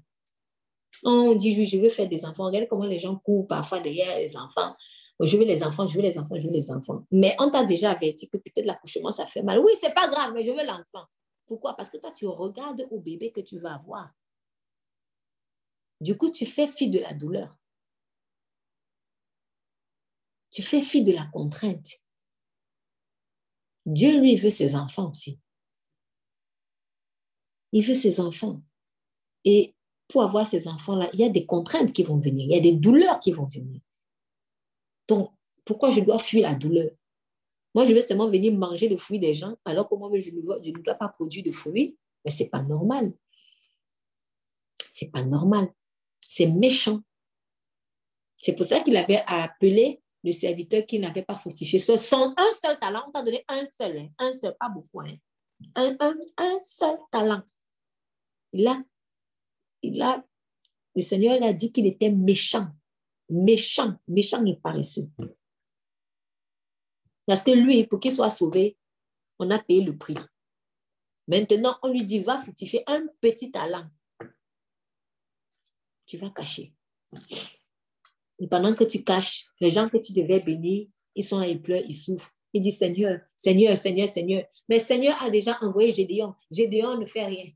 [1.04, 2.46] on dit, je veux faire des enfants.
[2.46, 4.76] Regardez comment les gens courent parfois derrière les enfants.
[5.20, 7.06] Je veux les enfants, je veux les enfants, je veux les enfants.
[7.12, 9.60] Mais on t'a déjà averti que peut-être l'accouchement, ça fait mal.
[9.60, 11.06] Oui, c'est pas grave, mais je veux l'enfant.
[11.46, 11.76] Pourquoi?
[11.76, 14.10] Parce que toi, tu regardes au bébé que tu vas avoir.
[16.02, 17.56] Du coup, tu fais fi de la douleur.
[20.50, 21.88] Tu fais fi de la contrainte.
[23.86, 25.40] Dieu, lui, veut ses enfants aussi.
[27.72, 28.62] Il veut ses enfants.
[29.44, 29.76] Et
[30.08, 32.62] pour avoir ces enfants-là, il y a des contraintes qui vont venir, il y a
[32.62, 33.82] des douleurs qui vont venir.
[35.08, 35.32] Donc,
[35.64, 36.92] pourquoi je dois fuir la douleur?
[37.74, 40.32] Moi, je vais seulement venir manger le fruit des gens, alors que moi, je je
[40.32, 41.98] ne dois pas produire de fruits.
[42.24, 43.14] Mais ce n'est pas normal.
[44.90, 45.72] Ce n'est pas normal.
[46.22, 47.02] C'est méchant.
[48.38, 51.78] C'est pour ça qu'il avait appelé le serviteur qui n'avait pas fructifié.
[51.78, 53.04] Ce sont un seul talent.
[53.08, 54.10] On t'a donné un seul, hein.
[54.18, 55.02] un seul, pas beaucoup.
[55.02, 55.18] Hein.
[55.76, 57.44] Un, un, un seul talent.
[58.52, 58.84] Là,
[59.84, 60.26] là,
[60.96, 62.70] le Seigneur a dit qu'il était méchant,
[63.30, 65.08] méchant, méchant et paresseux.
[67.28, 68.78] Parce que lui, pour qu'il soit sauvé,
[69.38, 70.18] on a payé le prix.
[71.28, 73.88] Maintenant, on lui dit, va fructifier un petit talent.
[76.08, 76.74] Tu vas cacher.
[78.40, 81.62] Et pendant que tu caches, les gens que tu devais bénir, ils sont là, ils
[81.62, 82.32] pleurent, ils souffrent.
[82.54, 84.44] Ils disent, Seigneur, Seigneur, Seigneur, Seigneur.
[84.70, 86.34] Mais Seigneur a déjà envoyé Gédéon.
[86.52, 87.52] Gédéon ne fait rien.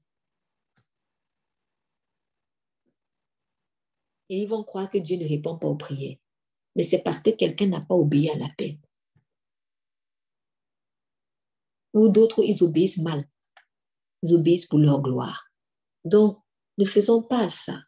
[4.29, 6.17] et ils vont croire que Dieu ne répond pas aux prières.
[6.75, 8.77] Mais c'est parce que quelqu'un n'a pas obéi à l'appel.
[11.93, 13.27] Ou d'autres, ils obéissent mal.
[14.21, 15.45] Ils obéissent pour leur gloire.
[16.05, 16.37] Donc,
[16.77, 17.81] ne faisons pas ça.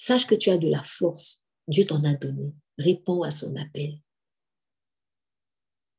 [0.00, 1.42] Sache que tu as de la force.
[1.66, 2.54] Dieu t'en a donné.
[2.78, 3.98] Réponds à son appel.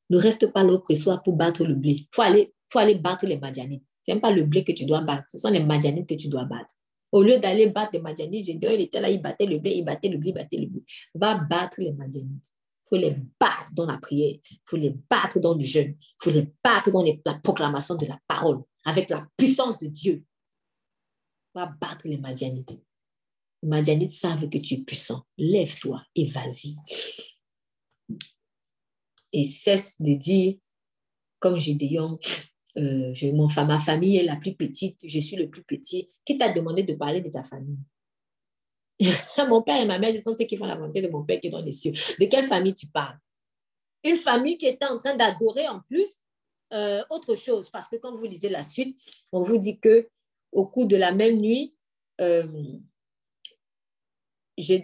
[0.09, 1.91] Ne reste pas l'oppresseur pour battre le blé.
[1.99, 3.83] Il faut aller, battre les Madianites.
[4.07, 6.29] Ce n'est pas le blé que tu dois battre, ce sont les Madianites que tu
[6.29, 6.73] dois battre.
[7.11, 9.83] Au lieu d'aller battre les Madianites, Gédéon, il était là, il battait le blé, il
[9.83, 10.83] battait le blé, il battait le blé.
[11.13, 12.55] Va battre les Madianites.
[12.85, 16.15] Il faut les battre dans la prière, il faut les battre dans le jeûne, il
[16.23, 20.23] faut les battre dans la proclamation de la parole, avec la puissance de Dieu.
[21.53, 22.81] Va battre les Madianites.
[23.63, 25.23] Madianites savent que tu es puissant.
[25.37, 26.75] Lève-toi et vas-y.
[29.31, 30.55] Et cesse de dire,
[31.39, 32.19] comme Gédéon,
[32.77, 36.09] euh, je, mon, ma famille est la plus petite, je suis le plus petit.
[36.25, 37.79] Qui t'a demandé de parler de ta famille?
[39.49, 41.39] Mon père et ma mère, je sont ceux qui font la volonté de mon père
[41.39, 41.93] qui est dans les cieux.
[42.19, 43.17] De quelle famille tu parles?
[44.03, 46.07] Une famille qui était en train d'adorer en plus
[46.73, 47.69] euh, autre chose.
[47.69, 48.99] Parce que quand vous lisez la suite,
[49.31, 50.09] on vous dit que
[50.51, 51.75] au cours de la même nuit,
[52.19, 52.45] euh,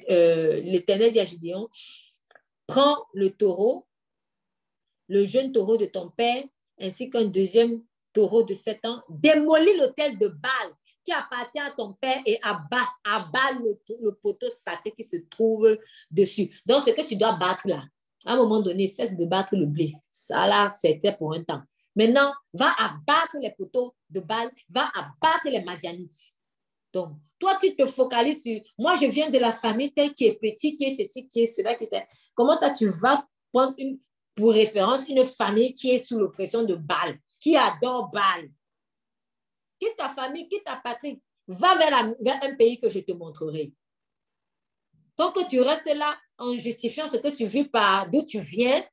[0.10, 1.69] euh, l'Éternel dit à Gédéon,
[2.68, 3.88] prends le taureau,
[5.07, 6.43] le jeune taureau de ton père,
[6.80, 7.84] ainsi qu'un deuxième
[8.14, 10.72] taureau de 7 ans, démolis l'autel de Baal
[11.06, 12.88] qui appartient à ton père et abat,
[13.60, 15.77] le, poteau sacré qui se trouve
[16.10, 16.60] dessus.
[16.65, 17.84] Donc, ce que tu dois battre là,
[18.26, 19.93] à un moment donné, cesse de battre le blé.
[20.10, 21.61] Ça là, c'était pour un temps.
[21.95, 26.38] Maintenant, va abattre les poteaux de Baal, va abattre les Madianites.
[26.91, 30.36] Donc, toi, tu te focalises sur, moi, je viens de la famille telle qui est
[30.36, 32.07] petite, qui est ceci, qui est cela, qui est.
[32.34, 33.76] Comment toi, tu vas prendre
[34.36, 38.49] pour référence une famille qui est sous l'oppression de Baal, qui adore Baal?
[39.80, 43.74] Quitte ta famille, quitte ta patrie, va vers, vers un pays que je te montrerai.
[45.16, 48.86] Tant que tu restes là en justifiant ce que tu vis par d'où tu viens,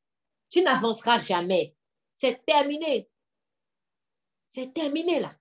[0.51, 1.75] tu n'avanceras jamais.
[2.15, 3.09] C'est terminé.
[4.47, 5.35] C'est terminé là.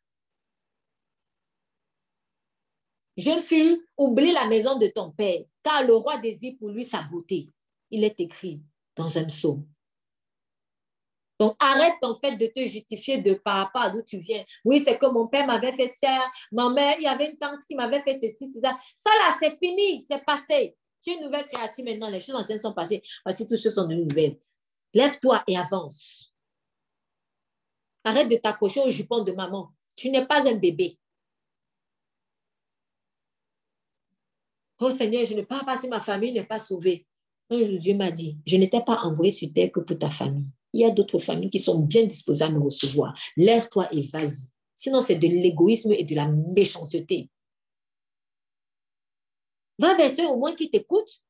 [3.22, 7.04] Jeune fille, oublie la maison de ton père, car le roi désire pour lui sa
[7.04, 7.50] beauté.
[7.90, 8.62] Il est écrit
[8.96, 9.66] dans un psaume.
[11.40, 14.44] Donc, arrête en fait de te justifier de par rapport à d'où tu viens.
[14.64, 17.64] Oui, c'est que mon père m'avait fait ça, ma mère, il y avait une tante
[17.66, 18.78] qui m'avait fait ceci, ça.
[18.96, 20.76] Ça là, c'est fini, c'est passé.
[21.02, 23.02] Tu es une nouvelle créature maintenant, les choses anciennes sont passées.
[23.26, 24.40] Voici, toutes choses sont de nouvelles.
[24.94, 26.32] Lève-toi et avance.
[28.04, 29.72] Arrête de t'accrocher au jupon de maman.
[29.96, 30.98] Tu n'es pas un bébé.
[34.82, 37.06] Oh Seigneur, je ne parle pas si ma famille n'est pas sauvée.
[37.50, 40.48] Un jour, Dieu m'a dit, je n'étais pas envoyé sur terre que pour ta famille
[40.74, 43.18] il y a d'autres familles qui sont bien disposées à me recevoir.
[43.36, 44.50] Lève-toi et vas-y.
[44.74, 47.30] Sinon, c'est de l'égoïsme et de la méchanceté.
[49.78, 51.22] Va vers ceux au moins qui t'écoutent.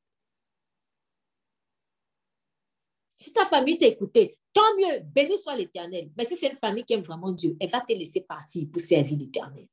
[3.16, 6.10] Si ta famille t'a écouté, tant mieux, béni soit l'Éternel.
[6.16, 8.80] Mais si c'est une famille qui aime vraiment Dieu, elle va te laisser partir pour
[8.80, 9.68] servir l'Éternel.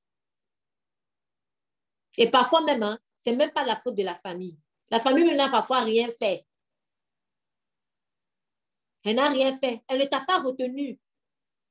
[2.20, 4.58] Et parfois même, hein, ce n'est même pas la faute de la famille.
[4.92, 6.46] La famille n'a parfois rien fait.
[9.04, 9.82] Elle n'a rien fait.
[9.88, 11.00] Elle ne t'a pas retenu.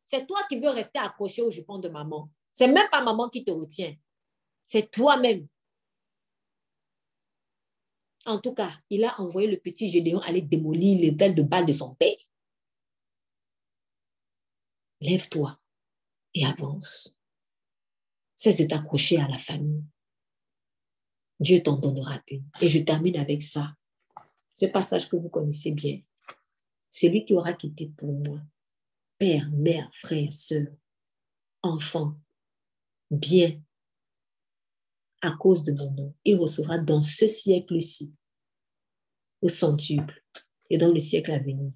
[0.05, 2.31] C'est toi qui veux rester accroché au jupon de maman.
[2.51, 3.95] C'est même pas maman qui te retient.
[4.65, 5.47] C'est toi-même.
[8.25, 11.73] En tout cas, il a envoyé le petit Gédéon aller démolir ailes de balle de
[11.73, 12.17] son père.
[15.03, 15.61] Lève-toi
[16.33, 17.15] et avance.
[18.35, 19.85] Cesse de t'accrocher à la famille.
[21.41, 22.45] Dieu t'en donnera une.
[22.61, 23.75] Et je termine avec ça.
[24.55, 26.01] Ce passage que vous connaissez bien.
[26.91, 28.41] Celui qui aura quitté pour moi,
[29.19, 30.67] père, mère, frère, soeur,
[31.63, 32.15] enfant,
[33.11, 33.61] bien,
[35.21, 38.15] à cause de mon nom, il recevra dans ce siècle-ci
[39.43, 40.25] au centuple
[40.71, 41.73] et dans le siècle à venir.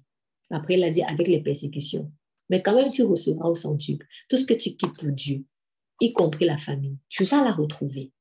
[0.49, 2.11] Après, il a dit avec les persécutions.
[2.49, 5.45] Mais quand même, tu recevras au centuple tout ce que tu quittes pour Dieu,
[5.99, 6.97] y compris la famille.
[7.09, 8.11] Tu vas la retrouver.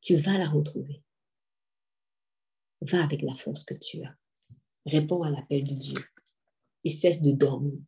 [0.00, 1.02] Tu vas la retrouver.
[2.80, 4.14] Va avec la force que tu as.
[4.86, 5.98] Réponds à l'appel de Dieu
[6.84, 7.78] et cesse de dormir.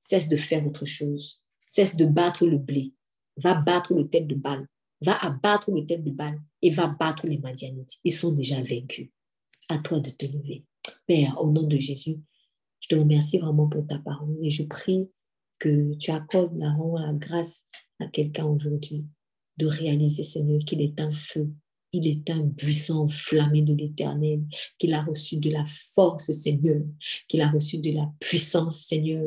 [0.00, 1.42] Cesse de faire autre chose.
[1.58, 2.94] Cesse de battre le blé.
[3.36, 4.66] Va battre le tête de balle.
[5.00, 7.98] Va abattre le tête de balle et va battre les Madianites.
[8.04, 9.10] Ils sont déjà vaincus.
[9.68, 10.64] À toi de te lever.
[11.06, 12.18] Père, au nom de Jésus,
[12.80, 15.10] je te remercie vraiment pour ta parole et je prie
[15.58, 16.74] que tu accordes la,
[17.14, 17.66] grâce
[18.00, 19.04] à quelqu'un aujourd'hui
[19.58, 21.50] de réaliser, Seigneur, qu'il est un feu
[21.92, 24.42] il est un buisson enflammé de l'éternel,
[24.78, 26.82] qu'il a reçu de la force, Seigneur,
[27.28, 29.24] qu'il a reçu de la puissance, Seigneur,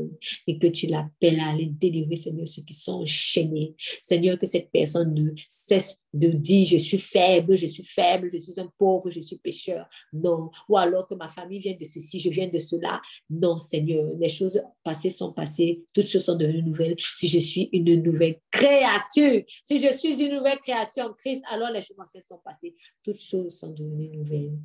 [0.47, 3.73] et que tu l'appelles à aller délivrer, Seigneur, ceux qui sont enchaînés.
[4.01, 8.37] Seigneur, que cette personne ne cesse de dire, je suis faible, je suis faible, je
[8.37, 9.87] suis un pauvre, je suis pécheur.
[10.13, 10.49] Non.
[10.67, 13.01] Ou alors que ma famille vient de ceci, je viens de cela.
[13.29, 16.95] Non, Seigneur, les choses passées sont passées, toutes choses sont devenues nouvelles.
[17.15, 21.71] Si je suis une nouvelle créature, si je suis une nouvelle créature en Christ, alors
[21.71, 24.57] les choses anciennes sont passées toutes choses sont devenues nouvelles.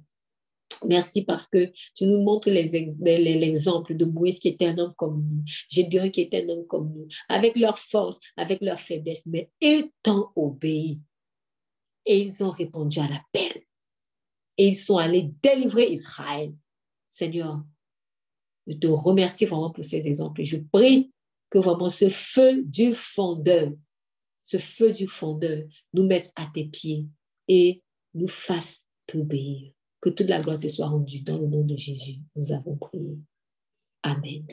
[0.85, 5.43] Merci parce que tu nous montres l'exemple de Moïse qui était un homme comme nous,
[5.70, 9.51] Gédéon qui était un homme comme nous, avec leur force, avec leur faiblesse, mais
[10.02, 11.01] t'ont obéi.
[12.06, 13.62] Et ils ont répondu à l'appel.
[14.56, 16.54] Et ils sont allés délivrer Israël.
[17.08, 17.62] Seigneur,
[18.66, 20.44] je te remercie vraiment pour ces exemples.
[20.44, 21.12] Je prie
[21.50, 23.72] que vraiment ce feu du fondeur,
[24.42, 27.06] ce feu du fondeur nous mette à tes pieds
[27.48, 27.82] et
[28.14, 29.72] nous fasse t'obéir.
[30.00, 32.18] Que toute la gloire te soit rendue dans le nom de Jésus.
[32.34, 33.18] Nous avons prié.
[34.02, 34.46] Amen.